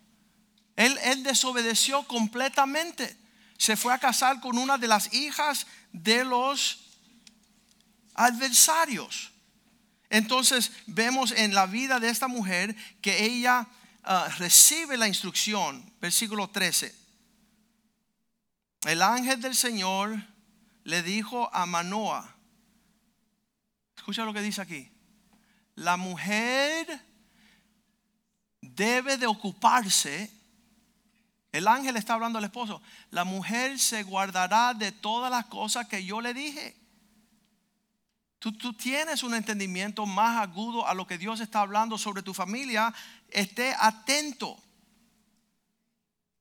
Él, 0.77 1.23
desobedeció 1.23 2.03
completamente. 2.05 3.17
Se 3.59 3.77
fue 3.77 3.93
a 3.93 3.99
casar 3.99 4.41
con 4.41 4.59
una 4.59 4.79
de 4.79 4.89
las 4.89 5.13
hijas 5.13 5.67
de 5.93 6.25
los 6.25 6.85
adversarios. 8.15 9.31
Entonces 10.11 10.73
vemos 10.87 11.33
en 11.33 11.55
la 11.55 11.67
vida 11.67 12.01
de 12.01 12.09
esta 12.09 12.29
mujer 12.29 12.75
que 13.01 13.25
ella 13.25 13.67
uh, 14.05 14.31
recibe 14.39 14.97
la 14.97 15.09
instrucción, 15.09 15.93
versículo 16.01 16.49
13. 16.49 16.95
El 18.85 19.03
ángel 19.03 19.41
del 19.41 19.55
Señor 19.55 20.17
le 20.85 21.03
dijo 21.03 21.53
a 21.55 21.67
Manoa, 21.67 22.35
escucha 24.05 24.27
lo 24.27 24.35
que 24.35 24.43
dice 24.43 24.61
aquí, 24.61 24.93
la 25.77 25.97
mujer 25.97 27.01
debe 28.61 29.17
de 29.17 29.27
ocuparse, 29.27 30.31
el 31.53 31.67
ángel 31.67 31.97
está 31.97 32.13
hablando 32.13 32.39
al 32.39 32.45
esposo, 32.45 32.83
la 33.09 33.25
mujer 33.25 33.79
se 33.79 34.03
guardará 34.03 34.75
de 34.75 34.93
todas 34.93 35.31
las 35.31 35.47
cosas 35.47 35.89
que 35.89 36.05
yo 36.05 36.21
le 36.21 36.35
dije. 36.35 36.77
Tú, 38.39 38.53
tú, 38.53 38.75
tienes 38.75 39.23
un 39.23 39.35
entendimiento 39.35 40.05
más 40.05 40.39
agudo 40.39 40.87
a 40.87 40.93
lo 40.93 41.07
que 41.07 41.17
Dios 41.17 41.41
está 41.41 41.63
hablando 41.63 41.97
sobre 41.97 42.23
tu 42.23 42.35
familia 42.35 42.93
esté 43.31 43.75
atento. 43.81 44.63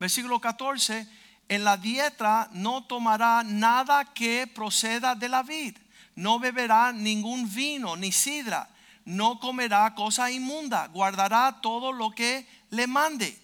Versículo 0.01 0.41
14, 0.41 1.07
en 1.47 1.63
la 1.63 1.77
dieta 1.77 2.49
no 2.51 2.83
tomará 2.83 3.41
nada 3.45 4.13
que 4.13 4.47
proceda 4.47 5.15
de 5.15 5.29
la 5.29 5.43
vid, 5.43 5.77
no 6.15 6.39
beberá 6.39 6.91
ningún 6.93 7.53
vino 7.53 7.95
ni 7.95 8.11
sidra, 8.11 8.69
no 9.05 9.39
comerá 9.39 9.93
cosa 9.95 10.31
inmunda, 10.31 10.87
guardará 10.87 11.59
todo 11.61 11.91
lo 11.91 12.11
que 12.11 12.47
le 12.69 12.87
mande. 12.87 13.37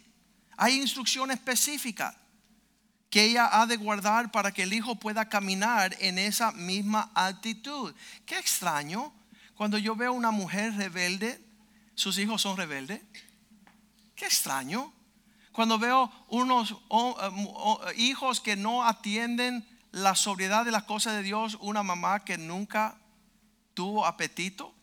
Hay 0.58 0.76
instrucción 0.76 1.32
específica 1.32 2.16
que 3.10 3.26
ella 3.26 3.50
ha 3.52 3.66
de 3.66 3.78
guardar 3.78 4.32
para 4.32 4.52
que 4.52 4.64
el 4.64 4.74
hijo 4.74 4.96
pueda 4.96 5.28
caminar 5.28 5.96
en 6.00 6.20
esa 6.20 6.52
misma 6.52 7.12
actitud. 7.16 7.94
Qué 8.26 8.38
extraño 8.38 9.14
cuando 9.60 9.78
yo 9.78 9.94
veo 9.94 10.14
una 10.14 10.32
mujer 10.32 10.74
rebelde, 10.76 11.38
sus 11.94 12.18
hijos 12.18 12.42
son 12.42 12.56
rebeldes. 12.56 13.02
Qué 14.16 14.26
extraño. 14.26 14.94
Cuando 15.52 15.78
veo 15.78 16.10
unos 16.30 16.78
hijos 17.98 18.40
que 18.40 18.56
no 18.56 18.86
atienden 18.86 19.68
la 19.92 20.16
sobriedad 20.16 20.66
de 20.66 20.72
las 20.72 20.84
cosas 20.84 21.14
de 21.14 21.24
Dios, 21.24 21.58
una 21.62 21.84
mamá 21.84 22.24
que 22.24 22.38
nunca 22.38 22.98
tuvo 23.74 24.06
apetito. 24.06 24.74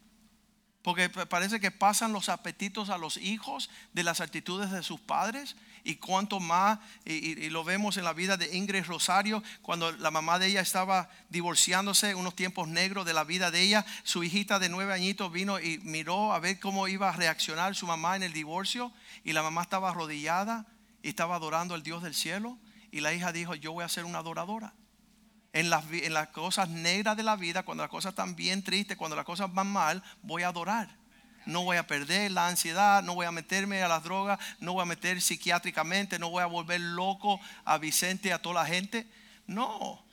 Porque 0.82 1.08
pa- 1.08 1.26
parece 1.26 1.58
que 1.58 1.70
pasan 1.72 2.12
los 2.12 2.28
apetitos 2.28 2.90
a 2.90 2.98
los 2.98 3.16
hijos 3.16 3.70
de 3.92 4.04
las 4.04 4.20
actitudes 4.20 4.70
de 4.70 4.82
sus 4.82 5.00
padres. 5.00 5.56
Y 5.82 5.96
cuanto 5.96 6.40
más, 6.40 6.80
y 7.04 7.48
lo 7.50 7.62
vemos 7.62 7.96
en 7.96 8.02
la 8.04 8.12
vida 8.12 8.36
de 8.36 8.56
Ingrid 8.56 8.84
Rosario, 8.84 9.42
cuando 9.62 9.92
la 9.92 10.10
mamá 10.10 10.40
de 10.40 10.48
ella 10.48 10.60
estaba 10.60 11.08
divorciándose, 11.28 12.16
unos 12.16 12.34
tiempos 12.34 12.66
negros 12.66 13.06
de 13.06 13.14
la 13.14 13.22
vida 13.22 13.52
de 13.52 13.62
ella, 13.62 13.86
su 14.02 14.24
hijita 14.24 14.58
de 14.58 14.68
nueve 14.68 14.92
añitos 14.92 15.30
vino 15.30 15.60
y 15.60 15.78
miró 15.78 16.32
a 16.32 16.40
ver 16.40 16.58
cómo 16.58 16.88
iba 16.88 17.08
a 17.08 17.12
reaccionar 17.12 17.76
su 17.76 17.86
mamá 17.86 18.16
en 18.16 18.24
el 18.24 18.32
divorcio. 18.32 18.92
Y 19.22 19.32
la 19.32 19.42
mamá 19.44 19.62
estaba 19.62 19.90
arrodillada 19.90 20.66
y 21.02 21.08
estaba 21.10 21.36
adorando 21.36 21.74
al 21.74 21.84
Dios 21.84 22.02
del 22.02 22.14
cielo. 22.14 22.58
Y 22.90 23.00
la 23.00 23.12
hija 23.12 23.30
dijo, 23.30 23.54
yo 23.54 23.72
voy 23.72 23.84
a 23.84 23.88
ser 23.88 24.04
una 24.04 24.18
adoradora 24.18 24.74
en 25.56 25.70
las, 25.70 26.28
cosas 26.28 26.68
negras 26.68 27.16
de 27.16 27.22
la 27.22 27.34
vida, 27.34 27.62
cuando 27.62 27.82
las 27.82 27.90
cosas 27.90 28.10
están 28.10 28.36
bien 28.36 28.62
tristes, 28.62 28.96
cuando 28.96 29.16
las 29.16 29.24
cosas 29.24 29.52
van 29.52 29.68
mal, 29.68 30.02
voy 30.22 30.42
a 30.42 30.48
adorar. 30.48 30.88
No 31.46 31.62
voy 31.62 31.78
a 31.78 31.86
perder 31.86 32.30
la 32.32 32.48
ansiedad, 32.48 33.02
no 33.02 33.14
voy 33.14 33.24
a 33.24 33.32
meterme 33.32 33.82
a 33.82 33.88
las 33.88 34.02
drogas, 34.02 34.38
no 34.60 34.74
voy 34.74 34.82
a 34.82 34.86
meter 34.86 35.22
psiquiátricamente, 35.22 36.18
no 36.18 36.28
voy 36.28 36.42
a 36.42 36.46
volver 36.46 36.80
loco 36.80 37.40
a 37.64 37.78
Vicente 37.78 38.34
a 38.34 38.42
toda 38.42 38.62
la 38.62 38.66
gente. 38.66 39.06
No. 39.46 40.04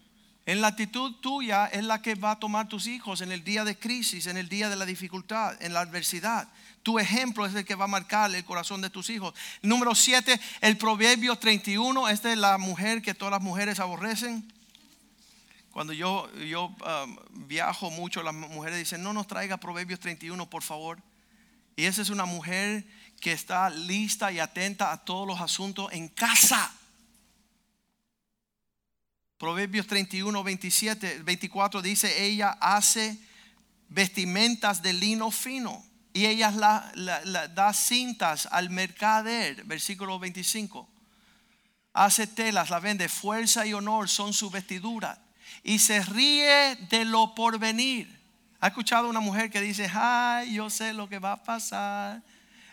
En 0.46 0.62
la 0.62 0.68
actitud 0.68 1.16
tuya 1.16 1.66
es 1.66 1.84
la 1.84 2.02
que 2.02 2.16
va 2.16 2.32
a 2.32 2.39
tomar 2.39 2.70
tus 2.70 2.88
hijos 2.88 3.20
en 3.20 3.32
el 3.34 3.44
día 3.44 3.66
de 3.66 3.78
crisis, 3.78 4.28
en 4.28 4.38
el 4.38 4.48
día 4.48 4.70
de 4.70 4.78
la 4.78 4.86
dificultad, 4.86 5.62
en 5.62 5.74
la 5.74 5.82
adversidad. 5.82 6.48
Tu 6.84 7.00
ejemplo 7.00 7.46
es 7.46 7.54
el 7.54 7.66
que 7.66 7.76
va 7.76 7.86
a 7.86 7.88
marcar 7.88 8.34
el 8.34 8.46
corazón 8.46 8.82
de 8.82 8.89
tus 8.89 9.10
hijos. 9.10 9.34
Número 9.62 9.94
7, 9.94 10.39
el 10.62 10.78
Proverbio 10.78 11.36
31. 11.36 12.08
Esta 12.08 12.32
es 12.32 12.38
la 12.38 12.58
mujer 12.58 13.02
que 13.02 13.14
todas 13.14 13.34
las 13.34 13.41
mujeres 13.41 13.82
aborrecen. 13.82 14.54
Cuando 15.74 15.91
yo, 15.91 16.32
yo 16.36 16.67
um, 16.67 17.17
viajo 17.47 17.89
mucho, 17.89 18.21
las 18.24 18.34
mujeres 18.34 18.78
dicen, 18.78 19.01
no 19.03 19.11
nos 19.11 19.28
traiga 19.28 19.57
Proverbios 19.57 19.99
31, 19.99 20.49
por 20.49 20.63
favor. 20.63 21.01
Y 21.76 21.86
esa 21.86 22.01
es 22.03 22.09
una 22.09 22.26
mujer 22.26 22.86
que 23.19 23.32
está 23.32 23.69
lista 23.71 24.32
y 24.32 24.39
atenta 24.39 24.91
a 24.91 25.03
todos 25.03 25.28
los 25.28 25.41
asuntos 25.41 25.91
en 25.91 26.07
casa. 26.09 26.71
Proverbios 29.38 29.88
31, 29.88 30.43
27, 30.43 31.24
24 31.24 31.82
dice, 31.82 32.24
ella 32.24 32.55
hace 32.61 33.17
vestimentas 33.89 34.82
de 34.82 34.93
lino 34.93 35.32
fino 35.32 35.84
y 36.13 36.28
ella 36.28 36.51
la, 36.51 36.91
la- 36.95 37.47
da 37.47 37.74
cintas 37.74 38.47
al 38.51 38.69
mercader, 38.69 39.63
versículo 39.65 40.19
25 40.19 40.88
hace 41.95 42.26
telas, 42.26 42.71
la 42.71 42.80
vende, 42.80 43.07
fuerza 43.07 43.65
y 43.67 43.74
honor 43.74 44.09
son 44.09 44.34
su 44.34 44.49
vestidura. 44.49 45.22
Y 45.64 45.80
se 45.80 46.01
ríe 46.01 46.76
de 46.89 47.05
lo 47.05 47.34
porvenir. 47.34 48.22
¿Ha 48.59 48.68
escuchado 48.68 49.09
una 49.09 49.22
mujer 49.22 49.49
que 49.49 49.61
dice, 49.61 49.89
ay, 49.93 50.53
yo 50.53 50.70
sé 50.70 50.93
lo 50.93 51.07
que 51.07 51.20
va 51.20 51.34
a 51.34 51.43
pasar? 51.43 52.22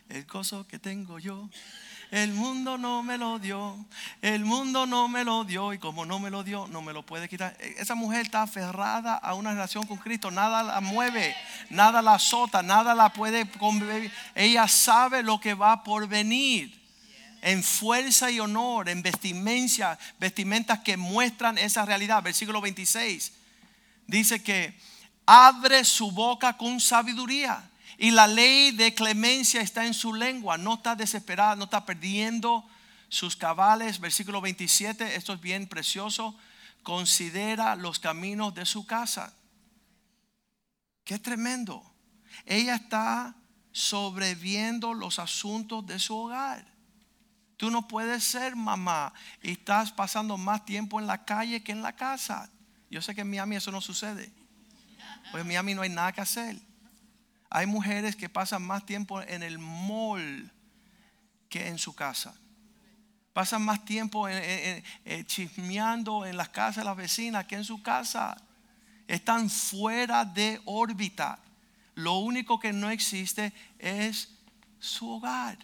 El 0.08 0.24
gozo 0.24 0.66
que 0.66 0.78
tengo 0.78 1.20
yo. 1.20 1.48
El 2.10 2.32
mundo 2.32 2.76
no 2.76 3.04
me 3.04 3.16
lo 3.16 3.38
dio. 3.38 3.86
El 4.20 4.44
mundo 4.44 4.86
no 4.86 5.06
me 5.06 5.22
lo 5.22 5.44
dio. 5.44 5.72
Y 5.72 5.78
como 5.78 6.04
no 6.04 6.18
me 6.18 6.30
lo 6.30 6.42
dio, 6.42 6.66
no 6.66 6.82
me 6.82 6.92
lo 6.92 7.06
puede 7.06 7.28
quitar. 7.28 7.56
Esa 7.60 7.94
mujer 7.94 8.22
está 8.22 8.42
aferrada 8.42 9.14
a 9.14 9.34
una 9.34 9.52
relación 9.52 9.86
con 9.86 9.98
Cristo. 9.98 10.32
Nada 10.32 10.64
la 10.64 10.80
mueve, 10.80 11.36
nada 11.70 12.02
la 12.02 12.14
azota, 12.14 12.62
nada 12.62 12.94
la 12.96 13.12
puede. 13.12 13.48
Ella 14.34 14.66
sabe 14.66 15.22
lo 15.22 15.38
que 15.38 15.54
va 15.54 15.84
por 15.84 16.08
venir 16.08 16.79
en 17.42 17.62
fuerza 17.62 18.30
y 18.30 18.40
honor, 18.40 18.88
en 18.88 19.02
vestimenta, 19.02 19.98
vestimentas 20.18 20.80
que 20.80 20.96
muestran 20.96 21.58
esa 21.58 21.84
realidad. 21.84 22.22
Versículo 22.22 22.60
26 22.60 23.32
dice 24.06 24.42
que 24.42 24.76
abre 25.26 25.84
su 25.84 26.10
boca 26.10 26.56
con 26.56 26.80
sabiduría 26.80 27.70
y 27.96 28.10
la 28.10 28.26
ley 28.26 28.72
de 28.72 28.94
clemencia 28.94 29.60
está 29.60 29.86
en 29.86 29.94
su 29.94 30.14
lengua. 30.14 30.56
No 30.58 30.74
está 30.74 30.96
desesperada, 30.96 31.54
no 31.54 31.64
está 31.64 31.84
perdiendo 31.84 32.64
sus 33.08 33.36
cabales. 33.36 34.00
Versículo 34.00 34.40
27, 34.40 35.16
esto 35.16 35.34
es 35.34 35.40
bien 35.40 35.68
precioso. 35.68 36.34
Considera 36.82 37.76
los 37.76 37.98
caminos 37.98 38.54
de 38.54 38.64
su 38.64 38.86
casa. 38.86 39.34
Qué 41.04 41.18
tremendo. 41.18 41.84
Ella 42.46 42.76
está 42.76 43.34
sobreviendo 43.70 44.94
los 44.94 45.18
asuntos 45.18 45.86
de 45.86 45.98
su 45.98 46.16
hogar. 46.16 46.69
Tú 47.60 47.70
no 47.70 47.86
puedes 47.86 48.24
ser 48.24 48.56
mamá 48.56 49.12
y 49.42 49.50
estás 49.50 49.92
pasando 49.92 50.38
más 50.38 50.64
tiempo 50.64 50.98
en 50.98 51.06
la 51.06 51.26
calle 51.26 51.62
que 51.62 51.72
en 51.72 51.82
la 51.82 51.94
casa. 51.94 52.48
Yo 52.88 53.02
sé 53.02 53.14
que 53.14 53.20
en 53.20 53.28
Miami 53.28 53.56
eso 53.56 53.70
no 53.70 53.82
sucede. 53.82 54.32
Pues 55.30 55.42
en 55.42 55.46
Miami 55.46 55.74
no 55.74 55.82
hay 55.82 55.90
nada 55.90 56.10
que 56.10 56.22
hacer. 56.22 56.56
Hay 57.50 57.66
mujeres 57.66 58.16
que 58.16 58.30
pasan 58.30 58.62
más 58.62 58.86
tiempo 58.86 59.20
en 59.20 59.42
el 59.42 59.58
mall 59.58 60.50
que 61.50 61.68
en 61.68 61.76
su 61.76 61.94
casa. 61.94 62.34
Pasan 63.34 63.60
más 63.62 63.84
tiempo 63.84 64.26
en- 64.26 64.38
en- 64.42 64.84
eh, 65.04 65.24
chismeando 65.26 66.24
en 66.24 66.38
las 66.38 66.48
casas 66.48 66.76
de 66.76 66.84
las 66.84 66.96
vecinas 66.96 67.44
que 67.44 67.56
en 67.56 67.64
su 67.64 67.82
casa. 67.82 68.38
Están 69.06 69.50
fuera 69.50 70.24
de 70.24 70.62
órbita. 70.64 71.38
Lo 71.94 72.14
único 72.20 72.58
que 72.58 72.72
no 72.72 72.88
existe 72.88 73.52
es 73.78 74.30
su 74.78 75.10
hogar. 75.10 75.58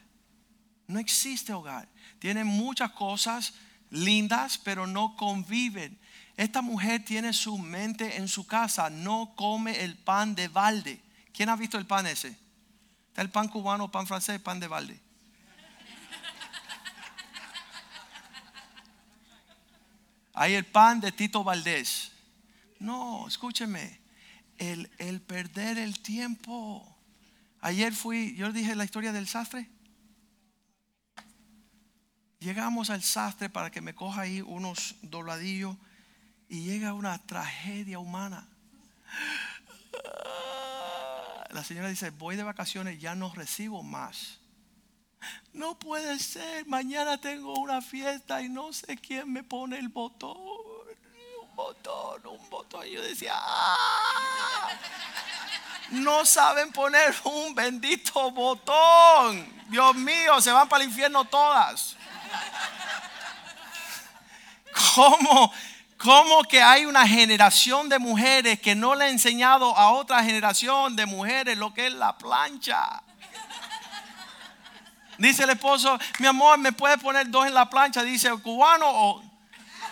No 0.86 0.98
existe 0.98 1.52
hogar. 1.52 1.88
Tienen 2.18 2.46
muchas 2.46 2.92
cosas 2.92 3.54
lindas, 3.90 4.58
pero 4.58 4.86
no 4.86 5.16
conviven. 5.16 5.98
Esta 6.36 6.62
mujer 6.62 7.04
tiene 7.04 7.32
su 7.32 7.58
mente 7.58 8.16
en 8.16 8.28
su 8.28 8.46
casa, 8.46 8.90
no 8.90 9.32
come 9.36 9.82
el 9.84 9.96
pan 9.96 10.34
de 10.34 10.48
balde. 10.48 11.00
¿Quién 11.32 11.48
ha 11.48 11.56
visto 11.56 11.78
el 11.78 11.86
pan 11.86 12.06
ese? 12.06 12.38
Está 13.08 13.22
el 13.22 13.30
pan 13.30 13.48
cubano, 13.48 13.90
pan 13.90 14.06
francés, 14.06 14.40
pan 14.40 14.60
de 14.60 14.68
balde. 14.68 15.00
Hay 20.34 20.52
el 20.52 20.66
pan 20.66 21.00
de 21.00 21.12
Tito 21.12 21.42
Valdés. 21.42 22.12
No, 22.78 23.26
escúcheme. 23.26 24.00
El, 24.58 24.90
el 24.98 25.22
perder 25.22 25.78
el 25.78 25.98
tiempo. 26.00 26.86
Ayer 27.62 27.94
fui, 27.94 28.34
yo 28.36 28.52
dije 28.52 28.74
la 28.74 28.84
historia 28.84 29.12
del 29.12 29.26
sastre. 29.26 29.70
Llegamos 32.38 32.90
al 32.90 33.02
sastre 33.02 33.48
para 33.48 33.70
que 33.70 33.80
me 33.80 33.94
coja 33.94 34.22
ahí 34.22 34.42
unos 34.42 34.96
dobladillos 35.02 35.76
y 36.48 36.64
llega 36.64 36.92
una 36.92 37.18
tragedia 37.26 37.98
humana. 37.98 38.46
La 41.50 41.64
señora 41.64 41.88
dice, 41.88 42.10
voy 42.10 42.36
de 42.36 42.42
vacaciones, 42.42 43.00
ya 43.00 43.14
no 43.14 43.32
recibo 43.32 43.82
más. 43.82 44.38
No 45.54 45.78
puede 45.78 46.18
ser, 46.18 46.66
mañana 46.66 47.18
tengo 47.18 47.54
una 47.54 47.80
fiesta 47.80 48.42
y 48.42 48.50
no 48.50 48.72
sé 48.74 48.98
quién 48.98 49.32
me 49.32 49.42
pone 49.42 49.78
el 49.78 49.88
botón. 49.88 50.36
Un 50.36 51.56
botón, 51.56 52.26
un 52.26 52.50
botón. 52.50 52.86
Y 52.86 52.92
yo 52.92 53.02
decía, 53.02 53.32
"Ah, 53.34 54.68
no 55.90 56.26
saben 56.26 56.70
poner 56.72 57.14
un 57.24 57.54
bendito 57.54 58.30
botón. 58.30 59.64
Dios 59.68 59.94
mío, 59.94 60.38
se 60.42 60.52
van 60.52 60.68
para 60.68 60.84
el 60.84 60.90
infierno 60.90 61.24
todas. 61.24 61.96
¿Cómo, 64.94 65.52
¿Cómo 65.98 66.42
que 66.44 66.62
hay 66.62 66.86
una 66.86 67.06
generación 67.06 67.88
de 67.88 67.98
mujeres 67.98 68.60
que 68.60 68.74
no 68.74 68.94
le 68.94 69.06
ha 69.06 69.08
enseñado 69.08 69.76
a 69.76 69.90
otra 69.90 70.22
generación 70.22 70.94
de 70.94 71.06
mujeres 71.06 71.56
lo 71.56 71.72
que 71.72 71.86
es 71.86 71.92
la 71.92 72.16
plancha? 72.16 73.02
Dice 75.18 75.44
el 75.44 75.50
esposo, 75.50 75.98
mi 76.18 76.26
amor, 76.26 76.58
¿me 76.58 76.72
puede 76.72 76.98
poner 76.98 77.30
dos 77.30 77.46
en 77.46 77.54
la 77.54 77.68
plancha? 77.70 78.02
Dice, 78.02 78.30
cubano 78.42 78.86
o... 78.88 79.22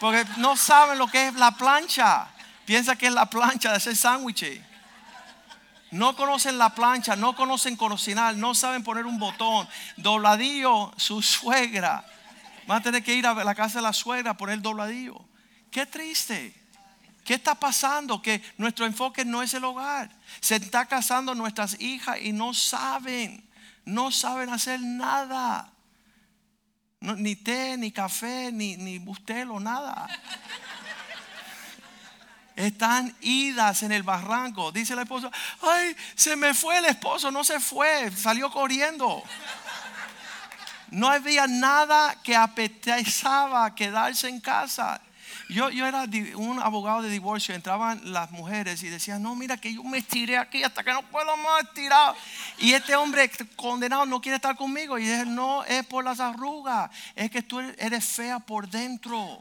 Porque 0.00 0.24
no 0.36 0.56
saben 0.56 0.98
lo 0.98 1.06
que 1.06 1.28
es 1.28 1.34
la 1.34 1.52
plancha. 1.52 2.28
Piensa 2.66 2.96
que 2.96 3.06
es 3.06 3.12
la 3.12 3.26
plancha 3.26 3.70
de 3.70 3.76
hacer 3.76 3.96
sándwiches. 3.96 4.60
No 5.92 6.16
conocen 6.16 6.58
la 6.58 6.70
plancha, 6.74 7.14
no 7.16 7.36
conocen 7.36 7.76
cocinar, 7.76 8.34
no 8.36 8.54
saben 8.54 8.82
poner 8.82 9.06
un 9.06 9.18
botón. 9.18 9.68
Dobladillo, 9.96 10.92
su 10.96 11.22
suegra. 11.22 12.04
Van 12.66 12.78
a 12.78 12.82
tener 12.82 13.02
que 13.02 13.14
ir 13.14 13.26
a 13.26 13.34
la 13.44 13.54
casa 13.54 13.78
de 13.78 13.82
la 13.82 13.92
suegra 13.92 14.32
a 14.32 14.36
poner 14.36 14.60
dobladillo. 14.60 15.24
Qué 15.70 15.86
triste. 15.86 16.54
¿Qué 17.24 17.34
está 17.34 17.54
pasando? 17.54 18.20
Que 18.20 18.42
nuestro 18.58 18.84
enfoque 18.84 19.24
no 19.24 19.42
es 19.42 19.54
el 19.54 19.64
hogar. 19.64 20.10
Se 20.40 20.56
está 20.56 20.86
casando 20.86 21.34
nuestras 21.34 21.80
hijas 21.80 22.18
y 22.20 22.32
no 22.32 22.52
saben, 22.52 23.48
no 23.84 24.10
saben 24.10 24.50
hacer 24.50 24.80
nada. 24.80 25.72
Ni 27.00 27.36
té, 27.36 27.76
ni 27.76 27.92
café, 27.92 28.50
ni, 28.52 28.76
ni 28.76 28.98
bustelo, 28.98 29.58
nada. 29.58 30.06
Están 32.56 33.14
idas 33.20 33.82
en 33.82 33.92
el 33.92 34.02
barranco. 34.02 34.70
Dice 34.70 34.94
la 34.94 35.02
esposa, 35.02 35.30
ay, 35.60 35.96
se 36.14 36.36
me 36.36 36.54
fue 36.54 36.78
el 36.78 36.84
esposo, 36.84 37.30
no 37.30 37.42
se 37.42 37.58
fue, 37.58 38.10
salió 38.12 38.50
corriendo. 38.50 39.22
No 40.90 41.08
había 41.08 41.46
nada 41.46 42.16
que 42.22 42.36
apetezaba 42.36 43.74
quedarse 43.74 44.28
en 44.28 44.40
casa. 44.40 45.00
Yo, 45.48 45.70
yo 45.70 45.86
era 45.86 46.06
un 46.36 46.60
abogado 46.60 47.02
de 47.02 47.10
divorcio, 47.10 47.54
entraban 47.54 48.00
las 48.12 48.30
mujeres 48.30 48.82
y 48.82 48.88
decían, 48.88 49.22
no, 49.22 49.34
mira 49.34 49.56
que 49.56 49.74
yo 49.74 49.82
me 49.84 49.98
estiré 49.98 50.38
aquí 50.38 50.62
hasta 50.62 50.82
que 50.82 50.92
no 50.92 51.02
puedo 51.02 51.36
más 51.36 51.64
estirar. 51.64 52.14
Y 52.58 52.72
este 52.72 52.96
hombre 52.96 53.30
condenado 53.56 54.06
no 54.06 54.20
quiere 54.20 54.36
estar 54.36 54.56
conmigo. 54.56 54.98
Y 54.98 55.02
dije, 55.02 55.26
no, 55.26 55.64
es 55.64 55.84
por 55.86 56.04
las 56.04 56.20
arrugas, 56.20 56.90
es 57.14 57.30
que 57.30 57.42
tú 57.42 57.60
eres 57.60 58.04
fea 58.04 58.38
por 58.38 58.68
dentro. 58.68 59.40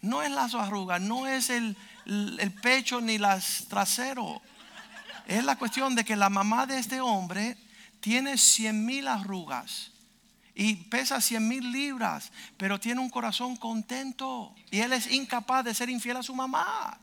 No 0.00 0.22
es 0.22 0.30
las 0.30 0.54
arrugas, 0.54 1.00
no 1.00 1.26
es 1.26 1.50
el, 1.50 1.76
el 2.06 2.52
pecho 2.52 3.00
ni 3.00 3.18
las 3.18 3.66
traseros. 3.68 4.40
Es 5.26 5.44
la 5.44 5.56
cuestión 5.56 5.94
de 5.94 6.04
que 6.04 6.16
la 6.16 6.30
mamá 6.30 6.64
de 6.66 6.78
este 6.78 7.00
hombre 7.00 7.56
tiene 8.00 8.36
100 8.36 8.84
mil 8.84 9.08
arrugas 9.08 9.92
y 10.54 10.74
pesa 10.74 11.20
100 11.20 11.46
mil 11.46 11.70
libras, 11.70 12.32
pero 12.56 12.80
tiene 12.80 13.00
un 13.00 13.10
corazón 13.10 13.56
contento 13.56 14.54
y 14.70 14.80
él 14.80 14.92
es 14.92 15.10
incapaz 15.10 15.64
de 15.64 15.74
ser 15.74 15.88
infiel 15.88 16.16
a 16.16 16.22
su 16.22 16.34
mamá. 16.34 16.98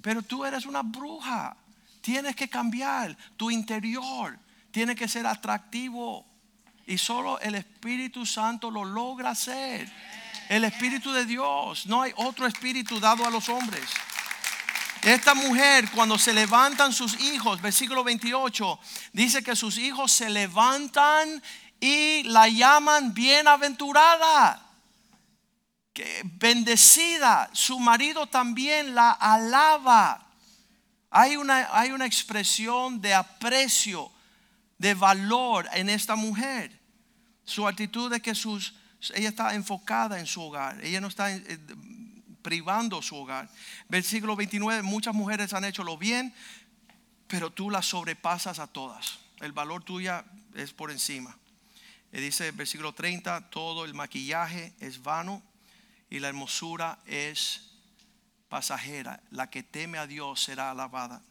Pero 0.00 0.22
tú 0.22 0.44
eres 0.44 0.64
una 0.64 0.82
bruja, 0.82 1.56
tienes 2.00 2.34
que 2.34 2.48
cambiar 2.48 3.16
tu 3.36 3.50
interior, 3.50 4.38
tiene 4.70 4.94
que 4.94 5.08
ser 5.08 5.26
atractivo 5.26 6.26
y 6.86 6.96
solo 6.96 7.40
el 7.40 7.56
Espíritu 7.56 8.24
Santo 8.24 8.70
lo 8.70 8.84
logra 8.84 9.30
hacer. 9.30 9.90
El 10.48 10.64
Espíritu 10.64 11.12
de 11.12 11.26
Dios, 11.26 11.86
no 11.86 12.02
hay 12.02 12.12
otro 12.16 12.46
espíritu 12.46 13.00
dado 13.00 13.26
a 13.26 13.30
los 13.30 13.48
hombres. 13.48 13.84
Esta 15.06 15.36
mujer, 15.36 15.88
cuando 15.92 16.18
se 16.18 16.34
levantan 16.34 16.92
sus 16.92 17.20
hijos, 17.20 17.62
versículo 17.62 18.02
28, 18.02 18.80
dice 19.12 19.40
que 19.40 19.54
sus 19.54 19.78
hijos 19.78 20.10
se 20.10 20.28
levantan 20.28 21.40
y 21.78 22.24
la 22.24 22.48
llaman 22.48 23.14
bienaventurada, 23.14 24.68
bendecida. 26.24 27.48
Su 27.52 27.78
marido 27.78 28.26
también 28.26 28.96
la 28.96 29.12
alaba. 29.12 30.26
Hay 31.10 31.36
una, 31.36 31.68
hay 31.70 31.92
una 31.92 32.06
expresión 32.06 33.00
de 33.00 33.14
aprecio, 33.14 34.10
de 34.76 34.94
valor 34.94 35.68
en 35.72 35.88
esta 35.88 36.16
mujer. 36.16 36.80
Su 37.44 37.68
actitud 37.68 38.10
de 38.10 38.20
que 38.20 38.34
sus, 38.34 38.74
ella 39.14 39.28
está 39.28 39.54
enfocada 39.54 40.18
en 40.18 40.26
su 40.26 40.42
hogar, 40.42 40.84
ella 40.84 41.00
no 41.00 41.06
está 41.06 41.30
eh, 41.30 41.60
privando 42.46 43.02
su 43.02 43.16
hogar. 43.16 43.50
Versículo 43.88 44.36
29, 44.36 44.82
muchas 44.82 45.12
mujeres 45.12 45.52
han 45.52 45.64
hecho 45.64 45.82
lo 45.82 45.98
bien, 45.98 46.32
pero 47.26 47.50
tú 47.50 47.70
las 47.70 47.86
sobrepasas 47.86 48.60
a 48.60 48.68
todas. 48.68 49.18
El 49.40 49.50
valor 49.50 49.82
tuya 49.82 50.24
es 50.54 50.72
por 50.72 50.92
encima. 50.92 51.36
Y 52.12 52.20
dice 52.20 52.52
versículo 52.52 52.94
30, 52.94 53.50
todo 53.50 53.84
el 53.84 53.94
maquillaje 53.94 54.72
es 54.78 55.02
vano 55.02 55.42
y 56.08 56.20
la 56.20 56.28
hermosura 56.28 57.00
es 57.06 57.72
pasajera. 58.48 59.20
La 59.32 59.50
que 59.50 59.64
teme 59.64 59.98
a 59.98 60.06
Dios 60.06 60.40
será 60.40 60.70
alabada. 60.70 61.22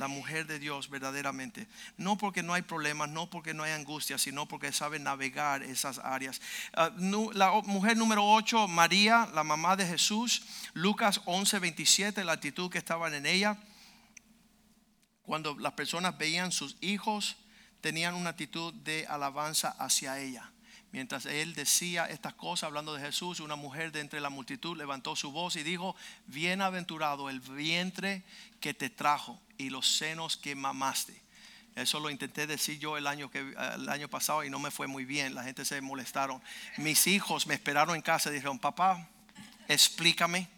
La 0.00 0.08
mujer 0.08 0.46
de 0.46 0.58
Dios 0.58 0.88
verdaderamente. 0.88 1.68
No 1.98 2.16
porque 2.16 2.42
no 2.42 2.54
hay 2.54 2.62
problemas, 2.62 3.10
no 3.10 3.28
porque 3.28 3.52
no 3.52 3.64
hay 3.64 3.72
angustia, 3.72 4.16
sino 4.16 4.48
porque 4.48 4.72
sabe 4.72 4.98
navegar 4.98 5.62
esas 5.62 5.98
áreas. 5.98 6.40
Ah, 6.72 6.90
la 7.34 7.50
mujer 7.66 7.98
número 7.98 8.24
8, 8.24 8.66
María, 8.66 9.28
la 9.34 9.44
mamá 9.44 9.76
de 9.76 9.86
Jesús. 9.86 10.40
Lucas 10.72 11.20
11, 11.26 11.58
27, 11.58 12.24
la 12.24 12.32
actitud 12.32 12.70
que 12.70 12.78
estaban 12.78 13.12
en 13.12 13.26
ella. 13.26 13.58
Cuando 15.20 15.54
las 15.58 15.74
personas 15.74 16.16
veían 16.16 16.50
sus 16.50 16.78
hijos, 16.80 17.36
tenían 17.82 18.14
una 18.14 18.30
actitud 18.30 18.72
de 18.72 19.06
alabanza 19.06 19.68
hacia 19.78 20.18
ella. 20.18 20.50
Mientras 20.92 21.26
él 21.26 21.52
decía 21.52 22.06
estas 22.06 22.32
cosas 22.32 22.68
hablando 22.68 22.94
de 22.94 23.02
Jesús, 23.02 23.38
una 23.38 23.54
mujer 23.54 23.92
de 23.92 24.00
entre 24.00 24.22
la 24.22 24.30
multitud 24.30 24.78
levantó 24.78 25.14
su 25.14 25.30
voz 25.30 25.56
y 25.56 25.62
dijo, 25.62 25.94
bienaventurado 26.26 27.28
el 27.28 27.40
vientre 27.40 28.24
que 28.60 28.72
te 28.72 28.88
trajo 28.88 29.38
y 29.60 29.68
los 29.68 29.86
senos 29.86 30.38
que 30.38 30.54
mamaste. 30.54 31.20
Eso 31.76 32.00
lo 32.00 32.08
intenté 32.08 32.46
decir 32.46 32.78
yo 32.78 32.96
el 32.96 33.06
año, 33.06 33.30
que, 33.30 33.40
el 33.74 33.88
año 33.88 34.08
pasado 34.08 34.42
y 34.42 34.50
no 34.50 34.58
me 34.58 34.70
fue 34.70 34.86
muy 34.86 35.04
bien. 35.04 35.34
La 35.34 35.44
gente 35.44 35.66
se 35.66 35.80
molestaron. 35.82 36.42
Mis 36.78 37.06
hijos 37.06 37.46
me 37.46 37.54
esperaron 37.54 37.94
en 37.94 38.00
casa 38.00 38.30
y 38.30 38.34
dijeron, 38.34 38.58
papá, 38.58 39.06
explícame. 39.68 40.48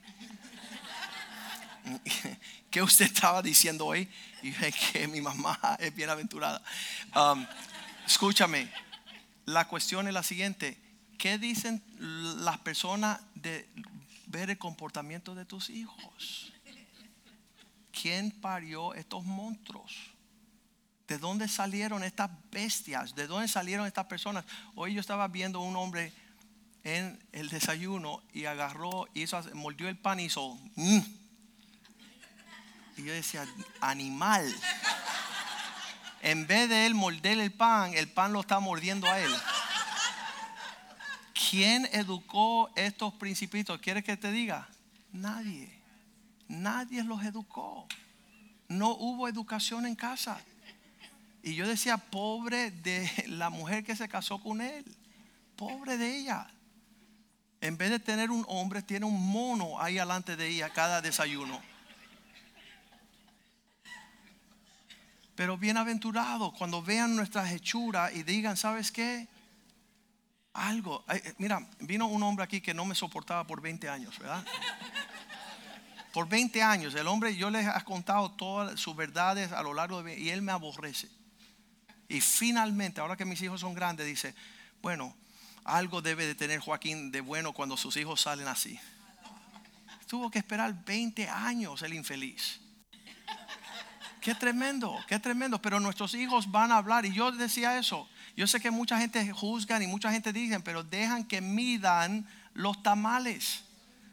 ¿Qué 2.71 2.81
usted 2.81 3.07
estaba 3.07 3.43
diciendo 3.43 3.87
hoy? 3.87 4.09
Y 4.41 4.51
dije 4.51 4.73
que 4.73 5.09
mi 5.09 5.21
mamá 5.21 5.59
es 5.81 5.93
bienaventurada. 5.95 6.63
Um, 7.15 7.45
escúchame, 8.07 8.73
la 9.47 9.67
cuestión 9.67 10.07
es 10.07 10.15
la 10.15 10.23
siguiente. 10.23 10.79
¿Qué 11.19 11.39
dicen 11.39 11.83
las 11.99 12.59
personas 12.59 13.21
de 13.35 13.69
ver 14.27 14.51
el 14.51 14.59
comportamiento 14.59 15.35
de 15.35 15.45
tus 15.45 15.71
hijos? 15.71 16.52
¿Quién 17.93 18.31
parió 18.31 18.95
estos 18.95 19.25
monstruos? 19.25 19.93
¿De 21.07 21.19
dónde 21.19 21.47
salieron 21.47 22.03
estas 22.03 22.31
bestias? 22.51 23.15
¿De 23.15 23.27
dónde 23.27 23.49
salieron 23.49 23.87
estas 23.87 24.07
personas? 24.07 24.45
Hoy 24.75 24.95
yo 24.95 25.01
estaba 25.01 25.29
viendo 25.29 25.61
un 25.61 25.77
hombre 25.77 26.13
en 26.85 27.23
el 27.33 27.49
desayuno 27.49 28.23
y 28.33 28.47
agarró, 28.47 29.07
hizo, 29.15 29.41
mordió 29.55 29.89
el 29.89 29.99
pan 29.99 30.21
y 30.21 30.25
hizo... 30.25 30.59
"Mm". 30.75 31.01
Y 32.97 33.05
yo 33.05 33.13
decía, 33.13 33.47
animal. 33.81 34.55
En 36.23 36.47
vez 36.47 36.69
de 36.69 36.87
él 36.87 36.95
morder 36.95 37.39
el 37.39 37.53
pan, 37.53 37.95
el 37.95 38.09
pan 38.09 38.33
lo 38.33 38.41
está 38.41 38.61
mordiendo 38.61 39.07
a 39.11 39.19
él. 39.19 39.35
¿Quién 41.51 41.89
educó 41.93 42.71
estos 42.77 43.13
principitos? 43.15 43.81
¿Quieres 43.81 44.05
que 44.05 44.17
te 44.17 44.31
diga? 44.31 44.69
Nadie. 45.13 45.82
Nadie 46.53 47.03
los 47.03 47.25
educó. 47.25 47.89
No 48.69 48.91
hubo 48.91 49.27
educación 49.27 49.87
en 49.87 49.95
casa. 49.95 50.39
Y 51.43 51.55
yo 51.55 51.67
decía, 51.67 51.97
pobre 51.97 52.71
de 52.71 53.11
la 53.29 53.49
mujer 53.49 53.83
que 53.83 53.97
se 53.97 54.07
casó 54.07 54.39
con 54.39 54.61
él. 54.61 54.85
Pobre 55.57 55.97
de 55.97 56.15
ella. 56.15 56.47
En 57.63 57.79
vez 57.79 57.91
de 57.91 57.99
tener 57.99 58.31
un 58.31 58.45
hombre, 58.49 58.83
tiene 58.83 59.07
un 59.07 59.31
mono 59.31 59.81
ahí 59.81 59.95
delante 59.95 60.37
de 60.37 60.47
ella 60.49 60.69
cada 60.69 61.01
desayuno. 61.01 61.59
Pero 65.35 65.57
bienaventurados 65.57 66.53
cuando 66.53 66.83
vean 66.83 67.17
nuestras 67.17 67.51
hechuras 67.51 68.15
y 68.15 68.25
digan, 68.25 68.59
¿sabes 68.59 68.93
qué? 68.93 69.27
Algo. 70.53 71.03
Mira, 71.39 71.67
vino 71.81 72.09
un 72.09 72.23
hombre 72.23 72.45
aquí 72.45 72.61
que 72.61 72.75
no 72.75 72.85
me 72.85 72.95
soportaba 72.95 73.47
por 73.47 73.63
20 73.63 73.89
años, 73.89 74.19
¿verdad? 74.19 74.45
Por 76.13 76.29
20 76.29 76.63
años. 76.63 76.95
El 76.95 77.07
hombre, 77.07 77.35
yo 77.37 77.51
le 77.51 77.63
he 77.63 77.85
contado 77.85 78.31
todas 78.33 78.79
sus 78.79 78.95
verdades 78.95 79.53
a 79.53 79.63
lo 79.63 79.75
largo 79.75 80.03
de 80.03 80.19
y 80.19 80.31
él 80.31 80.43
me 80.43 80.53
aborrece. 80.53 81.09
Y 82.09 82.21
finalmente, 82.21 83.01
ahora 83.01 83.17
que 83.17 83.25
mis 83.25 83.41
hijos 83.41 83.61
son 83.61 83.75
grandes, 83.75 84.07
dice, 84.07 84.35
bueno, 84.83 85.17
algo 85.65 86.03
debe 86.03 86.27
de 86.27 86.35
tener 86.35 86.61
Joaquín 86.61 87.11
de 87.11 87.21
bueno 87.21 87.53
cuando 87.53 87.77
sus 87.77 87.97
hijos 87.97 88.21
salen 88.21 88.49
así. 88.49 88.79
Tuvo 90.07 90.31
que 90.31 90.39
esperar 90.39 90.85
20 90.85 91.29
años 91.29 91.81
el 91.81 91.95
infeliz. 91.95 92.61
Qué 94.21 94.35
tremendo, 94.35 94.97
qué 95.09 95.19
tremendo. 95.19 95.61
Pero 95.63 95.81
nuestros 95.81 96.15
hijos 96.15 96.51
van 96.51 96.71
a 96.71 96.77
hablar. 96.77 97.07
Y 97.07 97.13
yo 97.13 97.33
decía 97.33 97.79
eso. 97.79 98.09
Yo 98.37 98.47
sé 98.47 98.61
que 98.61 98.71
mucha 98.71 98.99
gente 98.99 99.33
juzgan 99.33 99.83
y 99.83 99.87
mucha 99.87 100.13
gente 100.13 100.33
dice, 100.33 100.61
pero 100.61 100.85
dejan 100.85 101.25
que 101.25 101.41
midan 101.41 102.27
los 102.55 102.83
tamales. 102.83 103.65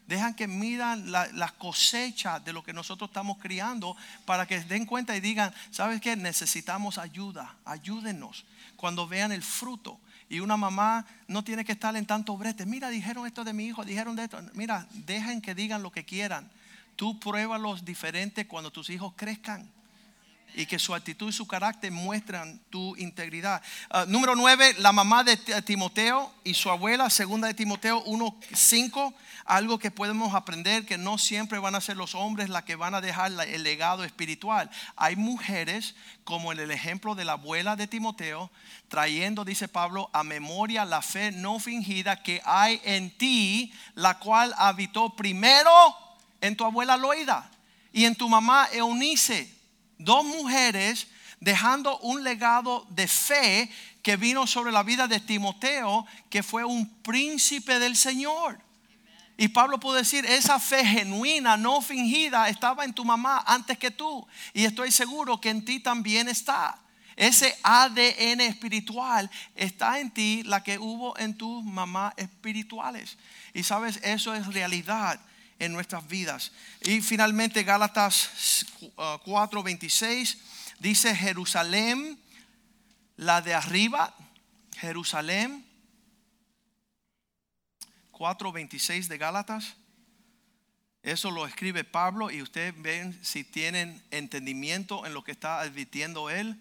Dejan 0.10 0.34
que 0.34 0.48
midan 0.48 1.12
la- 1.12 1.28
las 1.34 1.52
cosechas 1.52 2.44
de 2.44 2.52
lo 2.52 2.64
que 2.64 2.74
nosotros 2.74 3.12
estamos 3.12 3.38
criando 3.38 3.96
para 4.26 4.48
que 4.48 4.60
den 4.60 4.88
cuenta 4.88 5.16
y 5.16 5.20
digan, 5.22 5.54
¿sabes 5.70 6.02
qué? 6.02 6.16
Necesitamos 6.16 6.98
ayuda. 6.98 7.56
Ayúdenos 7.64 8.44
cuando 8.76 9.08
vean 9.08 9.32
el 9.32 9.44
fruto. 9.44 10.00
Y 10.28 10.40
una 10.40 10.58
mamá 10.58 11.06
no 11.28 11.44
tiene 11.44 11.64
que 11.64 11.74
estar 11.74 11.96
en 11.96 12.08
tanto 12.08 12.36
brete. 12.38 12.66
Mira, 12.66 12.90
dijeron 12.90 13.28
esto 13.28 13.44
de 13.44 13.54
mi 13.54 13.68
hijo, 13.68 13.86
dijeron 13.86 14.16
de 14.16 14.24
esto. 14.24 14.42
Mira, 14.54 14.88
dejen 14.92 15.42
que 15.42 15.54
digan 15.54 15.84
lo 15.84 15.92
que 15.92 16.04
quieran. 16.04 16.50
Tú 16.96 17.20
pruébalos 17.20 17.86
diferentes 17.86 18.48
cuando 18.48 18.72
tus 18.72 18.90
hijos 18.90 19.14
crezcan 19.16 19.70
y 20.54 20.66
que 20.66 20.80
su 20.80 20.94
actitud 20.94 21.30
y 21.30 21.34
su 21.34 21.48
carácter 21.48 21.92
muestran 21.92 22.60
tu 22.70 22.96
integridad. 22.98 23.62
Ah, 23.90 24.06
número 24.08 24.36
9, 24.36 24.76
la 24.80 24.92
mamá 24.92 25.24
de 25.24 25.38
Timoteo 25.38 26.32
y 26.44 26.54
su 26.54 26.70
abuela, 26.70 27.10
segunda 27.10 27.48
de 27.48 27.54
Timoteo 27.54 28.04
1.5, 28.06 29.14
algo 29.46 29.80
que 29.80 29.92
podemos 29.92 30.34
aprender 30.34 30.86
que 30.86 30.98
no 30.98 31.18
siempre 31.18 31.60
van 31.60 31.76
a 31.76 31.82
ser 31.82 31.98
los 31.98 32.16
hombres 32.16 32.50
las 32.50 32.64
que 32.64 32.76
van 32.76 32.96
a 32.96 33.02
dejar 33.02 33.32
el 33.32 33.64
legado 33.64 34.04
espiritual. 34.04 34.70
Hay 34.96 35.16
mujeres, 35.16 35.96
como 36.24 36.52
en 36.52 36.60
el 36.60 36.72
ejemplo 36.72 37.16
de 37.16 37.26
la 37.26 37.34
abuela 37.34 37.76
de 37.76 37.88
Timoteo, 37.88 38.52
trayendo, 38.88 39.46
dice 39.46 39.68
Pablo, 39.68 40.10
a 40.14 40.24
memoria 40.24 40.86
la 40.86 41.02
fe 41.02 41.32
no 41.32 41.60
fingida 41.60 42.22
que 42.22 42.42
hay 42.46 42.82
en 42.84 43.16
ti, 43.18 43.74
la 43.96 44.20
cual 44.20 44.54
habitó 44.58 45.16
primero 45.16 45.72
en 46.42 46.56
tu 46.56 46.66
abuela 46.66 46.98
Loida 46.98 47.50
y 47.92 48.06
en 48.06 48.16
tu 48.16 48.30
mamá 48.30 48.68
Eunice 48.72 49.59
dos 50.00 50.26
mujeres 50.26 51.08
dejando 51.40 52.00
un 52.00 52.24
legado 52.24 52.88
de 52.90 53.08
fe 53.08 53.70
que 54.02 54.18
vino 54.18 54.48
sobre 54.48 54.72
la 54.72 54.84
vida 54.84 55.08
de 55.08 55.20
Timoteo, 55.20 56.06
que 56.30 56.42
fue 56.42 56.64
un 56.64 56.90
príncipe 57.02 57.80
del 57.80 57.96
Señor. 57.96 58.60
Y 59.38 59.50
Pablo 59.50 59.80
puede 59.80 60.00
decir, 60.00 60.26
esa 60.26 60.60
fe 60.60 60.86
genuina, 60.86 61.56
no 61.56 61.82
fingida, 61.82 62.50
estaba 62.50 62.84
en 62.84 62.94
tu 62.94 63.06
mamá 63.06 63.44
antes 63.46 63.78
que 63.78 63.92
tú. 63.92 64.28
Y 64.54 64.66
estoy 64.66 64.92
seguro 64.92 65.40
que 65.40 65.50
en 65.50 65.64
ti 65.64 65.80
también 65.80 66.28
está. 66.28 66.78
Ese 67.16 67.58
ADN 67.64 68.42
espiritual 68.42 69.30
está 69.56 70.00
en 70.00 70.12
ti, 70.12 70.44
la 70.44 70.64
que 70.64 70.78
hubo 70.78 71.18
en 71.18 71.38
tus 71.38 71.64
mamás 71.64 72.14
espirituales. 72.18 73.18
Y 73.54 73.64
sabes, 73.64 74.00
eso 74.04 74.34
es 74.34 74.48
realidad 74.48 75.20
en 75.60 75.74
nuestras 75.74 76.08
vidas. 76.08 76.52
Y 76.82 77.02
finalmente 77.02 77.64
Gálatas 77.64 78.66
4:26 78.98 80.38
dice 80.80 81.16
Jerusalén, 81.16 82.20
la 83.18 83.42
de 83.42 83.54
arriba, 83.54 84.16
Jerusalén 84.78 85.66
4:26 88.12 89.08
de 89.08 89.18
Gálatas. 89.18 89.76
Eso 91.02 91.32
lo 91.32 91.46
escribe 91.46 91.86
Pablo 91.86 92.30
y 92.30 92.42
ustedes 92.42 92.74
ven 92.82 93.18
si 93.24 93.44
tienen 93.44 94.04
entendimiento 94.12 95.06
en 95.06 95.14
lo 95.14 95.24
que 95.24 95.32
está 95.32 95.62
advirtiendo 95.62 96.30
él. 96.30 96.60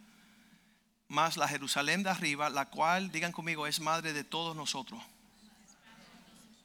Más 1.09 1.37
la 1.37 1.49
Jerusalén 1.49 2.03
de 2.03 2.11
arriba, 2.11 2.51
la 2.51 2.67
cual, 2.67 3.11
digan 3.11 3.33
conmigo, 3.33 3.67
es 3.67 3.81
madre 3.81 4.13
de 4.13 4.25
todos 4.25 4.55
nosotros. 4.55 5.03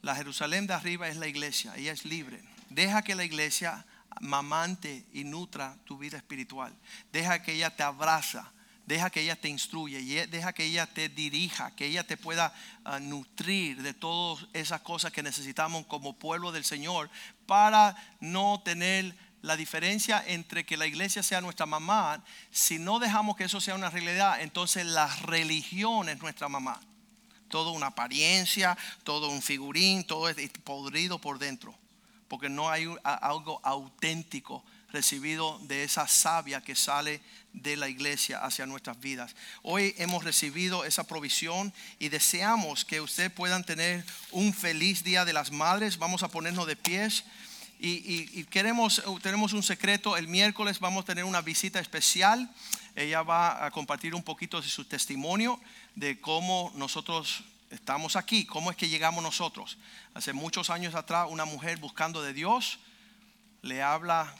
La 0.04 0.16
Jerusalén 0.16 0.68
de 0.68 0.76
arriba 0.76 1.08
es 1.08 1.18
la 1.18 1.28
iglesia, 1.28 1.74
ella 1.76 1.92
es 1.92 2.06
libre. 2.06 2.44
Deja 2.70 3.02
que 3.02 3.16
la 3.16 3.24
iglesia 3.24 3.86
mamante 4.22 5.06
y 5.12 5.24
nutra 5.24 5.76
tu 5.86 5.98
vida 5.98 6.18
espiritual. 6.18 6.72
Deja 7.12 7.42
que 7.42 7.54
ella 7.54 7.76
te 7.76 7.82
abraza 7.82 8.54
Deja 8.86 9.10
que 9.10 9.22
ella 9.22 9.38
te 9.38 9.48
instruya, 9.48 10.00
deja 10.28 10.52
que 10.52 10.66
ella 10.66 10.86
te 10.86 11.08
dirija, 11.08 11.72
que 11.72 11.86
ella 11.86 12.04
te 12.06 12.18
pueda 12.18 12.54
ah, 12.84 13.00
nutrir 13.00 13.82
de 13.82 13.94
todas 13.94 14.46
esas 14.52 14.82
cosas 14.82 15.14
que 15.14 15.24
necesitamos 15.24 15.86
como 15.86 16.20
pueblo 16.20 16.52
del 16.52 16.66
Señor 16.66 17.10
para 17.46 17.96
no 18.20 18.62
tener 18.66 19.16
la 19.42 19.56
diferencia 19.56 20.22
entre 20.28 20.66
que 20.66 20.76
la 20.76 20.86
iglesia 20.86 21.24
sea 21.24 21.40
nuestra 21.40 21.66
mamá. 21.66 22.26
Si 22.52 22.78
no 22.78 23.00
dejamos 23.00 23.38
que 23.38 23.46
eso 23.46 23.62
sea 23.62 23.76
una 23.76 23.90
realidad, 23.90 24.42
entonces 24.42 24.86
la 24.86 25.08
religión 25.22 26.10
es 26.10 26.22
nuestra 26.22 26.50
mamá. 26.50 26.82
Todo 27.54 27.72
una 27.72 27.86
apariencia, 27.86 28.76
todo 29.04 29.30
un 29.30 29.44
figurín, 29.44 30.04
todo 30.04 30.28
es 30.28 30.36
podrido 30.64 31.22
por 31.22 31.38
dentro, 31.38 31.78
porque 32.28 32.50
no 32.50 32.72
hay 32.72 32.88
algo 33.04 33.62
auténtico 33.64 34.66
recibido 34.92 35.60
de 35.60 35.84
esa 35.84 36.08
savia 36.08 36.62
que 36.62 36.74
sale 36.74 37.22
de 37.52 37.78
la 37.78 37.90
iglesia 37.90 38.40
hacia 38.40 38.66
nuestras 38.66 39.00
vidas. 39.00 39.36
Hoy 39.62 39.94
hemos 40.00 40.24
recibido 40.24 40.84
esa 40.84 41.04
provisión 41.04 41.72
y 42.00 42.10
deseamos 42.10 42.86
que 42.86 43.02
ustedes 43.02 43.32
puedan 43.32 43.64
tener 43.64 44.04
un 44.32 44.52
feliz 44.52 45.04
día 45.04 45.24
de 45.24 45.34
las 45.34 45.52
madres. 45.52 46.00
Vamos 46.00 46.24
a 46.24 46.30
ponernos 46.30 46.66
de 46.66 46.76
pies. 46.76 47.24
Y, 47.80 48.46
queremos, 48.46 49.04
tenemos 49.22 49.54
un 49.54 49.62
secreto, 49.62 50.18
el 50.18 50.28
miércoles 50.28 50.80
vamos 50.80 51.04
a 51.04 51.06
tener 51.06 51.26
una 51.26 51.42
visita 51.42 51.80
especial. 51.80 52.50
Ella 52.96 53.22
va 53.22 53.64
a 53.64 53.70
compartir 53.70 54.16
un 54.16 54.24
poquito 54.24 54.60
de 54.60 54.68
su 54.68 54.86
testimonio 54.86 55.60
de 55.96 56.20
cómo 56.20 56.72
nosotros 56.76 57.44
estamos 57.70 58.16
aquí, 58.16 58.46
cómo 58.46 58.72
es 58.72 58.78
que 58.78 58.90
llegamos 58.90 59.24
nosotros. 59.24 59.78
Hace 60.14 60.34
muchos 60.34 60.70
años 60.70 60.96
atrás, 60.96 61.28
una 61.30 61.46
mujer 61.46 61.78
buscando 61.78 62.22
de 62.22 62.34
Dios 62.34 62.80
le 63.62 63.82
habla 63.82 64.36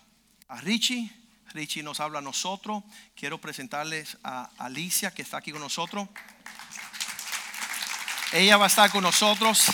a 0.48 0.62
Richie. 0.62 1.12
Richie 1.54 1.84
nos 1.84 2.00
habla 2.00 2.20
a 2.20 2.22
nosotros. 2.22 2.84
Quiero 3.16 3.40
presentarles 3.40 4.18
a 4.24 4.50
Alicia 4.58 5.14
que 5.14 5.22
está 5.22 5.38
aquí 5.38 5.52
con 5.52 5.62
nosotros. 5.62 6.08
Ella 8.34 8.58
va 8.58 8.66
a 8.66 8.68
estar 8.68 8.92
con 8.92 9.04
nosotros. 9.04 9.66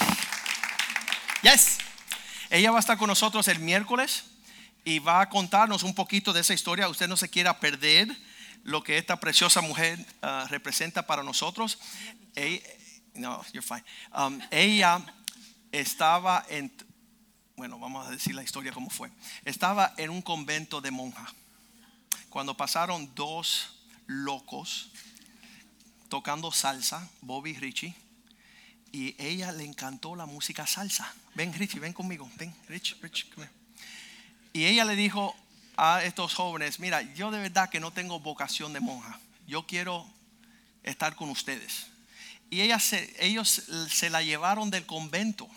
Yes. 1.41 1.77
Ella 2.49 2.71
va 2.71 2.77
a 2.77 2.81
estar 2.81 2.97
con 2.97 3.07
nosotros 3.07 3.47
el 3.47 3.59
miércoles 3.59 4.25
y 4.83 4.99
va 4.99 5.21
a 5.21 5.29
contarnos 5.29 5.83
un 5.83 5.95
poquito 5.95 6.33
de 6.33 6.41
esa 6.41 6.53
historia. 6.53 6.89
Usted 6.89 7.07
no 7.07 7.15
se 7.15 7.29
quiera 7.29 7.59
perder 7.59 8.15
lo 8.69 8.83
que 8.83 8.97
esta 8.97 9.19
preciosa 9.19 9.61
mujer 9.61 9.99
uh, 10.21 10.47
representa 10.47 11.07
para 11.07 11.23
nosotros. 11.23 11.79
no, 13.15 13.43
you're 13.51 13.61
fine. 13.61 13.83
Um, 14.15 14.39
ella 14.51 15.01
estaba 15.71 16.45
en 16.49 16.71
bueno, 17.59 17.77
vamos 17.77 18.07
a 18.07 18.11
decir 18.11 18.33
la 18.35 18.41
historia 18.41 18.71
como 18.71 18.89
fue. 18.89 19.11
Estaba 19.43 19.93
en 19.97 20.11
un 20.11 20.21
convento 20.21 20.79
de 20.79 20.91
monja 20.91 21.27
cuando 22.29 22.55
pasaron 22.55 23.13
dos 23.15 23.81
locos 24.07 24.91
tocando 26.07 26.53
salsa, 26.53 27.09
Bobby 27.19 27.55
Richie, 27.55 27.93
y 28.93 29.13
ella 29.21 29.51
le 29.51 29.65
encantó 29.65 30.15
la 30.15 30.25
música 30.25 30.65
salsa. 30.65 31.13
Ven, 31.35 31.53
Richie, 31.53 31.81
ven 31.81 31.91
conmigo. 31.91 32.31
Ven, 32.37 32.55
Rich, 32.69 32.95
Rich, 33.01 33.27
Y 34.53 34.63
ella 34.63 34.85
le 34.85 34.95
dijo 34.95 35.35
a 35.79 36.03
estos 36.03 36.33
jóvenes, 36.33 36.79
mira, 36.79 37.01
yo 37.13 37.31
de 37.31 37.39
verdad 37.39 37.69
que 37.69 37.79
no 37.79 37.91
tengo 37.91 38.19
vocación 38.19 38.73
de 38.73 38.79
monja. 38.79 39.19
Yo 39.47 39.65
quiero 39.65 40.05
estar 40.83 41.15
con 41.15 41.29
ustedes. 41.29 41.87
Y 42.49 42.61
ellos 42.61 43.63
se 43.89 44.09
la 44.09 44.21
llevaron 44.21 44.69
del 44.69 44.85
convento 44.85 45.49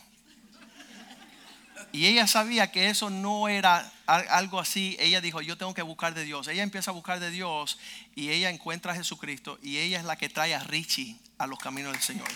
y 1.93 2.07
ella 2.07 2.27
sabía 2.27 2.73
que 2.73 2.89
eso 2.89 3.11
no 3.11 3.49
era 3.49 3.93
algo 4.07 4.59
así. 4.59 4.97
Ella 4.99 5.20
dijo, 5.20 5.43
yo 5.43 5.59
tengo 5.59 5.75
que 5.75 5.83
buscar 5.83 6.14
de 6.14 6.25
Dios. 6.25 6.49
Ella 6.49 6.62
empieza 6.62 6.91
a 6.91 6.95
buscar 6.95 7.20
de 7.20 7.31
Dios 7.31 7.79
y 8.14 8.31
ella 8.31 8.49
encuentra 8.49 8.93
a 8.93 8.97
Jesucristo 8.97 9.59
y 9.62 9.77
ella 9.77 9.99
es 9.99 10.05
la 10.05 10.16
que 10.16 10.31
trae 10.31 10.55
a 10.55 10.61
Richie 10.61 11.18
a 11.37 11.47
los 11.47 11.59
caminos 11.59 11.93
del 11.93 12.03
Señor. 12.03 12.29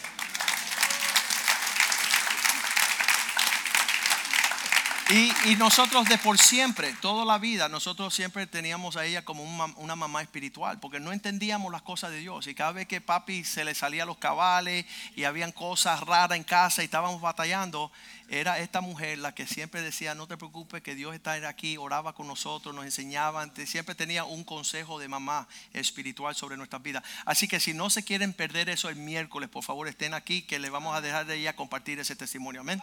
Y, 5.08 5.54
nosotros 5.54 6.08
de 6.08 6.18
por 6.18 6.36
siempre, 6.36 6.92
toda 7.00 7.24
la 7.24 7.38
vida, 7.38 7.68
nosotros 7.68 8.12
siempre 8.12 8.44
teníamos 8.48 8.96
a 8.96 9.04
ella 9.04 9.24
como 9.24 9.44
una, 9.44 9.94
mamá 9.94 10.20
espiritual, 10.20 10.80
porque 10.80 10.98
no 10.98 11.12
entendíamos 11.12 11.70
las 11.70 11.82
cosas 11.82 12.10
de 12.10 12.18
Dios. 12.18 12.48
Y 12.48 12.56
cada 12.56 12.72
vez 12.72 12.88
que 12.88 13.00
papi 13.00 13.44
se 13.44 13.64
le 13.64 13.76
salía 13.76 14.04
los 14.04 14.18
cabales 14.18 14.84
y 15.14 15.22
habían 15.22 15.52
cosas 15.52 16.00
raras 16.00 16.36
en 16.36 16.42
casa 16.42 16.82
y 16.82 16.86
estábamos 16.86 17.20
batallando, 17.20 17.92
era 18.28 18.58
esta 18.58 18.80
mujer 18.80 19.18
la 19.18 19.32
que 19.32 19.46
siempre 19.46 19.80
decía, 19.80 20.16
no 20.16 20.26
te 20.26 20.36
preocupes, 20.36 20.82
que 20.82 20.96
Dios 20.96 21.14
está 21.14 21.34
aquí, 21.48 21.76
oraba 21.76 22.12
con 22.12 22.26
nosotros, 22.26 22.74
nos 22.74 22.84
enseñaba, 22.84 23.48
siempre 23.64 23.94
tenía 23.94 24.24
un 24.24 24.42
consejo 24.42 24.98
de 24.98 25.06
mamá 25.06 25.46
espiritual 25.72 26.34
sobre 26.34 26.56
nuestras 26.56 26.82
vidas. 26.82 27.04
Así 27.24 27.46
que 27.46 27.60
si 27.60 27.74
no 27.74 27.90
se 27.90 28.02
quieren 28.02 28.32
perder 28.32 28.68
eso 28.70 28.88
el 28.88 28.96
miércoles, 28.96 29.48
por 29.50 29.62
favor 29.62 29.86
estén 29.86 30.14
aquí, 30.14 30.42
que 30.42 30.58
le 30.58 30.68
vamos 30.68 30.96
a 30.96 31.00
dejar 31.00 31.26
de 31.26 31.36
ella 31.36 31.54
compartir 31.54 32.00
ese 32.00 32.16
testimonio. 32.16 32.62
Amén. 32.62 32.82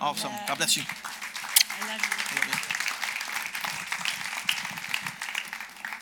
Awesome. 0.00 0.34
God 0.46 0.56
bless 0.58 0.74
you. 0.74 0.84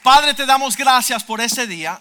Padre, 0.03 0.35
te 0.35 0.47
damos 0.47 0.77
gracias 0.77 1.23
por 1.23 1.41
ese 1.41 1.67
día, 1.67 2.01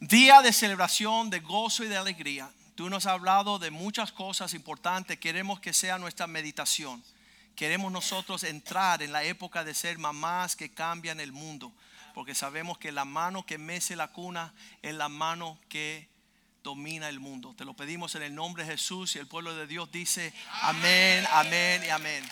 día 0.00 0.42
de 0.42 0.52
celebración, 0.52 1.28
de 1.28 1.40
gozo 1.40 1.84
y 1.84 1.88
de 1.88 1.96
alegría. 1.96 2.50
Tú 2.76 2.88
nos 2.88 3.06
has 3.06 3.14
hablado 3.14 3.58
de 3.58 3.70
muchas 3.70 4.12
cosas 4.12 4.54
importantes. 4.54 5.18
Queremos 5.18 5.60
que 5.60 5.72
sea 5.72 5.98
nuestra 5.98 6.26
meditación. 6.26 7.02
Queremos 7.56 7.90
nosotros 7.90 8.44
entrar 8.44 9.02
en 9.02 9.12
la 9.12 9.24
época 9.24 9.64
de 9.64 9.74
ser 9.74 9.98
mamás 9.98 10.54
que 10.54 10.72
cambian 10.72 11.18
el 11.20 11.32
mundo. 11.32 11.72
Porque 12.14 12.34
sabemos 12.34 12.78
que 12.78 12.92
la 12.92 13.04
mano 13.04 13.44
que 13.44 13.58
mece 13.58 13.96
la 13.96 14.08
cuna 14.08 14.54
es 14.82 14.94
la 14.94 15.08
mano 15.08 15.58
que 15.68 16.08
domina 16.62 17.08
el 17.08 17.18
mundo. 17.18 17.54
Te 17.56 17.64
lo 17.64 17.74
pedimos 17.74 18.14
en 18.14 18.22
el 18.22 18.34
nombre 18.34 18.64
de 18.64 18.72
Jesús 18.72 19.16
y 19.16 19.18
el 19.18 19.26
pueblo 19.26 19.54
de 19.54 19.66
Dios 19.66 19.90
dice 19.90 20.32
amén, 20.62 21.26
amén 21.32 21.82
y 21.84 21.90
amén. 21.90 22.24